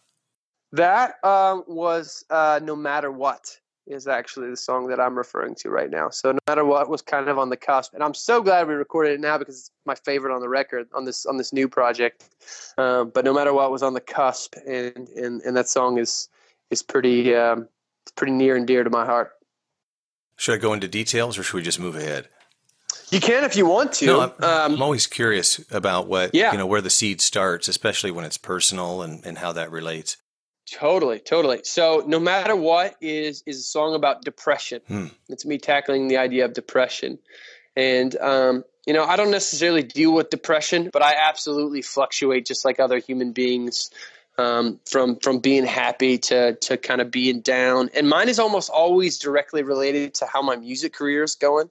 That 0.74 1.24
um, 1.24 1.62
was 1.68 2.24
uh, 2.30 2.58
no 2.60 2.74
matter 2.74 3.12
what 3.12 3.56
is 3.86 4.08
actually 4.08 4.50
the 4.50 4.56
song 4.56 4.88
that 4.88 4.98
I'm 4.98 5.16
referring 5.16 5.54
to 5.56 5.70
right 5.70 5.88
now. 5.88 6.08
So 6.10 6.32
no 6.32 6.38
matter 6.48 6.64
what 6.64 6.88
was 6.88 7.00
kind 7.00 7.28
of 7.28 7.38
on 7.38 7.50
the 7.50 7.56
cusp, 7.56 7.94
and 7.94 8.02
I'm 8.02 8.14
so 8.14 8.42
glad 8.42 8.66
we 8.66 8.74
recorded 8.74 9.12
it 9.12 9.20
now 9.20 9.38
because 9.38 9.56
it's 9.60 9.70
my 9.86 9.94
favorite 9.94 10.34
on 10.34 10.40
the 10.40 10.48
record 10.48 10.88
on 10.92 11.04
this 11.04 11.26
on 11.26 11.36
this 11.36 11.52
new 11.52 11.68
project. 11.68 12.24
Um, 12.76 13.10
but 13.14 13.24
no 13.24 13.32
matter 13.32 13.52
what 13.54 13.70
was 13.70 13.84
on 13.84 13.94
the 13.94 14.00
cusp, 14.00 14.56
and 14.66 15.08
and, 15.10 15.40
and 15.42 15.56
that 15.56 15.68
song 15.68 15.98
is 15.98 16.28
is 16.70 16.82
pretty 16.82 17.36
um, 17.36 17.68
pretty 18.16 18.32
near 18.32 18.56
and 18.56 18.66
dear 18.66 18.82
to 18.82 18.90
my 18.90 19.04
heart. 19.06 19.30
Should 20.36 20.54
I 20.54 20.58
go 20.58 20.72
into 20.72 20.88
details, 20.88 21.38
or 21.38 21.44
should 21.44 21.54
we 21.54 21.62
just 21.62 21.78
move 21.78 21.94
ahead? 21.94 22.26
You 23.10 23.20
can 23.20 23.44
if 23.44 23.54
you 23.54 23.64
want 23.64 23.92
to. 23.94 24.06
No, 24.06 24.20
I'm, 24.22 24.30
um, 24.42 24.72
I'm 24.74 24.82
always 24.82 25.06
curious 25.06 25.60
about 25.70 26.08
what 26.08 26.34
Yeah. 26.34 26.50
you 26.50 26.58
know 26.58 26.66
where 26.66 26.80
the 26.80 26.90
seed 26.90 27.20
starts, 27.20 27.68
especially 27.68 28.10
when 28.10 28.24
it's 28.24 28.38
personal 28.38 29.02
and, 29.02 29.24
and 29.24 29.38
how 29.38 29.52
that 29.52 29.70
relates. 29.70 30.16
Totally, 30.70 31.18
totally. 31.18 31.60
So 31.64 32.04
no 32.06 32.18
matter 32.18 32.56
what 32.56 32.96
is 33.00 33.42
is 33.46 33.58
a 33.58 33.62
song 33.62 33.94
about 33.94 34.24
depression. 34.24 34.80
Hmm. 34.88 35.06
It's 35.28 35.44
me 35.44 35.58
tackling 35.58 36.08
the 36.08 36.16
idea 36.16 36.46
of 36.46 36.54
depression. 36.54 37.18
And 37.76 38.16
um, 38.16 38.64
you 38.86 38.94
know, 38.94 39.04
I 39.04 39.16
don't 39.16 39.30
necessarily 39.30 39.82
deal 39.82 40.12
with 40.14 40.30
depression, 40.30 40.90
but 40.92 41.02
I 41.02 41.14
absolutely 41.28 41.82
fluctuate 41.82 42.46
just 42.46 42.64
like 42.64 42.80
other 42.80 42.98
human 42.98 43.32
beings. 43.32 43.90
Um, 44.36 44.80
from 44.90 45.20
from 45.20 45.38
being 45.38 45.64
happy 45.64 46.18
to 46.18 46.56
to 46.56 46.76
kind 46.76 47.00
of 47.00 47.12
being 47.12 47.40
down, 47.40 47.90
and 47.94 48.08
mine 48.08 48.28
is 48.28 48.40
almost 48.40 48.68
always 48.68 49.20
directly 49.20 49.62
related 49.62 50.14
to 50.14 50.26
how 50.26 50.42
my 50.42 50.56
music 50.56 50.92
career 50.92 51.22
is 51.22 51.36
going. 51.36 51.70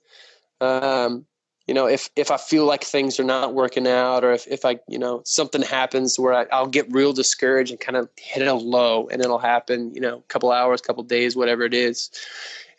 Um, 0.62 1.26
you 1.68 1.74
know, 1.74 1.88
if 1.88 2.10
if 2.16 2.30
I 2.30 2.38
feel 2.38 2.66
like 2.66 2.84
things 2.84 3.20
are 3.20 3.24
not 3.24 3.54
working 3.54 3.88
out, 3.88 4.24
or 4.24 4.34
if 4.34 4.48
if 4.48 4.66
I 4.66 4.80
you 4.88 5.00
know 5.00 5.22
something 5.26 5.62
happens 5.62 6.20
where 6.20 6.34
I, 6.34 6.46
I'll 6.52 6.68
get 6.68 6.92
real 6.92 7.14
discouraged 7.14 7.72
and 7.72 7.80
kind 7.80 7.96
of 7.96 8.10
hit 8.18 8.46
a 8.48 8.54
low, 8.54 9.08
and 9.08 9.22
it'll 9.22 9.40
happen, 9.40 9.94
you 9.94 10.02
know, 10.02 10.18
a 10.18 10.22
couple 10.24 10.52
hours, 10.52 10.82
couple 10.82 11.04
days, 11.04 11.36
whatever 11.36 11.64
it 11.64 11.74
is. 11.74 12.10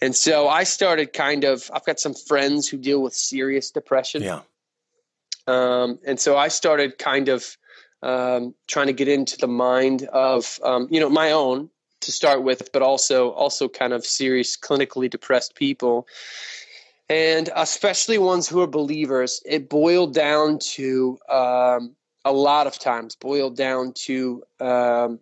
And 0.03 0.15
so 0.15 0.49
I 0.49 0.65
started 0.65 1.13
kind 1.15 1.45
of. 1.45 1.71
I've 1.73 1.85
got 1.85 1.99
some 1.99 2.15
friends 2.15 2.69
who 2.69 2.77
deal 2.77 3.03
with 3.03 3.15
serious 3.15 3.71
depression. 3.71 4.23
Yeah. 4.23 4.41
Um, 5.47 5.99
and 6.07 6.21
so 6.21 6.37
I 6.37 6.49
started 6.49 6.99
kind 6.99 7.29
of 7.29 7.57
um, 8.03 8.55
trying 8.67 8.89
to 8.89 8.93
get 8.93 9.09
into 9.09 9.39
the 9.39 9.49
mind 9.49 10.05
of, 10.05 10.59
um, 10.63 10.89
you 10.91 11.01
know, 11.01 11.09
my 11.09 11.33
own 11.33 11.71
to 12.01 12.13
start 12.13 12.43
with, 12.43 12.71
but 12.73 12.83
also 12.83 13.31
also 13.31 13.69
kind 13.69 13.93
of 13.93 14.05
serious 14.05 14.57
clinically 14.59 15.09
depressed 15.09 15.55
people, 15.55 16.07
and 17.09 17.51
especially 17.55 18.19
ones 18.19 18.49
who 18.49 18.61
are 18.61 18.67
believers. 18.67 19.43
It 19.45 19.69
boiled 19.69 20.15
down 20.15 20.59
to 20.75 21.19
um, 21.29 21.95
a 22.25 22.33
lot 22.33 22.67
of 22.67 22.79
times 22.79 23.15
boiled 23.17 23.57
down 23.57 23.93
to 24.05 24.43
um, 24.61 25.21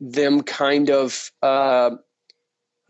them 0.00 0.42
kind 0.42 0.90
of. 0.90 1.30
Uh, 1.42 1.96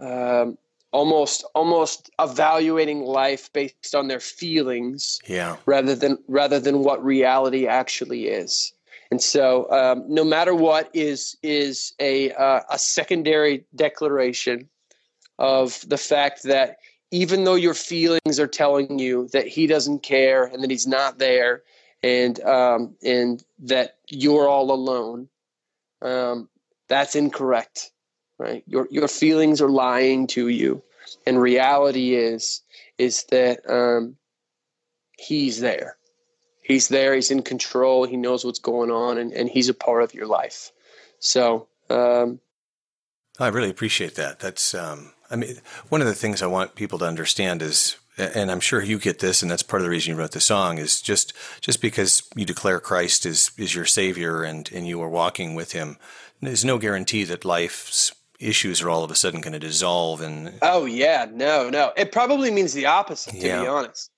um, 0.00 0.58
almost 0.92 1.44
almost 1.54 2.10
evaluating 2.20 3.00
life 3.00 3.52
based 3.52 3.94
on 3.94 4.08
their 4.08 4.20
feelings 4.20 5.20
Yeah. 5.26 5.56
rather 5.66 5.94
than 5.94 6.18
rather 6.28 6.60
than 6.60 6.80
what 6.80 7.02
reality 7.02 7.66
actually 7.66 8.28
is. 8.28 8.72
And 9.10 9.22
so, 9.22 9.70
um, 9.70 10.04
no 10.08 10.24
matter 10.24 10.54
what 10.54 10.90
is 10.94 11.36
is 11.42 11.94
a 11.98 12.32
uh, 12.32 12.60
a 12.70 12.78
secondary 12.78 13.64
declaration 13.74 14.68
of 15.38 15.84
the 15.88 15.98
fact 15.98 16.44
that 16.44 16.78
even 17.12 17.44
though 17.44 17.54
your 17.54 17.74
feelings 17.74 18.40
are 18.40 18.48
telling 18.48 18.98
you 18.98 19.28
that 19.28 19.46
he 19.46 19.68
doesn't 19.68 20.02
care 20.02 20.44
and 20.44 20.62
that 20.62 20.70
he's 20.70 20.86
not 20.86 21.18
there, 21.18 21.62
and 22.02 22.40
um, 22.40 22.96
and 23.04 23.44
that 23.60 23.98
you're 24.08 24.48
all 24.48 24.72
alone, 24.72 25.28
um, 26.00 26.48
that's 26.88 27.14
incorrect. 27.14 27.92
Right? 28.38 28.64
Your 28.66 28.88
your 28.90 29.06
feelings 29.06 29.60
are 29.60 29.70
lying 29.70 30.26
to 30.28 30.48
you, 30.48 30.82
and 31.26 31.40
reality 31.40 32.16
is 32.16 32.62
is 32.98 33.24
that 33.30 33.60
um, 33.70 34.16
he's 35.18 35.60
there. 35.60 35.96
He's 36.62 36.88
there. 36.88 37.14
He's 37.14 37.30
in 37.30 37.42
control. 37.42 38.04
He 38.04 38.16
knows 38.16 38.44
what's 38.44 38.58
going 38.58 38.90
on, 38.90 39.18
and, 39.18 39.32
and 39.32 39.48
he's 39.48 39.68
a 39.68 39.74
part 39.74 40.02
of 40.02 40.14
your 40.14 40.26
life. 40.26 40.70
So, 41.18 41.68
um, 41.90 42.40
I 43.38 43.48
really 43.48 43.70
appreciate 43.70 44.14
that. 44.14 44.38
That's, 44.38 44.74
um, 44.74 45.12
I 45.32 45.36
mean, 45.36 45.56
one 45.88 46.02
of 46.02 46.06
the 46.06 46.14
things 46.14 46.42
I 46.42 46.46
want 46.46 46.74
people 46.74 46.98
to 46.98 47.06
understand 47.06 47.62
is, 47.62 47.96
and 48.18 48.50
I'm 48.50 48.60
sure 48.60 48.82
you 48.82 48.98
get 48.98 49.20
this, 49.20 49.40
and 49.40 49.50
that's 49.50 49.62
part 49.62 49.80
of 49.80 49.84
the 49.84 49.90
reason 49.90 50.12
you 50.12 50.18
wrote 50.18 50.32
the 50.32 50.40
song 50.40 50.78
is 50.78 51.00
just 51.00 51.32
just 51.60 51.80
because 51.80 52.22
you 52.36 52.44
declare 52.44 52.78
Christ 52.78 53.24
is 53.24 53.50
is 53.56 53.74
your 53.74 53.86
Savior 53.86 54.42
and 54.42 54.70
and 54.72 54.86
you 54.86 55.00
are 55.02 55.08
walking 55.08 55.54
with 55.54 55.72
Him. 55.72 55.96
There's 56.40 56.64
no 56.64 56.78
guarantee 56.78 57.24
that 57.24 57.44
life's 57.44 58.12
issues 58.38 58.82
are 58.82 58.90
all 58.90 59.04
of 59.04 59.10
a 59.10 59.14
sudden 59.14 59.40
going 59.40 59.52
to 59.52 59.58
dissolve. 59.58 60.20
And 60.20 60.52
oh 60.60 60.84
yeah, 60.84 61.26
no, 61.32 61.70
no, 61.70 61.92
it 61.96 62.12
probably 62.12 62.50
means 62.50 62.74
the 62.74 62.86
opposite. 62.86 63.32
To 63.32 63.46
yeah. 63.46 63.62
be 63.62 63.68
honest, 63.68 64.10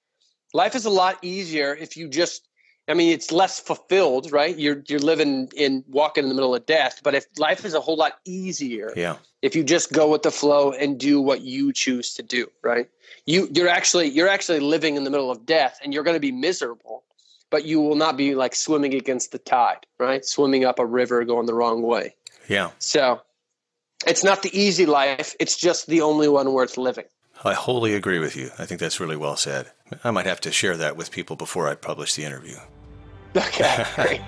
life 0.52 0.74
is 0.74 0.86
a 0.86 0.90
lot 0.90 1.18
easier 1.22 1.74
if 1.74 1.96
you 1.96 2.08
just 2.08 2.48
I 2.86 2.94
mean, 2.94 3.12
it's 3.12 3.32
less 3.32 3.58
fulfilled, 3.58 4.30
right? 4.30 4.58
You're 4.58 4.82
you're 4.88 5.00
living 5.00 5.50
in 5.56 5.84
walking 5.88 6.24
in 6.24 6.28
the 6.28 6.34
middle 6.34 6.54
of 6.54 6.66
death. 6.66 7.00
But 7.02 7.14
if 7.14 7.26
life 7.38 7.64
is 7.64 7.72
a 7.74 7.80
whole 7.80 7.96
lot 7.96 8.14
easier, 8.24 8.92
yeah. 8.94 9.16
If 9.40 9.54
you 9.54 9.64
just 9.64 9.92
go 9.92 10.08
with 10.08 10.22
the 10.22 10.30
flow 10.30 10.72
and 10.72 10.98
do 10.98 11.20
what 11.20 11.42
you 11.42 11.72
choose 11.72 12.14
to 12.14 12.22
do, 12.22 12.50
right? 12.62 12.88
You 13.26 13.48
you're 13.52 13.68
actually 13.68 14.08
you're 14.08 14.28
actually 14.28 14.60
living 14.60 14.96
in 14.96 15.04
the 15.04 15.10
middle 15.10 15.30
of 15.30 15.46
death, 15.46 15.78
and 15.82 15.94
you're 15.94 16.04
going 16.04 16.16
to 16.16 16.20
be 16.20 16.32
miserable, 16.32 17.04
but 17.50 17.64
you 17.64 17.80
will 17.80 17.96
not 17.96 18.16
be 18.16 18.34
like 18.34 18.54
swimming 18.54 18.94
against 18.94 19.32
the 19.32 19.38
tide, 19.38 19.86
right? 19.98 20.24
Swimming 20.24 20.64
up 20.64 20.78
a 20.78 20.84
river 20.84 21.24
going 21.24 21.46
the 21.46 21.54
wrong 21.54 21.82
way. 21.82 22.14
Yeah. 22.48 22.70
So 22.80 23.22
it's 24.06 24.24
not 24.24 24.42
the 24.42 24.58
easy 24.58 24.84
life. 24.84 25.34
It's 25.40 25.56
just 25.56 25.86
the 25.86 26.02
only 26.02 26.28
one 26.28 26.52
worth 26.52 26.76
living. 26.76 27.06
I 27.42 27.54
wholly 27.54 27.94
agree 27.94 28.18
with 28.18 28.36
you. 28.36 28.50
I 28.58 28.66
think 28.66 28.80
that's 28.80 29.00
really 29.00 29.16
well 29.16 29.36
said. 29.36 29.70
I 30.02 30.10
might 30.10 30.26
have 30.26 30.40
to 30.42 30.52
share 30.52 30.76
that 30.76 30.96
with 30.96 31.10
people 31.10 31.36
before 31.36 31.68
I 31.68 31.74
publish 31.74 32.14
the 32.14 32.24
interview. 32.24 32.56
Okay, 33.36 33.84
great. 33.96 34.20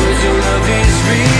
Cause 0.00 0.24
your 0.24 0.34
love 0.34 0.68
is 0.68 0.94
real 1.06 1.39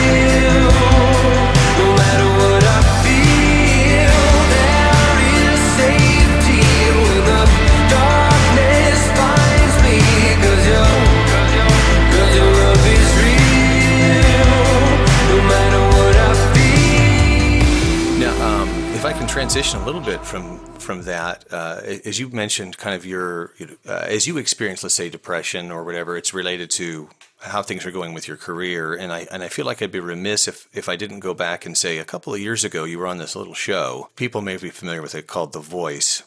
transition 19.30 19.80
a 19.80 19.86
little 19.86 20.00
bit 20.00 20.24
from 20.24 20.58
from 20.80 21.02
that, 21.04 21.44
uh, 21.52 21.80
as 22.04 22.18
you 22.18 22.28
mentioned, 22.30 22.76
kind 22.76 22.96
of 22.96 23.06
your 23.06 23.52
uh, 23.88 24.06
as 24.08 24.26
you 24.26 24.38
experience, 24.38 24.82
let's 24.82 24.96
say, 24.96 25.08
depression 25.08 25.70
or 25.70 25.84
whatever, 25.84 26.16
it's 26.16 26.34
related 26.34 26.68
to 26.68 27.08
how 27.38 27.62
things 27.62 27.86
are 27.86 27.92
going 27.92 28.12
with 28.12 28.26
your 28.26 28.36
career. 28.36 28.92
And 28.92 29.12
I 29.12 29.28
and 29.30 29.44
I 29.44 29.48
feel 29.48 29.66
like 29.66 29.82
I'd 29.82 29.92
be 29.92 30.00
remiss 30.00 30.48
if 30.48 30.66
if 30.72 30.88
I 30.88 30.96
didn't 30.96 31.20
go 31.20 31.32
back 31.32 31.64
and 31.64 31.78
say 31.78 31.98
a 31.98 32.04
couple 32.04 32.34
of 32.34 32.40
years 32.40 32.64
ago 32.64 32.82
you 32.82 32.98
were 32.98 33.06
on 33.06 33.18
this 33.18 33.36
little 33.36 33.54
show. 33.54 34.08
People 34.16 34.42
may 34.42 34.56
be 34.56 34.70
familiar 34.70 35.00
with 35.00 35.14
it 35.14 35.28
called 35.28 35.52
The 35.52 35.60
Voice. 35.60 36.24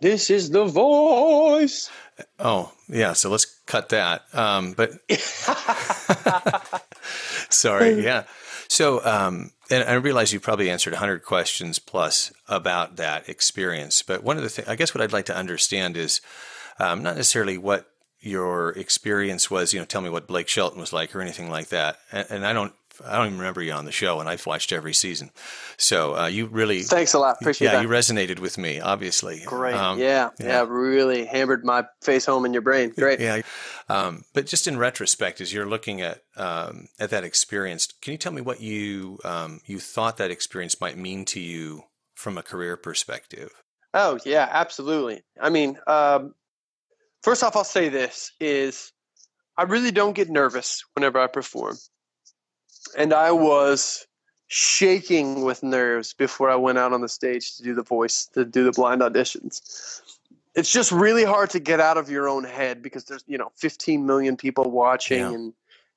This 0.00 0.30
is 0.30 0.48
the 0.48 0.64
voice. 0.64 1.90
Oh 2.38 2.72
yeah, 2.88 3.12
so 3.12 3.28
let's 3.28 3.44
cut 3.66 3.90
that. 3.90 4.22
Um, 4.32 4.72
but 4.72 4.92
sorry, 7.50 8.02
yeah. 8.02 8.24
So 8.68 9.04
um, 9.04 9.52
and 9.70 9.84
I 9.84 9.94
realize 9.94 10.32
you 10.32 10.40
probably 10.40 10.70
answered 10.70 10.94
100 10.94 11.24
questions 11.24 11.78
plus 11.78 12.32
about 12.48 12.96
that 12.96 13.28
experience. 13.28 14.02
But 14.02 14.22
one 14.22 14.36
of 14.38 14.42
the 14.42 14.48
things, 14.48 14.68
I 14.68 14.76
guess, 14.76 14.94
what 14.94 15.02
I'd 15.02 15.12
like 15.12 15.26
to 15.26 15.36
understand 15.36 15.96
is 15.96 16.20
um, 16.78 17.02
not 17.02 17.16
necessarily 17.16 17.58
what 17.58 17.90
your 18.20 18.70
experience 18.70 19.50
was. 19.50 19.72
You 19.72 19.80
know, 19.80 19.84
tell 19.84 20.00
me 20.00 20.10
what 20.10 20.26
Blake 20.26 20.48
Shelton 20.48 20.80
was 20.80 20.92
like 20.92 21.14
or 21.14 21.20
anything 21.20 21.50
like 21.50 21.68
that. 21.68 21.98
And, 22.10 22.26
and 22.30 22.46
I 22.46 22.52
don't 22.52 22.72
I 23.04 23.16
don't 23.16 23.26
even 23.26 23.38
remember 23.38 23.62
you 23.62 23.72
on 23.72 23.84
the 23.84 23.92
show, 23.92 24.20
and 24.20 24.28
I've 24.28 24.44
watched 24.46 24.72
every 24.72 24.94
season. 24.94 25.30
So 25.76 26.16
uh, 26.16 26.26
you 26.26 26.46
really 26.46 26.82
thanks 26.82 27.14
a 27.14 27.18
lot. 27.18 27.36
Appreciate 27.40 27.66
yeah, 27.68 27.74
that. 27.74 27.82
you 27.82 27.88
resonated 27.88 28.38
with 28.38 28.58
me, 28.58 28.80
obviously. 28.80 29.42
Great. 29.44 29.74
Um, 29.74 29.98
yeah, 29.98 30.30
yeah, 30.38 30.46
yeah, 30.46 30.66
really 30.68 31.24
hammered 31.24 31.64
my 31.64 31.84
face 32.02 32.26
home 32.26 32.44
in 32.44 32.52
your 32.52 32.62
brain. 32.62 32.90
Great. 32.90 33.20
Yeah. 33.20 33.42
Um, 33.88 34.24
but 34.34 34.46
just 34.46 34.66
in 34.66 34.78
retrospect, 34.78 35.40
as 35.40 35.52
you're 35.52 35.68
looking 35.68 36.00
at 36.00 36.22
um, 36.36 36.88
at 36.98 37.10
that 37.10 37.24
experience, 37.24 37.88
can 38.00 38.12
you 38.12 38.18
tell 38.18 38.32
me 38.32 38.42
what 38.42 38.60
you 38.60 39.18
um, 39.24 39.60
you 39.66 39.78
thought 39.80 40.16
that 40.18 40.30
experience 40.30 40.80
might 40.80 40.98
mean 40.98 41.24
to 41.26 41.40
you 41.40 41.84
from 42.14 42.36
a 42.36 42.42
career 42.42 42.76
perspective? 42.76 43.50
Oh 43.94 44.18
yeah, 44.24 44.48
absolutely. 44.50 45.22
I 45.40 45.50
mean, 45.50 45.78
um, 45.86 46.34
first 47.22 47.42
off, 47.42 47.56
I'll 47.56 47.64
say 47.64 47.88
this 47.88 48.32
is 48.40 48.92
I 49.56 49.62
really 49.64 49.90
don't 49.90 50.14
get 50.14 50.30
nervous 50.30 50.84
whenever 50.94 51.18
I 51.18 51.26
perform 51.26 51.76
and 52.96 53.12
I 53.12 53.32
was 53.32 54.06
shaking 54.48 55.44
with 55.44 55.62
nerves 55.62 56.14
before 56.14 56.50
I 56.50 56.56
went 56.56 56.78
out 56.78 56.92
on 56.92 57.02
the 57.02 57.08
stage 57.08 57.56
to 57.56 57.62
do 57.62 57.74
the 57.74 57.82
voice, 57.82 58.26
to 58.32 58.44
do 58.44 58.64
the 58.64 58.72
blind 58.72 59.02
auditions. 59.02 60.00
It's 60.54 60.72
just 60.72 60.90
really 60.90 61.24
hard 61.24 61.50
to 61.50 61.60
get 61.60 61.80
out 61.80 61.98
of 61.98 62.10
your 62.10 62.28
own 62.28 62.44
head 62.44 62.82
because 62.82 63.04
there's 63.04 63.22
you 63.26 63.38
know 63.38 63.52
15 63.56 64.04
million 64.06 64.36
people 64.36 64.70
watching 64.70 65.20
yeah. 65.20 65.32
and 65.32 65.52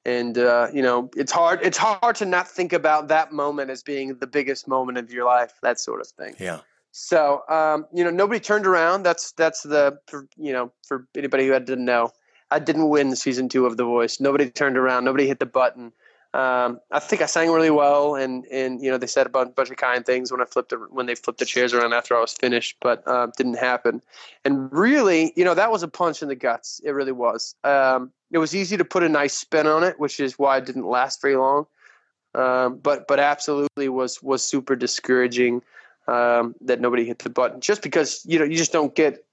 and 0.06 0.38
uh, 0.38 0.68
you 0.74 0.82
know 0.82 1.10
it's 1.16 1.32
hard 1.32 1.60
it's 1.64 1.78
hard 1.78 2.16
to 2.18 2.26
not 2.26 2.48
think 2.48 2.74
about 2.74 3.08
that 3.08 3.32
moment 3.32 3.72
as 3.72 3.82
being 3.82 4.16
the 4.18 4.28
biggest 4.28 4.68
moment 4.68 4.98
of 4.98 5.12
your 5.12 5.26
life 5.26 5.54
that 5.64 5.80
sort 5.80 6.02
of 6.02 6.08
thing. 6.08 6.36
Yeah. 6.38 6.60
So 6.92 7.44
um, 7.48 7.88
you 7.94 8.04
know 8.04 8.12
nobody 8.12 8.40
turned 8.40 8.68
around. 8.68 9.04
That's 9.04 9.32
that's 9.32 9.64
the 9.64 9.98
for, 10.08 10.28
you 10.38 10.52
know 10.52 10.72
for 10.86 11.08
anybody 11.16 11.48
who 11.48 11.58
didn't 11.60 11.86
know 11.86 12.12
i 12.52 12.60
didn't 12.60 12.90
win 12.90 13.16
season 13.16 13.48
two 13.48 13.66
of 13.66 13.78
the 13.78 13.86
voice. 13.86 14.20
Nobody 14.20 14.50
turned 14.50 14.78
around. 14.78 15.06
Nobody 15.06 15.26
hit 15.26 15.40
the 15.40 15.46
button 15.46 15.94
um, 16.34 16.80
I 16.92 17.00
think 17.00 17.22
I 17.22 17.26
sang 17.26 17.52
really 17.52 17.72
well, 17.72 18.16
and 18.16 18.46
and 18.46 18.82
you 18.82 18.90
know 18.90 18.98
they 18.98 19.08
said 19.08 19.28
a 19.28 19.30
bunch, 19.30 19.54
bunch 19.54 19.70
of 19.70 19.76
kind 19.76 20.06
things 20.06 20.32
when 20.32 20.42
I 20.42 20.46
flipped 20.46 20.70
the, 20.70 20.78
when 20.78 21.06
they 21.06 21.16
flipped 21.16 21.40
the 21.40 21.46
chairs 21.46 21.74
around 21.74 21.92
after 21.92 22.16
I 22.16 22.22
was 22.22 22.32
finished, 22.32 22.78
but 22.80 23.06
uh, 23.06 23.28
didn't 23.36 23.58
happen. 23.58 24.02
And 24.46 24.72
really, 24.72 25.34
you 25.36 25.44
know, 25.44 25.54
that 25.54 25.72
was 25.72 25.84
a 25.84 25.90
punch 25.90 26.22
in 26.22 26.30
the 26.30 26.36
guts. 26.36 26.80
It 26.86 26.92
really 26.92 27.12
was. 27.12 27.56
Um, 27.66 28.12
it 28.32 28.38
was 28.38 28.56
easy 28.56 28.78
to 28.78 28.86
put 28.86 29.04
a 29.04 29.10
nice 29.10 29.34
spin 29.34 29.68
on 29.68 29.84
it, 29.84 30.00
which 30.00 30.22
is 30.22 30.40
why 30.40 30.58
it 30.58 30.66
didn't 30.66 30.86
last 30.86 31.22
very 31.22 31.36
long. 31.36 31.66
Um, 32.34 32.78
but 32.78 33.10
but 33.10 33.20
absolutely 33.20 33.90
was 33.90 34.24
was 34.24 34.42
super 34.42 34.78
discouraging 34.78 35.62
um, 36.08 36.56
that 36.62 36.80
nobody 36.80 37.04
hit 37.04 37.20
the 37.20 37.30
button 37.30 37.60
just 37.60 37.82
because 37.82 38.26
you 38.26 38.40
know 38.40 38.46
you 38.46 38.56
just 38.56 38.72
don't 38.72 38.96
get 38.96 39.26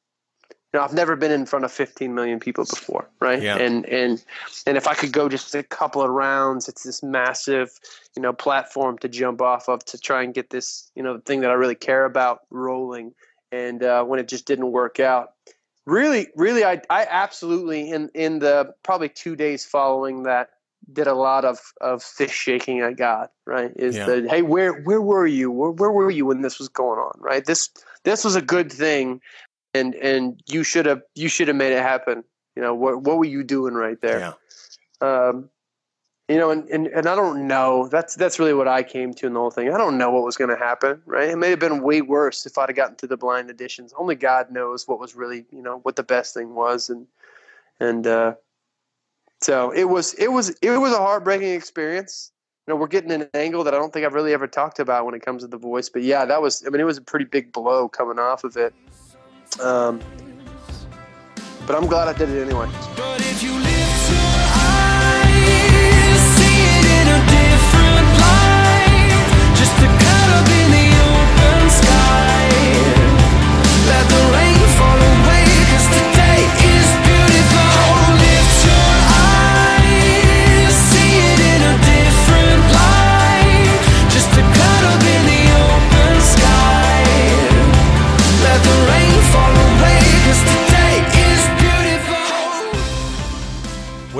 you 0.73 0.79
know, 0.79 0.85
I've 0.85 0.93
never 0.93 1.17
been 1.17 1.33
in 1.33 1.47
front 1.47 1.65
of 1.65 1.73
15 1.73 2.15
million 2.15 2.41
people 2.41 2.65
before, 2.65 3.09
right? 3.21 3.43
Yeah. 3.43 3.57
And 3.57 3.87
and 3.87 4.23
and 4.67 4.77
if 4.77 4.87
I 4.87 4.95
could 4.95 5.13
go 5.13 5.29
just 5.29 5.55
a 5.55 5.63
couple 5.63 6.03
of 6.03 6.11
rounds, 6.11 6.69
it's 6.69 6.83
this 6.83 7.03
massive, 7.03 7.71
you 8.15 8.21
know, 8.21 8.35
platform 8.35 8.99
to 8.99 9.09
jump 9.09 9.41
off 9.41 9.69
of 9.69 9.83
to 9.87 9.99
try 9.99 10.23
and 10.23 10.35
get 10.35 10.51
this, 10.51 10.91
you 10.95 11.03
know, 11.03 11.15
the 11.15 11.23
thing 11.23 11.41
that 11.41 11.51
I 11.51 11.55
really 11.55 11.75
care 11.75 12.05
about 12.05 12.41
rolling. 12.51 13.15
And 13.51 13.83
uh, 13.83 14.05
when 14.05 14.21
it 14.21 14.29
just 14.29 14.47
didn't 14.47 14.71
work 14.71 15.01
out, 15.01 15.33
really, 15.87 16.29
really, 16.37 16.65
I 16.65 16.83
I 16.91 17.07
absolutely 17.09 17.91
in 17.91 18.11
in 18.15 18.41
the 18.41 18.75
probably 18.83 19.09
two 19.09 19.37
days 19.37 19.65
following 19.65 20.25
that 20.25 20.51
did 20.93 21.07
a 21.07 21.15
lot 21.15 21.47
of 21.47 21.59
of 21.81 22.03
fish 22.03 22.33
shaking 22.33 22.81
at 22.81 22.97
God, 22.97 23.31
right? 23.47 23.73
Is 23.77 23.97
yeah. 23.97 24.05
that 24.05 24.29
hey, 24.29 24.43
where 24.43 24.83
where 24.83 25.01
were 25.01 25.27
you? 25.27 25.51
Where, 25.51 25.71
where 25.71 25.91
were 25.91 26.11
you 26.11 26.27
when 26.27 26.43
this 26.43 26.59
was 26.59 26.69
going 26.69 26.99
on, 26.99 27.19
right? 27.19 27.45
This 27.45 27.71
this 28.05 28.23
was 28.23 28.37
a 28.37 28.43
good 28.43 28.71
thing 28.71 29.23
and 29.75 29.95
and 29.97 30.43
you 30.47 30.65
should 30.65 30.87
have 30.87 31.03
you 31.15 31.29
should 31.29 31.49
have 31.49 31.57
made 31.57 31.73
it 31.73 31.83
happen. 31.83 32.25
You 32.57 32.63
know 32.63 32.75
what 32.75 33.03
what 33.03 33.19
were 33.19 33.25
you 33.25 33.45
doing 33.45 33.75
right 33.75 34.01
there? 34.01 34.19
Yeah. 34.21 34.33
Um, 35.01 35.51
you 36.29 36.37
know, 36.37 36.51
and, 36.51 36.69
and 36.69 36.89
and 36.89 37.07
I 37.07 37.15
don't 37.15 37.47
know. 37.47 37.89
That's 37.89 38.15
that's 38.15 38.39
really 38.39 38.53
what 38.53 38.69
I 38.69 38.83
came 38.83 39.15
to 39.15 39.27
in 39.27 39.33
the 39.33 39.41
whole 39.41 39.51
thing. 39.51 39.73
I 39.73 39.79
don't 39.79 39.97
know 39.97 40.11
what 40.11 40.25
was 40.25 40.37
going 40.37 40.51
to 40.51 40.57
happen. 40.57 41.01
Right? 41.07 41.31
It 41.31 41.37
may 41.37 41.51
have 41.51 41.59
been 41.59 41.83
way 41.83 42.03
worse 42.03 42.45
if 42.45 42.59
I'd 42.59 42.69
have 42.69 42.77
gotten 42.77 42.97
to 42.97 43.07
the 43.07 43.17
blind 43.17 43.49
auditions. 43.49 43.93
Only 43.97 44.15
God 44.15 44.51
knows 44.51 44.87
what 44.87 45.01
was 45.01 45.15
really 45.15 45.47
you 45.51 45.63
know 45.63 45.79
what 45.85 45.97
the 45.97 46.03
best 46.03 46.35
thing 46.35 46.55
was, 46.55 46.91
and 46.91 47.07
and 47.81 48.07
uh, 48.07 48.35
so 49.41 49.71
it 49.71 49.85
was 49.85 50.15
it 50.15 50.29
was 50.29 50.51
it 50.61 50.79
was 50.79 50.93
a 50.93 50.99
heartbreaking 50.99 51.55
experience. 51.55 52.31
You 52.67 52.75
know, 52.75 52.81
we're 52.81 52.89
getting 52.89 53.13
an 53.13 53.31
angle 53.33 53.65
that 53.65 53.73
I 53.73 53.79
don't 53.79 53.95
think 53.95 54.05
I've 54.05 54.13
really 54.13 54.35
ever 54.35 54.47
talked 54.47 54.79
about 54.79 55.07
when 55.07 55.15
it 55.15 55.25
comes 55.25 55.43
to 55.43 55.49
the 55.49 55.57
voice. 55.57 55.89
But 55.89 56.03
yeah, 56.03 56.27
that 56.27 56.43
was 56.43 56.63
I 56.67 56.71
mean 56.71 56.83
it 56.83 56.85
was 56.85 56.99
a 56.99 57.03
pretty 57.03 57.25
big 57.25 57.53
blow 57.53 57.89
coming 57.89 58.19
off 58.19 58.45
of 58.45 58.57
it. 58.59 58.75
Um, 59.61 60.01
but 61.67 61.77
I'm 61.77 61.87
glad 61.87 62.09
I 62.09 62.13
did 62.13 62.31
it 62.31 62.43
anyway. 62.43 62.69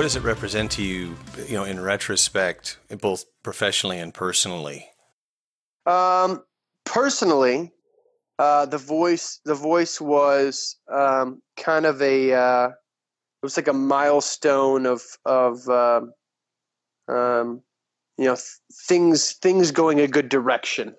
Does 0.09 0.15
it 0.15 0.23
represent 0.23 0.71
to 0.71 0.81
you, 0.81 1.15
you 1.47 1.53
know, 1.53 1.63
in 1.63 1.79
retrospect, 1.79 2.79
both 2.99 3.25
professionally 3.43 3.99
and 3.99 4.11
personally? 4.11 4.87
Um, 5.85 6.41
personally, 6.83 7.71
uh, 8.39 8.65
the 8.65 8.79
voice 8.79 9.39
the 9.45 9.53
voice 9.53 10.01
was 10.01 10.77
um, 10.91 11.43
kind 11.57 11.85
of 11.85 12.01
a 12.01 12.33
uh, 12.33 12.69
it 12.69 13.43
was 13.43 13.55
like 13.55 13.67
a 13.67 13.73
milestone 13.73 14.87
of 14.87 15.03
of 15.25 15.69
um, 15.69 16.11
um, 17.07 17.61
you 18.17 18.25
know 18.25 18.33
th- 18.33 18.61
things 18.87 19.33
things 19.33 19.69
going 19.69 19.99
a 19.99 20.07
good 20.07 20.27
direction, 20.27 20.95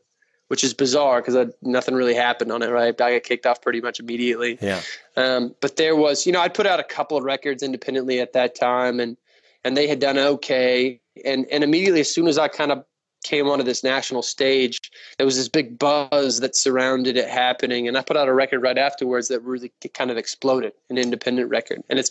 which 0.51 0.65
is 0.65 0.75
bizarre 0.75 1.23
because 1.23 1.55
nothing 1.63 1.95
really 1.95 2.13
happened 2.13 2.51
on 2.51 2.61
it. 2.61 2.71
Right, 2.71 3.01
I 3.01 3.13
got 3.13 3.23
kicked 3.23 3.47
off 3.47 3.63
pretty 3.63 3.81
much 3.81 4.01
immediately. 4.01 4.59
Yeah. 4.61 4.81
Um, 5.17 5.55
but 5.61 5.77
there 5.77 5.95
was, 5.95 6.27
you 6.27 6.33
know, 6.33 6.41
I'd 6.41 6.55
put 6.55 6.67
out 6.67 6.81
a 6.81 6.85
couple 6.85 7.17
of 7.17 7.23
records 7.23 7.63
independently 7.63 8.19
at 8.19 8.33
that 8.33 8.57
time, 8.57 8.99
and 8.99 9.17
and 9.65 9.77
they 9.77 9.87
had 9.87 10.01
done 10.01 10.19
okay. 10.19 11.01
And 11.25 11.47
and 11.53 11.63
immediately, 11.63 12.01
as 12.01 12.13
soon 12.13 12.27
as 12.27 12.37
I 12.37 12.49
kind 12.49 12.73
of 12.73 12.85
came 13.23 13.47
onto 13.47 13.63
this 13.63 13.85
national 13.85 14.23
stage, 14.23 14.91
there 15.19 15.25
was 15.25 15.37
this 15.37 15.49
big 15.49 15.79
buzz 15.79 16.41
that 16.41 16.57
surrounded 16.57 17.17
it 17.17 17.29
happening. 17.29 17.87
And 17.87 17.97
I 17.97 18.03
put 18.03 18.17
out 18.17 18.27
a 18.27 18.35
record 18.35 18.61
right 18.61 18.79
afterwards 18.79 19.29
that 19.29 19.43
really 19.43 19.71
kind 19.95 20.11
of 20.11 20.17
exploded, 20.17 20.73
an 20.89 20.99
independent 20.99 21.49
record, 21.49 21.85
and 21.89 21.97
it's 21.97 22.11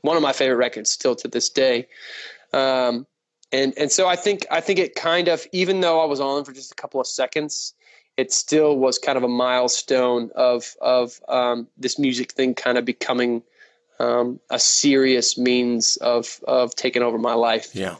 one 0.00 0.16
of 0.16 0.22
my 0.22 0.32
favorite 0.32 0.56
records 0.56 0.90
still 0.90 1.14
to 1.16 1.28
this 1.28 1.50
day. 1.50 1.86
Um, 2.54 3.06
and 3.52 3.72
and 3.76 3.90
so 3.90 4.06
I 4.06 4.16
think 4.16 4.46
I 4.50 4.60
think 4.60 4.78
it 4.78 4.94
kind 4.94 5.28
of, 5.28 5.46
even 5.52 5.80
though 5.80 6.00
I 6.00 6.04
was 6.04 6.20
on 6.20 6.44
for 6.44 6.52
just 6.52 6.72
a 6.72 6.74
couple 6.74 7.00
of 7.00 7.06
seconds, 7.06 7.74
it 8.16 8.32
still 8.32 8.76
was 8.76 8.98
kind 8.98 9.16
of 9.16 9.24
a 9.24 9.28
milestone 9.28 10.30
of 10.34 10.76
of 10.80 11.20
um, 11.28 11.68
this 11.76 11.98
music 11.98 12.32
thing 12.32 12.54
kind 12.54 12.78
of 12.78 12.84
becoming 12.84 13.42
um, 13.98 14.38
a 14.50 14.58
serious 14.58 15.38
means 15.38 15.96
of 15.98 16.40
of 16.46 16.74
taking 16.74 17.02
over 17.02 17.18
my 17.18 17.34
life. 17.34 17.74
Yeah. 17.74 17.96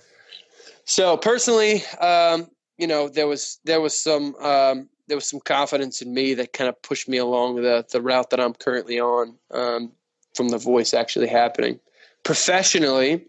So 0.84 1.16
personally, 1.16 1.82
um, 2.00 2.50
you 2.76 2.86
know, 2.86 3.08
there 3.08 3.26
was 3.26 3.58
there 3.64 3.80
was 3.80 3.96
some 3.96 4.34
um, 4.36 4.88
there 5.06 5.16
was 5.16 5.26
some 5.26 5.40
confidence 5.40 6.02
in 6.02 6.12
me 6.12 6.34
that 6.34 6.52
kind 6.52 6.68
of 6.68 6.80
pushed 6.82 7.08
me 7.08 7.16
along 7.16 7.56
the 7.62 7.86
the 7.90 8.02
route 8.02 8.30
that 8.30 8.40
I'm 8.40 8.54
currently 8.54 9.00
on 9.00 9.34
um, 9.50 9.92
from 10.34 10.48
the 10.50 10.58
voice 10.58 10.94
actually 10.94 11.28
happening. 11.28 11.80
Professionally, 12.24 13.26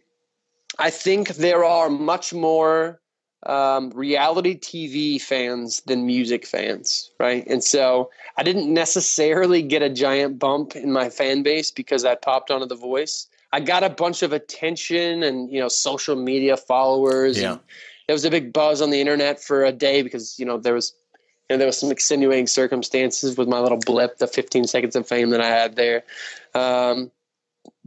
I 0.80 0.89
think 0.89 1.36
there 1.36 1.63
are 1.63 1.89
much 1.89 2.34
more 2.34 3.01
um, 3.45 3.91
reality 3.91 4.57
TV 4.57 5.21
fans 5.21 5.82
than 5.86 6.05
music 6.05 6.45
fans, 6.45 7.11
right? 7.19 7.45
And 7.47 7.63
so 7.63 8.09
I 8.38 8.43
didn't 8.43 8.73
necessarily 8.73 9.61
get 9.61 9.82
a 9.82 9.89
giant 9.89 10.39
bump 10.39 10.75
in 10.75 10.91
my 10.91 11.09
fan 11.09 11.43
base 11.43 11.71
because 11.71 12.05
I 12.05 12.15
popped 12.15 12.49
onto 12.49 12.65
The 12.65 12.75
Voice. 12.75 13.27
I 13.51 13.59
got 13.59 13.84
a 13.84 13.89
bunch 13.89 14.23
of 14.23 14.32
attention 14.32 15.23
and 15.23 15.51
you 15.51 15.59
know 15.59 15.69
social 15.69 16.15
media 16.15 16.55
followers. 16.57 17.41
Yeah. 17.41 17.57
There 18.07 18.13
was 18.13 18.25
a 18.25 18.32
big 18.32 18.53
buzz 18.53 18.82
on 18.82 18.89
the 18.89 19.01
internet 19.01 19.41
for 19.41 19.63
a 19.63 19.71
day 19.71 20.01
because 20.01 20.39
you 20.39 20.45
know 20.45 20.57
there 20.57 20.73
was 20.73 20.93
you 21.49 21.55
know, 21.55 21.57
there 21.57 21.67
was 21.67 21.80
some 21.80 21.91
extenuating 21.91 22.45
circumstances 22.45 23.36
with 23.36 23.47
my 23.47 23.59
little 23.59 23.80
blip, 23.80 24.19
the 24.19 24.27
15 24.27 24.65
seconds 24.65 24.95
of 24.95 25.07
fame 25.07 25.32
that 25.32 25.41
I 25.41 25.47
had 25.47 25.75
there. 25.75 26.03
Um, 26.53 27.09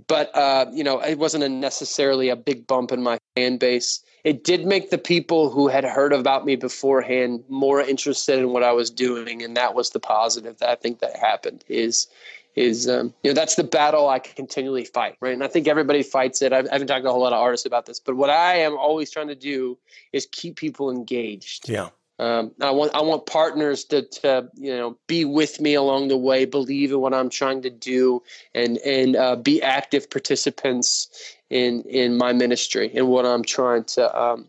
but 0.07 0.35
uh, 0.37 0.67
you 0.73 0.85
know, 0.85 1.01
it 1.01 1.19
wasn't 1.19 1.45
a 1.45 1.49
necessarily 1.49 2.29
a 2.29 2.37
big 2.37 2.67
bump 2.67 2.93
in 2.93 3.03
my 3.03 3.19
fan 3.37 3.57
base. 3.57 4.03
It 4.25 4.45
did 4.45 4.67
make 4.67 4.91
the 4.91 4.99
people 4.99 5.51
who 5.51 5.69
had 5.69 5.85
heard 5.85 6.13
about 6.13 6.47
me 6.47 6.55
beforehand 6.57 7.43
more 7.49 7.81
interested 7.81 8.39
in 8.39 8.51
what 8.51 8.63
I 8.63 8.73
was 8.73 8.91
doing, 8.91 9.43
and 9.43 9.57
that 9.57 9.75
was 9.75 9.91
the 9.91 10.01
positive 10.01 10.59
that 10.59 10.69
I 10.69 10.77
think 10.77 11.01
that 11.01 11.17
happened. 11.17 11.65
Is 11.69 12.07
is 12.55 12.89
um, 12.89 13.15
you 13.23 13.31
know 13.31 13.35
that's 13.35 13.57
the 13.57 13.65
battle 13.65 14.09
I 14.09 14.19
continually 14.19 14.85
fight, 14.85 15.17
right? 15.21 15.33
And 15.33 15.43
I 15.43 15.49
think 15.49 15.67
everybody 15.67 16.03
fights 16.03 16.43
it. 16.43 16.53
I've, 16.53 16.67
I 16.69 16.73
haven't 16.73 16.89
talked 16.89 17.05
to 17.05 17.09
a 17.09 17.13
whole 17.13 17.23
lot 17.23 17.33
of 17.33 17.41
artists 17.41 17.67
about 17.67 17.87
this, 17.87 17.99
but 17.99 18.17
what 18.17 18.31
I 18.31 18.57
am 18.57 18.77
always 18.77 19.11
trying 19.11 19.29
to 19.29 19.35
do 19.35 19.79
is 20.13 20.27
keep 20.31 20.57
people 20.57 20.91
engaged. 20.91 21.69
Yeah. 21.69 21.89
Um, 22.23 22.53
I 22.61 22.71
want 22.71 22.95
I 22.95 23.03
want 23.03 23.27
partners 23.27 23.83
to 23.87 24.03
to 24.03 24.49
you 24.55 24.77
know 24.77 24.97
be 25.09 25.25
with 25.25 25.61
me 25.61 25.75
along 25.75 26.07
the 26.07 26.17
way, 26.17 26.45
believe 26.45 26.93
in 26.93 27.01
what 27.01 27.13
I'm 27.13 27.29
trying 27.29 27.63
to 27.63 27.71
do, 27.71 28.23
and 28.55 28.79
and 28.79 29.17
uh, 29.17 29.35
be 29.35 29.61
active 29.61 30.09
participants 30.09 31.09
in 31.51 31.83
in 31.83 32.17
my 32.17 32.33
ministry 32.33 32.93
and 32.95 33.09
what 33.09 33.27
I'm 33.27 33.43
trying 33.43 33.83
to 33.97 34.17
um, 34.17 34.49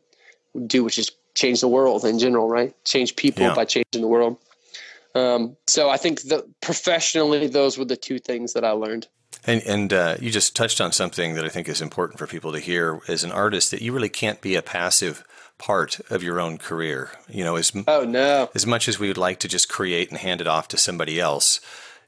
do, 0.68 0.84
which 0.84 1.00
is 1.00 1.10
change 1.34 1.62
the 1.62 1.68
world 1.68 2.06
in 2.06 2.20
general, 2.20 2.48
right? 2.48 2.76
Change 2.86 3.16
people 3.16 3.42
Yeah. 3.42 3.56
by 3.56 3.66
changing 3.66 4.02
the 4.02 4.08
world. 4.08 4.38
Um, 5.16 5.58
so 5.66 5.90
I 5.90 5.98
think 5.98 6.22
that 6.24 6.44
professionally, 6.62 7.48
those 7.48 7.80
were 7.80 7.86
the 7.86 7.98
two 7.98 8.20
things 8.20 8.54
that 8.54 8.64
I 8.64 8.72
learned. 8.72 9.08
And 9.48 9.64
and 9.64 9.92
uh, 9.92 10.18
you 10.20 10.30
just 10.30 10.56
touched 10.56 10.80
on 10.80 10.92
something 10.92 11.34
that 11.34 11.44
I 11.44 11.50
think 11.50 11.68
is 11.68 11.82
important 11.82 12.20
for 12.20 12.28
people 12.28 12.52
to 12.52 12.60
hear 12.60 13.02
as 13.08 13.24
an 13.24 13.32
artist 13.32 13.72
that 13.72 13.82
you 13.82 13.94
really 13.94 14.10
can't 14.10 14.42
be 14.42 14.54
a 14.54 14.62
passive 14.62 15.24
part 15.58 16.00
of 16.10 16.24
your 16.24 16.40
own 16.40 16.58
career. 16.58 17.12
You 17.30 17.44
know, 17.44 17.56
as 17.56 17.72
Oh 17.88 18.04
no, 18.04 18.50
as 18.56 18.66
much 18.66 18.88
as 18.88 19.00
we 19.00 19.08
would 19.08 19.18
like 19.18 19.40
to 19.40 19.48
just 19.48 19.70
create 19.70 20.10
and 20.10 20.18
hand 20.18 20.42
it 20.42 20.48
off 20.48 20.68
to 20.70 20.78
somebody 20.78 21.20
else, 21.20 21.62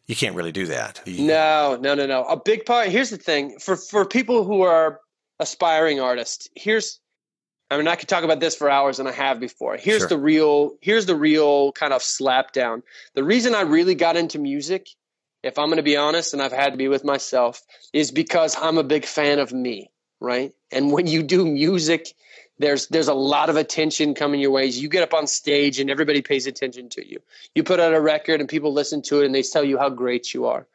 you 0.08 0.16
can't 0.16 0.36
really 0.36 0.52
do 0.52 0.66
that. 0.68 1.02
You- 1.06 1.26
No, 1.28 1.78
no, 1.80 1.96
no, 1.96 2.06
no. 2.06 2.24
A 2.26 2.38
big 2.38 2.66
part. 2.66 2.90
Here's 2.90 3.10
the 3.10 3.18
thing 3.18 3.58
for 3.60 3.76
for 3.76 4.06
people 4.06 4.44
who 4.44 4.62
are 4.62 5.00
aspiring 5.40 6.00
artists. 6.00 6.48
Here's, 6.56 7.00
I 7.70 7.78
mean, 7.78 7.88
I 7.88 7.96
could 7.96 8.08
talk 8.08 8.24
about 8.24 8.40
this 8.40 8.56
for 8.56 8.70
hours, 8.70 9.00
and 9.00 9.08
I 9.10 9.12
have 9.12 9.40
before. 9.40 9.76
Here's 9.78 10.00
Sure. 10.02 10.08
the 10.10 10.18
real. 10.18 10.78
Here's 10.82 11.06
the 11.06 11.16
real 11.16 11.72
kind 11.74 11.94
of 11.94 12.02
slap 12.04 12.52
down. 12.52 12.84
The 13.16 13.24
reason 13.24 13.54
I 13.56 13.62
really 13.62 13.96
got 13.96 14.16
into 14.18 14.40
music, 14.40 14.88
if 15.44 15.58
I'm 15.60 15.68
going 15.68 15.78
to 15.78 15.84
be 15.84 15.98
honest, 15.98 16.34
and 16.34 16.42
I've 16.42 16.52
had 16.52 16.72
to 16.74 16.78
be 16.78 16.88
with 16.88 17.04
myself, 17.04 17.62
is 17.94 18.12
because 18.12 18.56
I'm 18.60 18.78
a 18.78 18.84
big 18.84 19.06
fan 19.06 19.40
of 19.40 19.52
me, 19.54 19.92
right? 20.20 20.52
And 20.72 20.92
when 20.92 21.08
you 21.08 21.22
do 21.24 21.46
music. 21.46 22.14
There's 22.58 22.88
there's 22.88 23.08
a 23.08 23.14
lot 23.14 23.50
of 23.50 23.58
attention 23.58 24.14
coming 24.14 24.40
your 24.40 24.52
ways. 24.52 24.82
You 24.82 24.88
get 24.88 25.04
up 25.04 25.14
on 25.14 25.28
stage 25.28 25.80
and 25.80 25.90
everybody 25.90 26.22
pays 26.22 26.48
attention 26.48 26.90
to 26.90 27.08
you. 27.08 27.20
You 27.54 27.64
put 27.64 27.80
out 27.80 27.94
a 27.94 28.02
record 28.02 28.40
and 28.40 28.48
people 28.48 28.72
listen 28.72 29.02
to 29.04 29.22
it 29.22 29.26
and 29.26 29.36
they 29.36 29.42
tell 29.42 29.64
you 29.64 29.78
how 29.78 29.90
great 29.90 30.34
you 30.34 30.46
are. 30.46 30.66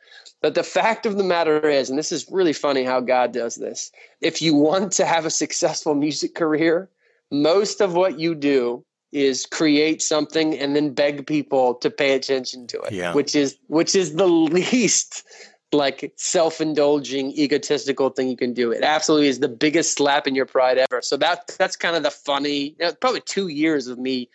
But 0.43 0.55
the 0.55 0.62
fact 0.62 1.07
of 1.07 1.16
the 1.16 1.24
matter 1.24 1.68
is, 1.68 1.91
and 1.91 1.99
this 1.99 2.12
is 2.12 2.26
really 2.31 2.53
funny 2.53 2.85
how 2.85 3.01
God 3.01 3.33
does 3.33 3.57
this, 3.57 3.93
if 4.20 4.41
you 4.41 4.55
want 4.55 4.93
to 4.93 5.05
have 5.05 5.26
a 5.26 5.31
successful 5.31 5.95
music 5.95 6.35
career, 6.35 6.89
most 7.31 7.81
of 7.81 7.95
what 7.95 8.18
you 8.18 8.35
do 8.35 8.85
is 9.12 9.45
create 9.45 10.01
something 10.01 10.57
and 10.59 10.76
then 10.76 10.95
beg 10.95 11.26
people 11.26 11.74
to 11.74 11.91
pay 11.91 12.14
attention 12.14 12.66
to 12.68 12.81
it. 12.83 12.93
Yeah. 12.93 13.12
Which 13.12 13.35
is 13.35 13.57
which 13.66 13.95
is 13.95 14.14
the 14.14 14.26
least 14.28 15.24
like 15.72 16.12
self-indulging 16.16 17.32
egotistical 17.32 18.10
thing 18.10 18.28
you 18.28 18.36
can 18.36 18.52
do. 18.52 18.72
It 18.72 18.82
absolutely 18.82 19.28
is 19.28 19.38
the 19.38 19.48
biggest 19.48 19.96
slap 19.96 20.26
in 20.26 20.34
your 20.34 20.46
pride 20.46 20.78
ever. 20.78 21.00
So 21.02 21.16
that 21.18 21.54
that's 21.58 21.76
kind 21.76 21.96
of 21.96 22.02
the 22.02 22.10
funny 22.10 22.74
you 22.78 22.86
know, 22.86 22.92
probably 22.94 23.20
two 23.20 23.48
years 23.48 23.86
of 23.86 23.98
me 23.98 24.28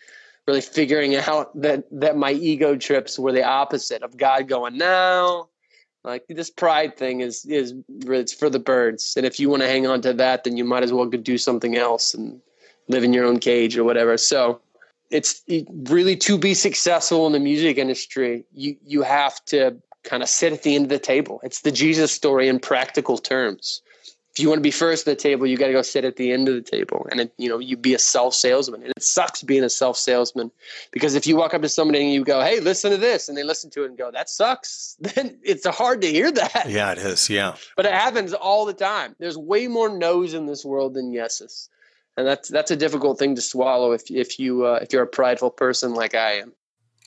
really 0.46 0.60
figuring 0.60 1.14
out 1.16 1.60
that 1.60 1.84
that 1.90 2.16
my 2.16 2.32
ego 2.32 2.76
trips 2.76 3.18
were 3.18 3.32
the 3.32 3.44
opposite 3.44 4.02
of 4.02 4.16
God 4.16 4.48
going, 4.48 4.78
no, 4.78 5.48
like 6.04 6.24
this 6.28 6.50
pride 6.50 6.96
thing 6.96 7.20
is 7.20 7.44
is 7.46 7.74
it's 7.88 8.32
for 8.32 8.48
the 8.48 8.60
birds, 8.60 9.14
and 9.16 9.26
if 9.26 9.38
you 9.40 9.50
want 9.50 9.62
to 9.62 9.68
hang 9.68 9.86
on 9.86 10.00
to 10.02 10.12
that, 10.14 10.44
then 10.44 10.56
you 10.56 10.64
might 10.64 10.84
as 10.84 10.92
well 10.92 11.06
go 11.06 11.18
do 11.18 11.36
something 11.36 11.76
else 11.76 12.14
and 12.14 12.40
live 12.88 13.04
in 13.04 13.12
your 13.12 13.24
own 13.24 13.38
cage 13.38 13.76
or 13.76 13.84
whatever. 13.84 14.16
So 14.16 14.60
it's 15.10 15.42
it- 15.48 15.66
really 15.70 16.16
to 16.16 16.38
be 16.38 16.54
successful 16.54 17.26
in 17.26 17.32
the 17.32 17.40
music 17.40 17.76
industry, 17.76 18.44
you 18.52 18.76
you 18.86 19.02
have 19.02 19.44
to 19.46 19.76
kind 20.06 20.22
of 20.22 20.28
sit 20.28 20.52
at 20.52 20.62
the 20.62 20.74
end 20.74 20.84
of 20.86 20.88
the 20.88 20.98
table. 20.98 21.40
It's 21.42 21.60
the 21.60 21.72
Jesus 21.72 22.12
story 22.12 22.48
in 22.48 22.58
practical 22.58 23.18
terms 23.18 23.82
if 24.36 24.42
you 24.42 24.50
want 24.50 24.58
to 24.58 24.62
be 24.62 24.70
first 24.70 25.08
at 25.08 25.16
the 25.16 25.22
table, 25.22 25.46
you 25.46 25.56
got 25.56 25.68
to 25.68 25.72
go 25.72 25.80
sit 25.80 26.04
at 26.04 26.16
the 26.16 26.30
end 26.30 26.46
of 26.46 26.54
the 26.54 26.60
table, 26.60 27.06
and 27.10 27.20
it, 27.20 27.32
you 27.38 27.48
know 27.48 27.58
you 27.58 27.74
be 27.74 27.94
a 27.94 27.98
self 27.98 28.34
salesman. 28.34 28.82
And 28.82 28.92
it 28.94 29.02
sucks 29.02 29.42
being 29.42 29.64
a 29.64 29.70
self 29.70 29.96
salesman 29.96 30.50
because 30.90 31.14
if 31.14 31.26
you 31.26 31.36
walk 31.36 31.54
up 31.54 31.62
to 31.62 31.70
somebody 31.70 32.04
and 32.04 32.12
you 32.12 32.22
go, 32.22 32.42
"Hey, 32.42 32.60
listen 32.60 32.90
to 32.90 32.98
this," 32.98 33.30
and 33.30 33.38
they 33.38 33.44
listen 33.44 33.70
to 33.70 33.84
it 33.84 33.86
and 33.86 33.96
go, 33.96 34.10
"That 34.10 34.28
sucks," 34.28 34.94
then 35.00 35.38
it's 35.42 35.66
hard 35.66 36.02
to 36.02 36.06
hear 36.06 36.30
that. 36.30 36.66
Yeah, 36.68 36.92
it 36.92 36.98
is. 36.98 37.30
Yeah. 37.30 37.56
But 37.76 37.86
it 37.86 37.92
happens 37.92 38.34
all 38.34 38.66
the 38.66 38.74
time. 38.74 39.16
There's 39.18 39.38
way 39.38 39.68
more 39.68 39.88
no's 39.88 40.34
in 40.34 40.44
this 40.44 40.66
world 40.66 40.92
than 40.92 41.14
yeses, 41.14 41.70
and 42.18 42.26
that's 42.26 42.50
that's 42.50 42.70
a 42.70 42.76
difficult 42.76 43.18
thing 43.18 43.36
to 43.36 43.40
swallow 43.40 43.92
if 43.92 44.10
if 44.10 44.38
you 44.38 44.66
uh, 44.66 44.80
if 44.82 44.92
you're 44.92 45.04
a 45.04 45.06
prideful 45.06 45.50
person 45.50 45.94
like 45.94 46.14
I 46.14 46.32
am. 46.40 46.52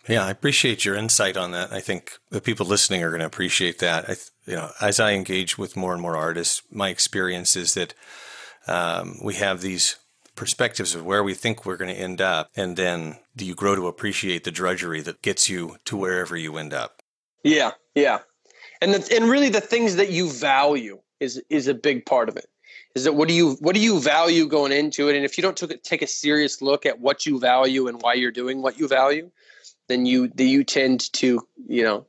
Yeah, 0.07 0.25
I 0.25 0.31
appreciate 0.31 0.85
your 0.85 0.95
insight 0.95 1.37
on 1.37 1.51
that. 1.51 1.71
I 1.71 1.81
think 1.81 2.13
the 2.29 2.41
people 2.41 2.65
listening 2.65 3.03
are 3.03 3.09
going 3.09 3.19
to 3.19 3.25
appreciate 3.25 3.79
that. 3.79 4.09
I, 4.09 4.15
you 4.45 4.55
know, 4.55 4.71
as 4.81 4.99
I 4.99 5.13
engage 5.13 5.57
with 5.57 5.77
more 5.77 5.93
and 5.93 6.01
more 6.01 6.15
artists, 6.15 6.63
my 6.71 6.89
experience 6.89 7.55
is 7.55 7.73
that 7.75 7.93
um, 8.67 9.17
we 9.23 9.35
have 9.35 9.61
these 9.61 9.97
perspectives 10.35 10.95
of 10.95 11.05
where 11.05 11.23
we 11.23 11.33
think 11.33 11.65
we're 11.65 11.77
going 11.77 11.93
to 11.93 12.01
end 12.01 12.21
up, 12.21 12.49
and 12.55 12.77
then 12.77 13.19
do 13.35 13.45
you 13.45 13.53
grow 13.53 13.75
to 13.75 13.87
appreciate 13.87 14.45
the 14.45 14.51
drudgery 14.51 15.01
that 15.01 15.21
gets 15.21 15.49
you 15.49 15.75
to 15.85 15.97
wherever 15.97 16.37
you 16.37 16.57
end 16.57 16.73
up? 16.73 17.01
Yeah, 17.43 17.71
yeah, 17.93 18.19
and 18.81 18.93
the, 18.93 19.15
and 19.15 19.29
really 19.29 19.49
the 19.49 19.61
things 19.61 19.97
that 19.97 20.11
you 20.11 20.29
value 20.29 20.99
is 21.19 21.41
is 21.49 21.67
a 21.67 21.73
big 21.73 22.05
part 22.05 22.29
of 22.29 22.37
it. 22.37 22.47
Is 22.95 23.03
that 23.03 23.13
what 23.13 23.27
do 23.27 23.33
you 23.33 23.55
what 23.59 23.75
do 23.75 23.81
you 23.81 23.99
value 23.99 24.47
going 24.47 24.71
into 24.71 25.09
it? 25.09 25.15
And 25.15 25.23
if 25.23 25.37
you 25.37 25.41
don't 25.41 25.55
took, 25.55 25.81
take 25.83 26.01
a 26.01 26.07
serious 26.07 26.61
look 26.61 26.85
at 26.85 26.99
what 26.99 27.25
you 27.25 27.39
value 27.39 27.87
and 27.87 28.01
why 28.01 28.13
you're 28.15 28.31
doing 28.31 28.61
what 28.61 28.79
you 28.79 28.87
value, 28.87 29.29
then 29.87 30.05
you 30.05 30.27
then 30.29 30.47
you 30.47 30.63
tend 30.63 31.11
to 31.13 31.47
you 31.67 31.83
know 31.83 32.05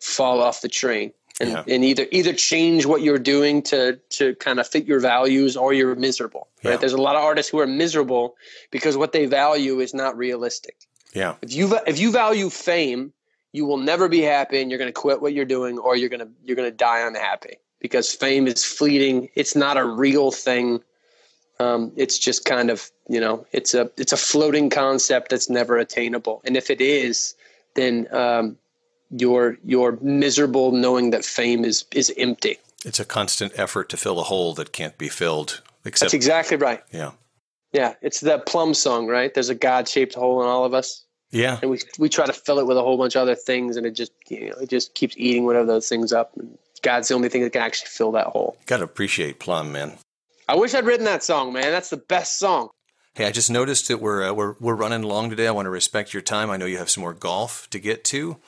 fall 0.00 0.42
off 0.42 0.60
the 0.60 0.68
train. 0.68 1.12
and, 1.40 1.50
Yeah. 1.50 1.64
and 1.66 1.84
either 1.84 2.06
either 2.10 2.32
change 2.32 2.84
what 2.86 3.02
you're 3.02 3.18
doing 3.18 3.62
to 3.62 3.98
to 4.10 4.34
kind 4.36 4.58
of 4.60 4.66
fit 4.68 4.86
your 4.86 5.00
values 5.00 5.56
or 5.56 5.72
you're 5.72 5.94
miserable. 5.94 6.48
Right? 6.64 6.72
Yeah. 6.72 6.76
There's 6.78 6.92
a 6.92 7.02
lot 7.08 7.16
of 7.16 7.22
artists 7.22 7.50
who 7.50 7.60
are 7.60 7.66
miserable 7.66 8.34
because 8.70 8.96
what 8.96 9.12
they 9.12 9.26
value 9.26 9.80
is 9.80 9.94
not 9.94 10.16
realistic. 10.16 10.76
Yeah. 11.12 11.34
If 11.42 11.52
you 11.54 11.78
if 11.86 11.98
you 11.98 12.10
value 12.10 12.50
fame, 12.50 13.12
you 13.52 13.66
will 13.66 13.78
never 13.78 14.08
be 14.08 14.20
happy, 14.20 14.60
and 14.60 14.68
you're 14.70 14.78
going 14.78 14.92
to 14.92 15.00
quit 15.00 15.22
what 15.22 15.32
you're 15.32 15.44
doing, 15.44 15.78
or 15.78 15.96
you're 15.96 16.08
going 16.08 16.26
to 16.26 16.30
you're 16.44 16.56
going 16.56 16.70
to 16.70 16.76
die 16.76 17.06
unhappy 17.06 17.58
because 17.84 18.10
fame 18.10 18.46
is 18.46 18.64
fleeting. 18.64 19.28
It's 19.34 19.54
not 19.54 19.76
a 19.76 19.84
real 19.84 20.30
thing. 20.30 20.80
Um, 21.60 21.92
it's 21.96 22.18
just 22.18 22.46
kind 22.46 22.70
of 22.70 22.90
you 23.10 23.20
know 23.20 23.46
it's 23.52 23.74
a 23.74 23.90
it's 23.98 24.10
a 24.10 24.16
floating 24.16 24.70
concept 24.70 25.28
that's 25.28 25.50
never 25.50 25.76
attainable. 25.76 26.40
And 26.46 26.56
if 26.56 26.70
it 26.70 26.80
is, 26.80 27.34
then 27.74 28.08
um, 28.10 28.56
you're 29.10 29.58
you're 29.66 29.98
miserable 30.00 30.72
knowing 30.72 31.10
that 31.10 31.26
fame 31.26 31.62
is 31.62 31.84
is 31.92 32.10
empty. 32.16 32.56
It's 32.86 33.00
a 33.00 33.04
constant 33.04 33.52
effort 33.54 33.90
to 33.90 33.98
fill 33.98 34.18
a 34.18 34.22
hole 34.22 34.54
that 34.54 34.72
can't 34.72 34.96
be 34.96 35.10
filled. 35.10 35.60
Except, 35.84 36.06
That's 36.06 36.14
exactly 36.14 36.56
right. 36.56 36.82
yeah. 36.90 37.10
Yeah, 37.74 37.94
it's 38.00 38.20
that 38.20 38.46
Plumb 38.46 38.72
song, 38.72 39.08
right? 39.08 39.34
There's 39.34 39.50
a 39.50 39.54
God 39.54 39.88
shaped 39.88 40.14
hole 40.14 40.40
in 40.40 40.48
all 40.48 40.64
of 40.64 40.72
us. 40.72 41.04
Yeah. 41.30 41.58
and 41.60 41.70
we 41.70 41.80
we 41.98 42.08
try 42.08 42.24
to 42.24 42.32
fill 42.32 42.58
it 42.60 42.66
with 42.66 42.78
a 42.78 42.82
whole 42.82 42.96
bunch 42.96 43.14
of 43.14 43.20
other 43.20 43.34
things, 43.34 43.76
and 43.76 43.84
it 43.84 43.90
just 43.90 44.12
you 44.28 44.48
know 44.48 44.56
it 44.62 44.70
just 44.70 44.94
keeps 44.94 45.14
eating 45.18 45.44
whatever 45.44 45.66
those 45.66 45.86
things 45.86 46.14
up. 46.14 46.32
And 46.38 46.56
God's 46.84 47.08
the 47.08 47.14
only 47.14 47.30
thing 47.30 47.42
that 47.42 47.52
can 47.52 47.62
actually 47.62 47.88
fill 47.88 48.12
that 48.12 48.26
hole. 48.28 48.56
Got 48.66 48.76
to 48.76 48.84
appreciate 48.84 49.40
Plumb, 49.40 49.72
man. 49.72 49.94
I 50.46 50.56
wish 50.56 50.74
I'd 50.74 50.84
written 50.84 51.06
that 51.06 51.24
song, 51.24 51.52
man. 51.54 51.72
That's 51.72 51.90
the 51.90 51.96
best 51.96 52.38
song. 52.38 52.68
Hey, 53.14 53.26
I 53.26 53.30
just 53.30 53.50
noticed 53.50 53.86
that 53.88 54.00
we're, 54.00 54.28
uh, 54.28 54.32
we're 54.32 54.56
we're 54.58 54.74
running 54.74 55.02
long 55.02 55.30
today. 55.30 55.46
I 55.46 55.52
want 55.52 55.66
to 55.66 55.70
respect 55.70 56.12
your 56.12 56.20
time. 56.20 56.50
I 56.50 56.56
know 56.56 56.66
you 56.66 56.78
have 56.78 56.90
some 56.90 57.02
more 57.02 57.14
golf 57.14 57.70
to 57.70 57.78
get 57.78 58.02
to, 58.06 58.38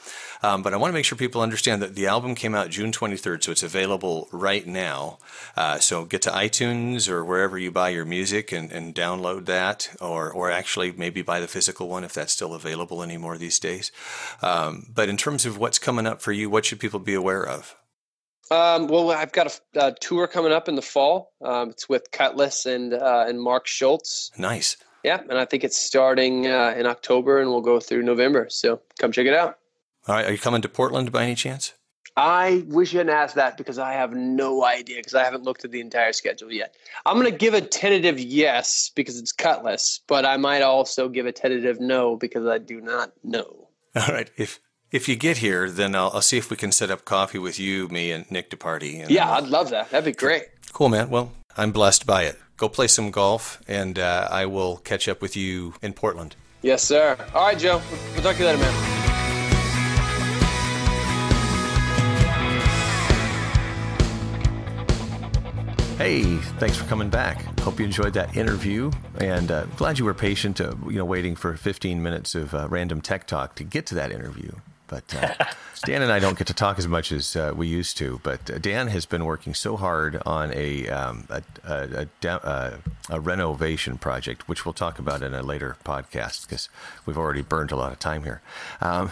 um, 0.42 0.62
but 0.62 0.74
I 0.74 0.76
want 0.76 0.90
to 0.90 0.92
make 0.92 1.04
sure 1.04 1.16
people 1.16 1.40
understand 1.40 1.80
that 1.82 1.94
the 1.94 2.08
album 2.08 2.34
came 2.34 2.52
out 2.52 2.68
June 2.68 2.90
23rd, 2.90 3.44
so 3.44 3.52
it's 3.52 3.62
available 3.62 4.28
right 4.32 4.66
now. 4.66 5.18
Uh, 5.56 5.78
so 5.78 6.04
get 6.04 6.20
to 6.22 6.30
iTunes 6.30 7.08
or 7.08 7.24
wherever 7.24 7.56
you 7.56 7.70
buy 7.70 7.90
your 7.90 8.04
music 8.04 8.50
and, 8.50 8.72
and 8.72 8.92
download 8.92 9.46
that, 9.46 9.94
or 10.00 10.32
or 10.32 10.50
actually 10.50 10.90
maybe 10.90 11.22
buy 11.22 11.38
the 11.38 11.46
physical 11.46 11.88
one 11.88 12.02
if 12.02 12.12
that's 12.12 12.32
still 12.32 12.52
available 12.52 13.04
anymore 13.04 13.38
these 13.38 13.60
days. 13.60 13.92
Um, 14.42 14.88
but 14.92 15.08
in 15.08 15.16
terms 15.16 15.46
of 15.46 15.56
what's 15.56 15.78
coming 15.78 16.08
up 16.08 16.20
for 16.20 16.32
you, 16.32 16.50
what 16.50 16.64
should 16.64 16.80
people 16.80 16.98
be 16.98 17.14
aware 17.14 17.46
of? 17.46 17.76
Um, 18.50 18.86
well, 18.88 19.10
I've 19.10 19.32
got 19.32 19.60
a, 19.74 19.86
a 19.88 19.92
tour 19.92 20.26
coming 20.26 20.52
up 20.52 20.68
in 20.68 20.76
the 20.76 20.82
fall. 20.82 21.32
Um, 21.42 21.70
it's 21.70 21.88
with 21.88 22.10
Kutless 22.12 22.66
and 22.66 22.94
uh, 22.94 23.24
and 23.26 23.40
Mark 23.40 23.66
Schultz. 23.66 24.30
Nice. 24.38 24.76
Yeah, 25.02 25.20
and 25.28 25.38
I 25.38 25.44
think 25.44 25.62
it's 25.62 25.76
starting 25.76 26.46
uh, 26.46 26.74
in 26.76 26.86
October, 26.86 27.40
and 27.40 27.50
we'll 27.50 27.60
go 27.60 27.78
through 27.80 28.02
November. 28.02 28.46
So 28.50 28.80
come 28.98 29.12
check 29.12 29.26
it 29.26 29.34
out. 29.34 29.58
All 30.08 30.14
right, 30.14 30.26
are 30.26 30.32
you 30.32 30.38
coming 30.38 30.62
to 30.62 30.68
Portland 30.68 31.12
by 31.12 31.24
any 31.24 31.34
chance? 31.34 31.74
I 32.16 32.64
wish 32.68 32.92
you 32.92 32.98
hadn't 32.98 33.12
asked 33.14 33.34
that 33.34 33.58
because 33.58 33.78
I 33.78 33.92
have 33.92 34.14
no 34.14 34.64
idea 34.64 34.96
because 34.96 35.14
I 35.14 35.22
haven't 35.22 35.44
looked 35.44 35.64
at 35.66 35.70
the 35.70 35.80
entire 35.80 36.12
schedule 36.14 36.50
yet. 36.50 36.74
I'm 37.04 37.20
going 37.20 37.30
to 37.30 37.36
give 37.36 37.52
a 37.52 37.60
tentative 37.60 38.18
yes 38.18 38.90
because 38.94 39.18
it's 39.18 39.34
Kutless, 39.34 40.00
but 40.06 40.24
I 40.24 40.38
might 40.38 40.62
also 40.62 41.10
give 41.10 41.26
a 41.26 41.32
tentative 41.32 41.78
no 41.78 42.16
because 42.16 42.46
I 42.46 42.56
do 42.58 42.80
not 42.80 43.12
know. 43.22 43.68
All 43.94 44.14
right. 44.14 44.30
If 44.36 44.60
if 44.90 45.08
you 45.08 45.16
get 45.16 45.38
here, 45.38 45.70
then 45.70 45.94
I'll, 45.94 46.10
I'll 46.14 46.22
see 46.22 46.38
if 46.38 46.50
we 46.50 46.56
can 46.56 46.72
set 46.72 46.90
up 46.90 47.04
coffee 47.04 47.38
with 47.38 47.58
you, 47.58 47.88
me, 47.88 48.12
and 48.12 48.30
Nick 48.30 48.50
to 48.50 48.56
party. 48.56 49.00
And, 49.00 49.10
Yeah, 49.10 49.30
I'd 49.32 49.46
love 49.48 49.70
that. 49.70 49.90
That'd 49.90 50.04
be 50.04 50.12
great. 50.12 50.44
cool, 50.72 50.88
man. 50.88 51.10
Well, 51.10 51.32
I'm 51.56 51.72
blessed 51.72 52.06
by 52.06 52.22
it. 52.24 52.38
Go 52.56 52.68
play 52.68 52.86
some 52.86 53.10
golf, 53.10 53.60
and 53.68 53.98
uh, 53.98 54.28
I 54.30 54.46
will 54.46 54.78
catch 54.78 55.08
up 55.08 55.20
with 55.20 55.36
you 55.36 55.74
in 55.82 55.92
Portland. 55.92 56.36
Yes, 56.62 56.82
sir. 56.82 57.16
All 57.34 57.46
right, 57.46 57.58
Joe. 57.58 57.82
We'll 58.14 58.22
talk 58.22 58.36
to 58.36 58.42
you 58.42 58.46
later, 58.46 58.58
man. 58.58 58.92
Hey, 65.98 66.36
thanks 66.58 66.76
for 66.76 66.84
coming 66.84 67.08
back. 67.08 67.42
Hope 67.60 67.78
you 67.78 67.86
enjoyed 67.86 68.12
that 68.14 68.36
interview, 68.36 68.90
and 69.18 69.50
uh, 69.50 69.64
glad 69.76 69.98
you 69.98 70.04
were 70.04 70.12
patient, 70.12 70.60
uh, 70.60 70.74
you 70.84 70.98
know, 70.98 71.06
waiting 71.06 71.34
for 71.34 71.56
15 71.56 72.02
minutes 72.02 72.34
of 72.34 72.54
uh, 72.54 72.68
random 72.68 73.00
tech 73.00 73.26
talk 73.26 73.54
to 73.56 73.64
get 73.64 73.86
to 73.86 73.94
that 73.94 74.12
interview. 74.12 74.52
But 74.88 75.14
uh, 75.14 75.34
Dan 75.84 76.02
and 76.02 76.12
I 76.12 76.18
don't 76.18 76.38
get 76.38 76.46
to 76.46 76.54
talk 76.54 76.78
as 76.78 76.86
much 76.86 77.10
as 77.12 77.34
uh, 77.36 77.52
we 77.56 77.66
used 77.66 77.96
to. 77.98 78.20
But 78.22 78.50
uh, 78.50 78.58
Dan 78.58 78.88
has 78.88 79.04
been 79.06 79.24
working 79.24 79.52
so 79.54 79.76
hard 79.76 80.22
on 80.24 80.52
a 80.54 80.88
um, 80.88 81.26
a, 81.28 81.42
a, 81.64 82.06
a, 82.24 82.28
uh, 82.28 82.76
a 83.10 83.20
renovation 83.20 83.98
project, 83.98 84.48
which 84.48 84.64
we'll 84.64 84.72
talk 84.74 84.98
about 84.98 85.22
in 85.22 85.34
a 85.34 85.42
later 85.42 85.76
podcast 85.84 86.46
because 86.46 86.68
we've 87.04 87.18
already 87.18 87.42
burned 87.42 87.72
a 87.72 87.76
lot 87.76 87.92
of 87.92 87.98
time 87.98 88.22
here. 88.24 88.42
Um, 88.80 89.10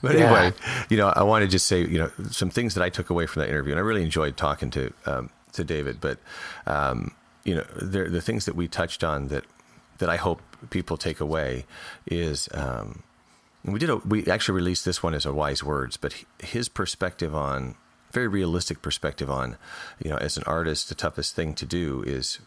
but 0.00 0.14
Yeah. 0.14 0.24
anyway, 0.24 0.52
you 0.88 0.96
know, 0.96 1.08
I 1.14 1.22
want 1.24 1.42
to 1.42 1.48
just 1.48 1.66
say, 1.66 1.80
you 1.80 1.98
know, 1.98 2.10
some 2.30 2.48
things 2.48 2.74
that 2.74 2.82
I 2.82 2.88
took 2.88 3.10
away 3.10 3.26
from 3.26 3.40
that 3.40 3.48
interview, 3.50 3.72
and 3.72 3.78
I 3.78 3.82
really 3.82 4.02
enjoyed 4.02 4.36
talking 4.36 4.70
to 4.70 4.92
um, 5.04 5.30
to 5.52 5.64
David. 5.64 6.00
But 6.00 6.18
um, 6.66 7.12
you 7.44 7.54
know, 7.54 7.64
the 7.76 8.04
the 8.04 8.22
things 8.22 8.46
that 8.46 8.56
we 8.56 8.66
touched 8.68 9.04
on 9.04 9.28
that 9.28 9.44
that 9.98 10.08
I 10.08 10.16
hope 10.16 10.40
people 10.70 10.96
take 10.96 11.20
away 11.20 11.66
is. 12.06 12.48
Um, 12.54 13.02
we 13.72 13.78
did. 13.78 13.90
A, 13.90 13.96
we 13.96 14.26
actually 14.26 14.56
released 14.56 14.84
this 14.84 15.02
one 15.02 15.14
as 15.14 15.26
a 15.26 15.32
wise 15.32 15.62
words, 15.62 15.96
but 15.96 16.14
his 16.38 16.68
perspective 16.68 17.34
on 17.34 17.76
very 18.12 18.28
realistic 18.28 18.80
perspective 18.80 19.30
on, 19.30 19.58
you 20.02 20.10
know, 20.10 20.16
as 20.16 20.38
an 20.38 20.42
artist, 20.46 20.88
the 20.88 20.94
toughest 20.94 21.34
thing 21.34 21.54
to 21.54 21.66
do 21.66 22.02
is 22.06 22.38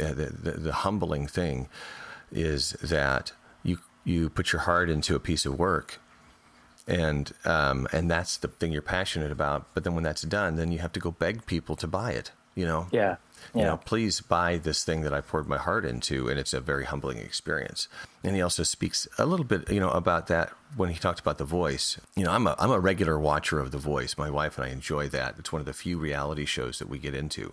uh, 0.00 0.08
the, 0.08 0.26
the, 0.26 0.50
the 0.52 0.72
humbling 0.72 1.26
thing 1.26 1.68
is 2.30 2.70
that 2.82 3.32
you 3.62 3.78
you 4.04 4.30
put 4.30 4.52
your 4.52 4.62
heart 4.62 4.88
into 4.88 5.14
a 5.14 5.20
piece 5.20 5.44
of 5.44 5.58
work, 5.58 6.00
and 6.86 7.32
um, 7.44 7.86
and 7.92 8.10
that's 8.10 8.38
the 8.38 8.48
thing 8.48 8.72
you're 8.72 8.82
passionate 8.82 9.30
about. 9.30 9.66
But 9.74 9.84
then 9.84 9.94
when 9.94 10.04
that's 10.04 10.22
done, 10.22 10.56
then 10.56 10.72
you 10.72 10.78
have 10.78 10.92
to 10.92 11.00
go 11.00 11.10
beg 11.10 11.44
people 11.44 11.76
to 11.76 11.86
buy 11.86 12.12
it. 12.12 12.32
You 12.54 12.66
know, 12.66 12.86
Yeah. 12.90 13.16
you 13.54 13.62
Yeah. 13.62 13.66
know, 13.68 13.76
please 13.78 14.20
buy 14.20 14.58
this 14.58 14.84
thing 14.84 15.02
that 15.02 15.14
I 15.14 15.20
poured 15.20 15.48
my 15.48 15.56
heart 15.58 15.84
into, 15.84 16.28
and 16.28 16.38
it's 16.38 16.52
a 16.52 16.60
very 16.60 16.84
humbling 16.84 17.18
experience. 17.18 17.88
And 18.22 18.36
he 18.36 18.42
also 18.42 18.62
speaks 18.62 19.08
a 19.18 19.26
little 19.26 19.44
bit, 19.44 19.70
you 19.70 19.80
know, 19.80 19.90
about 19.90 20.26
that 20.26 20.50
when 20.76 20.90
he 20.90 20.98
talked 20.98 21.20
about 21.20 21.38
the 21.38 21.44
voice. 21.44 21.98
You 22.14 22.24
know, 22.24 22.30
I'm 22.32 22.46
a 22.46 22.54
I'm 22.58 22.70
a 22.70 22.80
regular 22.80 23.18
watcher 23.18 23.58
of 23.58 23.70
the 23.70 23.78
voice. 23.78 24.16
My 24.18 24.30
wife 24.30 24.58
and 24.58 24.66
I 24.66 24.70
enjoy 24.70 25.08
that. 25.08 25.36
It's 25.38 25.52
one 25.52 25.60
of 25.60 25.66
the 25.66 25.72
few 25.72 25.98
reality 25.98 26.44
shows 26.44 26.78
that 26.78 26.88
we 26.88 26.98
get 26.98 27.14
into. 27.14 27.52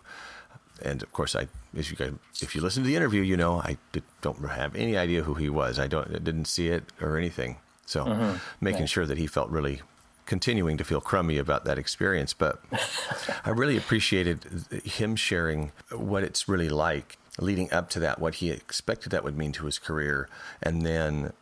And 0.82 1.04
of 1.04 1.12
course, 1.12 1.36
I 1.36 1.48
if 1.74 1.92
you 1.92 1.98
guys, 1.98 2.14
if 2.42 2.56
you 2.56 2.62
listen 2.62 2.84
to 2.84 2.88
the 2.88 2.96
interview, 2.96 3.22
you 3.22 3.36
know 3.38 3.60
I 3.62 3.78
did, 3.92 4.04
don't 4.22 4.40
have 4.50 4.76
any 4.76 4.98
idea 4.98 5.24
who 5.24 5.34
he 5.34 5.50
was. 5.50 5.80
I 5.80 5.88
don't 5.88 6.08
I 6.10 6.20
didn't 6.20 6.46
see 6.46 6.70
it 6.70 6.84
or 7.02 7.18
anything. 7.18 7.58
So 7.86 8.06
mm-hmm. 8.06 8.38
making 8.62 8.86
sure 8.86 9.06
that 9.06 9.18
he 9.18 9.28
felt 9.28 9.50
really 9.50 9.82
continuing 10.30 10.78
to 10.78 10.84
feel 10.84 11.02
crummy 11.02 11.40
about 11.40 11.66
that 11.66 11.80
experience. 11.80 12.34
But 12.34 12.62
I 13.44 13.50
really 13.50 13.76
appreciated 13.76 14.46
him 14.86 15.16
sharing 15.16 15.72
what 15.92 16.24
it's 16.24 16.48
really 16.48 16.70
like 16.70 17.18
leading 17.40 17.74
up 17.74 17.90
to 17.90 18.00
that, 18.00 18.20
what 18.20 18.36
he 18.36 18.52
expected 18.52 19.10
that 19.12 19.24
would 19.24 19.36
mean 19.36 19.52
to 19.54 19.66
his 19.66 19.80
career, 19.80 20.30
and 20.62 20.86
then 20.86 21.34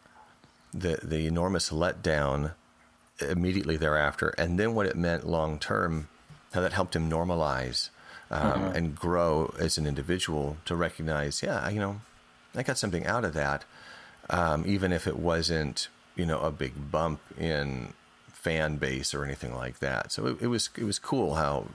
the 0.74 1.00
the 1.04 1.28
enormous 1.28 1.70
letdown 1.70 2.54
immediately 3.20 3.78
thereafter, 3.78 4.30
and 4.38 4.58
then 4.60 4.74
what 4.74 4.86
it 4.86 4.96
meant 4.96 5.28
long 5.28 5.60
term, 5.60 6.08
how 6.54 6.62
that 6.62 6.74
helped 6.74 6.96
him 6.96 7.10
normalize 7.10 7.90
um, 8.32 8.64
and 8.76 8.96
grow 8.96 9.54
as 9.60 9.78
an 9.78 9.86
individual 9.86 10.58
to 10.66 10.76
recognize, 10.76 11.44
yeah, 11.44 11.68
you 11.70 11.80
know, 11.80 12.00
I 12.56 12.64
got 12.64 12.78
something 12.78 13.06
out 13.06 13.26
of 13.26 13.34
that, 13.34 13.66
um, 14.30 14.64
even 14.66 14.94
if 14.94 15.08
it 15.08 15.18
wasn't, 15.18 15.90
you 16.16 16.26
know, 16.26 16.40
a 16.40 16.52
big 16.52 16.92
bump 16.92 17.20
in 17.38 17.94
fan 18.48 18.78
base 18.78 19.14
or 19.14 19.26
anything 19.26 19.54
like 19.54 19.80
that. 19.80 20.12
So 20.12 20.26
it, 20.28 20.38
it 20.42 20.48
was 20.48 20.70
it 20.78 20.84
was 20.86 21.00
cool 21.00 21.36
how 21.36 21.66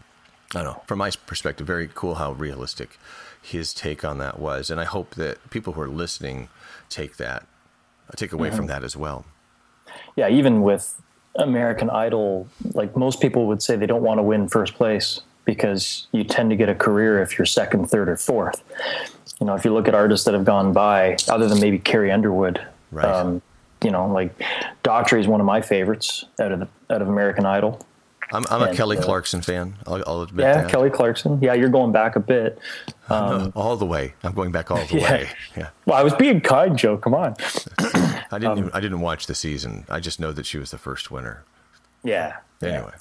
I 0.55 0.63
don't 0.63 0.65
know 0.65 0.83
from 0.87 0.99
my 0.99 1.11
perspective, 1.27 1.67
very 1.67 1.89
cool 1.95 2.15
how 2.17 2.33
realistic 2.33 2.99
his 3.43 3.75
take 3.75 4.05
on 4.05 4.19
that 4.19 4.39
was, 4.39 4.71
and 4.71 4.81
I 4.81 4.85
hope 4.85 5.15
that 5.17 5.51
people 5.51 5.73
who 5.75 5.81
are 5.83 5.89
listening 5.89 6.49
take 6.89 7.17
that 7.19 7.47
take 8.17 8.33
away 8.33 8.51
from 8.51 8.67
that 8.67 8.83
as 8.85 8.97
well. 8.97 9.25
yeah, 10.17 10.29
even 10.29 10.63
with 10.63 11.01
American 11.37 11.89
Idol, 11.91 12.47
like 12.75 12.97
most 12.97 13.21
people 13.21 13.47
would 13.47 13.63
say 13.63 13.75
they 13.77 13.87
don't 13.87 14.03
want 14.03 14.19
to 14.19 14.23
win 14.23 14.49
first 14.49 14.75
place 14.75 15.21
because 15.45 16.07
you 16.13 16.23
tend 16.25 16.51
to 16.51 16.57
get 16.57 16.69
a 16.69 16.75
career 16.75 17.21
if 17.23 17.37
you're 17.39 17.47
second, 17.47 17.91
third, 17.91 18.09
or 18.09 18.17
fourth. 18.17 18.63
You 19.41 19.47
know, 19.47 19.55
if 19.55 19.65
you 19.65 19.73
look 19.75 19.89
at 19.89 19.95
artists 19.95 20.25
that 20.27 20.35
have 20.35 20.45
gone 20.45 20.73
by, 20.73 21.17
other 21.29 21.49
than 21.49 21.59
maybe 21.61 21.79
Carrie 21.79 22.13
Underwood, 22.13 22.65
Right. 22.91 23.07
um, 23.07 23.41
you 23.85 23.91
know, 23.91 24.07
like 24.09 24.33
Daughtry 24.85 25.21
is 25.21 25.27
one 25.29 25.41
of 25.41 25.47
my 25.47 25.61
favorites 25.61 26.25
out 26.41 26.53
of 26.53 26.61
the 26.61 26.69
out 26.91 27.03
of 27.03 27.09
American 27.09 27.47
Idol. 27.47 27.85
I'm, 28.35 28.45
I'm 28.51 28.63
a 28.63 28.75
Kelly 28.75 28.97
uh, 28.97 29.03
Clarkson 29.03 29.43
fan. 29.43 29.75
I'll, 29.87 30.03
I'll 30.07 30.23
admit 30.23 30.45
Yeah, 30.47 30.63
that. 30.63 30.71
Kelly 30.71 30.89
Clarkson. 30.89 31.39
Yeah, 31.43 31.53
you're 31.53 31.69
going 31.69 31.93
back 31.93 32.17
a 32.17 32.21
bit. 32.21 32.59
No, 33.11 33.53
all 33.55 33.77
the 33.77 33.85
way. 33.85 34.15
I'm 34.23 34.33
going 34.33 34.53
back 34.53 34.71
all 34.71 34.83
the 34.87 34.97
Yeah. 35.01 35.13
way. 35.13 35.29
Yeah. 35.55 35.69
Well, 35.85 35.99
I 35.99 36.03
was 36.03 36.15
being 36.15 36.41
kind, 36.41 36.79
Joe. 36.79 36.97
Come 36.97 37.13
on. 37.15 37.35
I 37.79 38.25
Um, 38.31 38.41
didn't. 38.41 38.59
even, 38.59 38.71
I 38.73 38.81
didn't 38.81 39.01
watch 39.01 39.27
the 39.27 39.35
season. 39.35 39.85
I 39.91 40.01
just 40.01 40.19
know 40.19 40.33
that 40.33 40.47
she 40.47 40.57
was 40.57 40.71
the 40.71 40.79
first 40.79 41.11
winner. 41.11 41.45
Yeah. 42.03 42.37
yeah. 42.63 42.69
Anyway, 42.69 42.93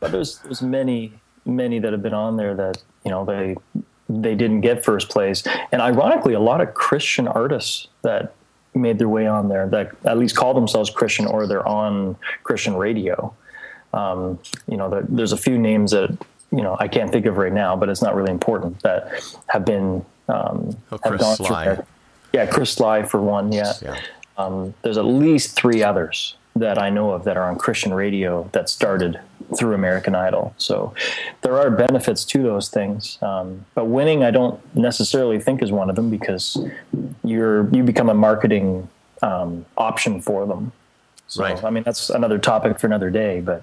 But 0.00 0.10
there's 0.10 0.38
there's 0.38 0.62
many 0.62 1.12
many 1.44 1.78
that 1.78 1.92
have 1.92 2.02
been 2.02 2.14
on 2.14 2.36
there 2.36 2.54
that 2.56 2.82
you 3.04 3.10
know 3.12 3.24
they 3.24 3.54
they 4.08 4.34
didn't 4.34 4.62
get 4.62 4.84
first 4.84 5.08
place, 5.10 5.44
and 5.70 5.80
ironically, 5.80 6.34
a 6.34 6.40
lot 6.40 6.60
of 6.60 6.74
Christian 6.74 7.28
artists 7.28 7.86
that 8.02 8.34
made 8.74 8.98
their 8.98 9.08
way 9.08 9.26
on 9.26 9.48
there 9.48 9.68
that 9.68 9.90
at 10.04 10.18
least 10.18 10.34
call 10.36 10.54
themselves 10.54 10.90
Christian 10.90 11.26
or 11.26 11.46
they're 11.46 11.66
on 11.66 12.16
Christian 12.42 12.74
radio. 12.76 13.34
Um, 13.92 14.38
you 14.66 14.76
know, 14.76 14.88
there, 14.88 15.04
there's 15.08 15.32
a 15.32 15.36
few 15.36 15.58
names 15.58 15.90
that 15.90 16.10
you 16.50 16.62
know 16.62 16.76
I 16.80 16.88
can't 16.88 17.10
think 17.12 17.26
of 17.26 17.36
right 17.36 17.52
now, 17.52 17.76
but 17.76 17.88
it's 17.88 18.02
not 18.02 18.14
really 18.14 18.30
important 18.30 18.82
that 18.82 19.22
have 19.48 19.64
been 19.64 20.04
um, 20.28 20.76
Oh, 20.90 20.98
have 20.98 21.00
Chris 21.02 21.20
gone 21.20 21.36
through 21.36 21.46
Sligh. 21.46 21.64
there. 21.64 21.86
Yeah, 22.32 22.46
Chris 22.46 22.72
Sligh 22.72 23.02
for 23.02 23.20
one. 23.20 23.52
Yeah. 23.52 23.72
Yeah. 23.82 24.00
Um, 24.38 24.72
there's 24.82 24.96
at 24.96 25.04
least 25.04 25.54
three 25.54 25.82
others 25.82 26.36
that 26.56 26.78
I 26.78 26.88
know 26.88 27.10
of 27.10 27.24
that 27.24 27.36
are 27.36 27.48
on 27.50 27.56
Christian 27.58 27.92
radio 27.92 28.48
that 28.52 28.70
started 28.70 29.20
through 29.56 29.74
American 29.74 30.14
Idol. 30.14 30.54
So 30.58 30.94
there 31.42 31.58
are 31.58 31.70
benefits 31.70 32.24
to 32.26 32.42
those 32.42 32.68
things. 32.68 33.18
Um, 33.22 33.64
but 33.74 33.86
winning, 33.86 34.24
I 34.24 34.30
don't 34.30 34.60
necessarily 34.74 35.40
think 35.40 35.62
is 35.62 35.72
one 35.72 35.90
of 35.90 35.96
them 35.96 36.10
because 36.10 36.58
you're 37.24 37.68
you 37.74 37.82
become 37.82 38.08
a 38.08 38.14
marketing 38.14 38.88
um, 39.22 39.64
option 39.76 40.20
for 40.20 40.46
them. 40.46 40.72
So 41.28 41.42
Right. 41.42 41.62
I 41.64 41.70
mean 41.70 41.82
that's 41.82 42.10
another 42.10 42.38
topic 42.38 42.78
for 42.78 42.86
another 42.86 43.10
day. 43.10 43.40
But 43.40 43.62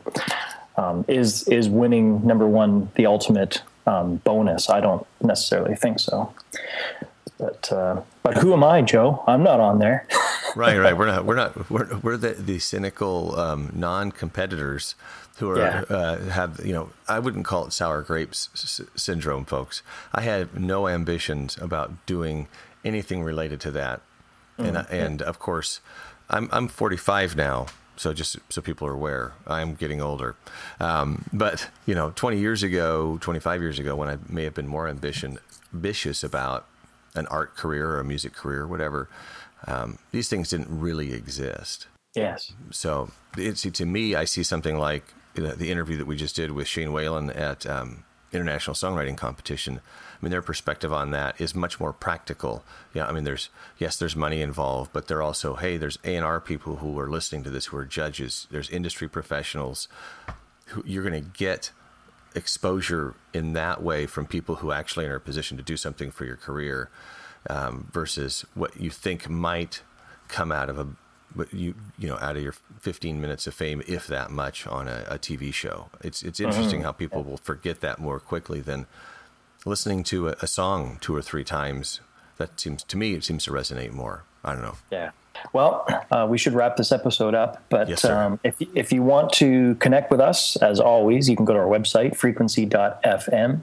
um, 0.78 1.06
is 1.08 1.48
is 1.48 1.70
winning 1.70 2.26
number 2.26 2.48
one 2.48 2.90
the 2.96 3.06
ultimate 3.06 3.62
um, 3.86 4.18
bonus? 4.18 4.70
I 4.70 4.80
don't 4.80 5.06
necessarily 5.22 5.76
think 5.76 6.00
so. 6.00 6.34
But 7.38 7.72
uh, 7.72 8.02
but 8.22 8.38
who 8.38 8.54
am 8.54 8.64
I, 8.64 8.82
Joe? 8.82 9.24
I'm 9.26 9.44
not 9.44 9.60
on 9.62 9.80
there. 9.80 10.06
right, 10.56 10.78
right. 10.78 10.96
We're 10.98 11.08
not. 11.08 11.26
We're 11.26 11.36
not. 11.36 11.70
We're, 11.72 11.98
we're 12.00 12.18
the, 12.18 12.32
the 12.32 12.60
cynical 12.60 13.40
um, 13.40 13.72
non-competitors 13.74 14.96
who 15.40 15.50
are 15.52 15.58
Yeah. 15.58 15.84
uh, 15.90 16.18
have 16.30 16.60
you 16.64 16.74
know. 16.74 16.90
I 17.08 17.20
wouldn't 17.20 17.46
call 17.46 17.66
it 17.66 17.74
sour 17.74 18.02
grapes 18.02 18.50
s- 18.54 18.82
syndrome, 18.96 19.46
folks. 19.46 19.82
I 20.14 20.22
had 20.22 20.60
no 20.60 20.88
ambitions 20.88 21.58
about 21.62 22.06
doing 22.06 22.48
anything 22.86 23.24
related 23.24 23.60
to 23.62 23.72
that, 23.72 24.02
and 24.58 24.78
I- 24.78 24.88
and 24.90 25.22
of 25.22 25.40
course, 25.40 25.82
I'm 26.30 26.48
I'm 26.52 26.68
45 26.68 27.36
now. 27.36 27.66
So 27.98 28.14
just 28.14 28.38
so 28.50 28.62
people 28.62 28.88
are 28.88 28.94
aware, 28.94 29.34
I'm 29.46 29.76
getting 29.76 30.00
older. 30.02 30.36
Um, 30.80 31.26
but 31.34 31.68
you 31.86 31.94
know, 31.96 32.12
20 32.16 32.38
years 32.40 32.64
ago, 32.64 33.18
25 33.20 33.62
years 33.62 33.78
ago, 33.80 33.94
when 33.96 34.08
I 34.08 34.18
may 34.30 34.46
have 34.46 34.54
been 34.54 34.68
more 34.68 34.88
ambition, 34.88 35.38
ambitious 35.74 36.24
about 36.24 36.66
an 37.16 37.28
art 37.28 37.58
career 37.58 37.90
or 37.90 38.00
a 38.00 38.06
music 38.06 38.34
career, 38.34 38.62
or 38.62 38.68
whatever, 38.68 39.10
um, 39.68 39.98
these 40.12 40.30
things 40.30 40.50
didn't 40.50 40.70
really 40.80 41.12
exist. 41.14 41.88
yes. 42.16 42.54
So 42.72 43.12
it's 43.38 43.64
to 43.64 43.86
me, 43.86 44.16
I 44.16 44.24
see 44.26 44.44
something 44.44 44.78
like 44.78 45.04
you 45.36 45.44
know, 45.44 45.52
the 45.52 45.72
interview 45.72 45.98
that 45.98 46.08
we 46.08 46.16
just 46.16 46.36
did 46.36 46.52
with 46.52 46.68
Shane 46.68 46.92
Whalen 46.92 47.30
at 47.30 47.66
um, 47.66 48.04
International 48.32 48.74
Songwriting 48.74 49.18
Competition. 49.18 49.80
I 49.80 50.26
mean, 50.26 50.32
their 50.32 50.42
perspective 50.42 50.92
on 50.92 51.12
that 51.12 51.40
is 51.40 51.56
much 51.56 51.80
more 51.80 51.94
practical. 51.94 52.64
Yeah, 52.94 53.06
I 53.08 53.12
mean, 53.12 53.24
there's 53.24 53.50
yes, 53.78 53.98
there's 53.98 54.16
money 54.16 54.42
involved, 54.42 54.92
but 54.94 55.08
they're 55.08 55.22
also 55.22 55.56
hey, 55.56 55.78
there's 55.78 55.98
A 56.04 56.16
and 56.16 56.26
R 56.26 56.40
people 56.40 56.78
who 56.78 56.98
are 57.00 57.10
listening 57.10 57.44
to 57.44 57.50
this 57.50 57.68
who 57.68 57.78
are 57.78 57.86
judges. 57.86 58.48
There's 58.52 58.70
industry 58.70 59.08
professionals 59.08 59.88
who 60.68 60.84
you're 60.86 61.08
going 61.08 61.24
to 61.24 61.30
get 61.30 61.72
exposure 62.36 63.16
in 63.34 63.54
that 63.54 63.82
way 63.82 64.06
from 64.06 64.26
people 64.26 64.56
who 64.56 64.72
actually 64.72 65.06
are 65.06 65.12
in 65.12 65.16
a 65.16 65.20
position 65.20 65.58
to 65.58 65.64
do 65.64 65.76
something 65.76 66.12
for 66.12 66.26
your 66.26 66.36
career 66.36 66.90
um, 67.50 67.90
versus 67.92 68.46
what 68.54 68.80
you 68.80 68.90
think 68.90 69.28
might 69.30 69.82
come 70.28 70.52
out 70.52 70.70
of 70.70 70.78
a 70.78 70.88
what 71.34 71.54
you 71.54 71.76
you 71.98 72.08
know 72.08 72.18
out 72.20 72.36
of 72.36 72.44
your 72.44 72.54
15 72.80 73.22
minutes 73.22 73.46
of 73.48 73.54
fame 73.54 73.82
if 73.88 74.08
that 74.08 74.32
much 74.32 74.66
on 74.68 74.88
a, 74.88 75.06
a 75.10 75.20
TV 75.20 75.54
show 75.54 75.90
it's 76.02 76.24
it's 76.24 76.40
interesting 76.40 76.82
how 76.82 76.92
people 76.92 77.24
will 77.24 77.38
forget 77.38 77.82
that 77.82 78.00
more 78.00 78.20
quickly 78.20 78.62
than 78.62 78.88
listening 79.66 80.04
to 80.04 80.30
a, 80.30 80.36
a 80.42 80.48
song 80.48 80.98
two 81.02 81.16
or 81.16 81.22
three 81.22 81.44
times 81.44 82.00
that 82.38 82.60
seems 82.60 82.84
to 82.84 82.98
me 82.98 83.14
it 83.14 83.24
seems 83.24 83.44
to 83.44 83.52
resonate 83.52 83.92
more 83.92 84.24
I 84.44 84.54
don't 84.54 84.62
know 84.64 84.78
Yeah. 84.92 85.12
Well, 85.54 85.86
uh, 86.12 86.28
we 86.30 86.38
should 86.38 86.54
wrap 86.54 86.78
this 86.78 86.92
episode 86.92 87.34
up. 87.34 87.64
But 87.70 87.90
Yes, 87.90 88.06
um, 88.06 88.40
if, 88.44 88.56
if 88.76 88.92
you 88.92 89.04
want 89.04 89.32
to 89.34 89.76
connect 89.76 90.12
with 90.12 90.20
us, 90.20 90.56
as 90.58 90.80
always, 90.80 91.30
you 91.30 91.36
can 91.36 91.46
go 91.46 91.54
to 91.54 91.60
our 91.60 91.68
website, 91.68 92.16
frequency.fm. 92.16 93.62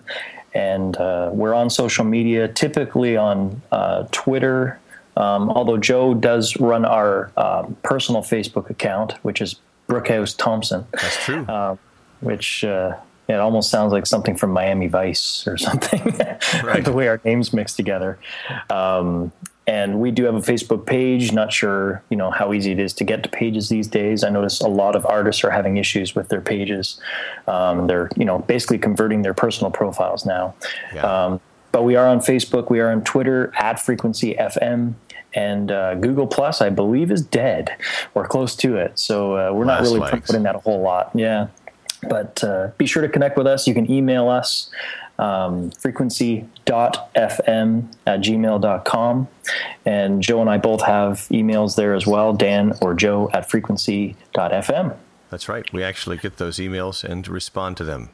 And 0.54 0.96
uh, 0.96 1.30
we're 1.32 1.54
on 1.54 1.68
social 1.68 2.04
media, 2.04 2.48
typically 2.48 3.16
on 3.16 3.60
uh, 3.70 4.06
Twitter. 4.10 4.80
Um, 5.16 5.50
although 5.50 5.78
Joe 5.78 6.14
does 6.14 6.56
run 6.58 6.84
our 6.84 7.30
um, 7.36 7.76
personal 7.82 8.22
Facebook 8.22 8.68
account, 8.70 9.12
which 9.22 9.40
is 9.40 9.56
Brookhouse 9.88 10.36
Thompson, 10.36 10.86
that's 10.92 11.16
true 11.24 11.44
Uh, 11.48 11.76
which 12.20 12.64
uh, 12.64 12.96
it 13.28 13.34
almost 13.34 13.70
sounds 13.70 13.92
like 13.92 14.06
something 14.06 14.36
from 14.36 14.50
Miami 14.50 14.88
Vice 14.88 15.46
or 15.46 15.56
something, 15.68 16.02
Right. 16.64 16.84
the 16.84 16.92
way 16.92 17.08
our 17.08 17.20
names 17.24 17.52
mix 17.52 17.74
together. 17.74 18.18
Um, 18.70 19.32
and 19.68 20.00
we 20.00 20.12
do 20.12 20.24
have 20.24 20.34
a 20.36 20.40
Facebook 20.40 20.86
page. 20.86 21.32
Not 21.32 21.52
sure, 21.52 22.00
you 22.08 22.16
know, 22.16 22.30
how 22.30 22.52
easy 22.52 22.70
it 22.70 22.78
is 22.78 22.92
to 22.94 23.04
get 23.04 23.24
to 23.24 23.28
pages 23.28 23.68
these 23.68 23.88
days. 23.88 24.22
I 24.22 24.28
notice 24.28 24.60
a 24.60 24.68
lot 24.68 24.94
of 24.94 25.04
artists 25.06 25.42
are 25.42 25.50
having 25.50 25.76
issues 25.76 26.14
with 26.14 26.28
their 26.28 26.40
pages. 26.40 27.00
Um, 27.48 27.88
they're, 27.88 28.08
you 28.16 28.24
know, 28.24 28.38
basically 28.40 28.78
converting 28.78 29.22
their 29.22 29.34
personal 29.34 29.72
profiles 29.72 30.24
now. 30.24 30.54
Yeah. 30.94 31.02
Um, 31.24 31.40
but 31.72 31.82
we 31.82 31.96
are 31.96 32.06
on 32.06 32.20
Facebook. 32.20 32.70
We 32.70 32.78
are 32.80 32.90
on 32.92 33.02
Twitter 33.02 33.52
at 33.58 33.80
Frequency 33.80 34.34
FM. 34.34 34.94
And 35.36 35.70
uh, 35.70 35.94
Google 35.96 36.26
Plus, 36.26 36.60
I 36.60 36.70
believe, 36.70 37.12
is 37.12 37.22
dead 37.22 37.76
or 38.14 38.26
close 38.26 38.56
to 38.56 38.76
it. 38.76 38.98
So 38.98 39.36
uh, 39.36 39.52
we're 39.52 39.64
not 39.66 39.82
really 39.82 40.00
legs. 40.00 40.26
putting 40.26 40.42
that 40.42 40.56
a 40.56 40.58
whole 40.58 40.80
lot. 40.82 41.12
Yeah. 41.14 41.46
But 42.08 42.42
uh, 42.42 42.70
be 42.78 42.86
sure 42.86 43.02
to 43.02 43.08
connect 43.08 43.36
with 43.38 43.46
us. 43.46 43.68
You 43.68 43.74
can 43.74 43.88
email 43.90 44.28
us 44.28 44.70
um, 45.18 45.70
frequency.fm 45.72 47.84
at 48.06 48.20
gmail.com. 48.20 49.28
And 49.84 50.22
Joe 50.22 50.40
and 50.40 50.50
I 50.50 50.58
both 50.58 50.82
have 50.82 51.18
emails 51.30 51.76
there 51.76 51.94
as 51.94 52.06
well, 52.06 52.32
Dan 52.32 52.72
or 52.80 52.94
Joe 52.94 53.30
at 53.32 53.48
frequency.fm. 53.50 54.96
that's 55.30 55.48
right 55.48 55.72
we 55.72 55.82
actually 55.82 56.16
get 56.18 56.36
those 56.36 56.58
emails 56.58 57.02
and 57.04 57.26
respond 57.28 57.76
to 57.78 57.84
them 57.84 58.10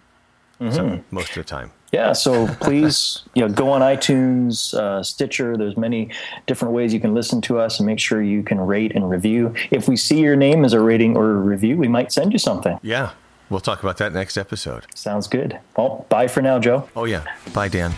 Mm-hmm. 0.60 0.76
some, 0.76 1.04
most 1.10 1.30
of 1.30 1.34
the 1.36 1.44
time 1.44 1.72
Yeah, 1.92 2.14
so 2.14 2.46
please, 2.60 3.22
you 3.34 3.46
know, 3.46 3.52
go 3.52 3.70
on 3.70 3.82
iTunes, 3.82 4.72
uh, 4.74 5.02
Stitcher. 5.02 5.56
There's 5.58 5.76
many 5.76 6.08
different 6.46 6.72
ways 6.74 6.92
you 6.94 7.00
can 7.00 7.12
listen 7.14 7.40
to 7.42 7.58
us, 7.58 7.78
and 7.78 7.86
make 7.86 7.98
sure 8.00 8.22
you 8.22 8.42
can 8.42 8.58
rate 8.58 8.92
and 8.94 9.08
review. 9.10 9.54
If 9.70 9.88
we 9.88 9.96
see 9.96 10.18
your 10.20 10.34
name 10.36 10.64
as 10.64 10.72
a 10.72 10.80
rating 10.80 11.16
or 11.16 11.30
a 11.30 11.34
review, 11.34 11.76
we 11.76 11.88
might 11.88 12.10
send 12.10 12.32
you 12.32 12.38
something. 12.38 12.78
yeah 12.82 13.12
we'll 13.50 13.60
talk 13.60 13.82
about 13.82 13.98
that 13.98 14.14
next 14.14 14.38
episode 14.38 14.86
Sounds 14.94 15.28
good. 15.28 15.58
Well, 15.76 16.06
bye 16.08 16.26
for 16.28 16.40
now, 16.40 16.58
Joe. 16.58 16.88
oh 16.96 17.04
yeah 17.04 17.24
bye 17.52 17.68
Dan 17.68 17.92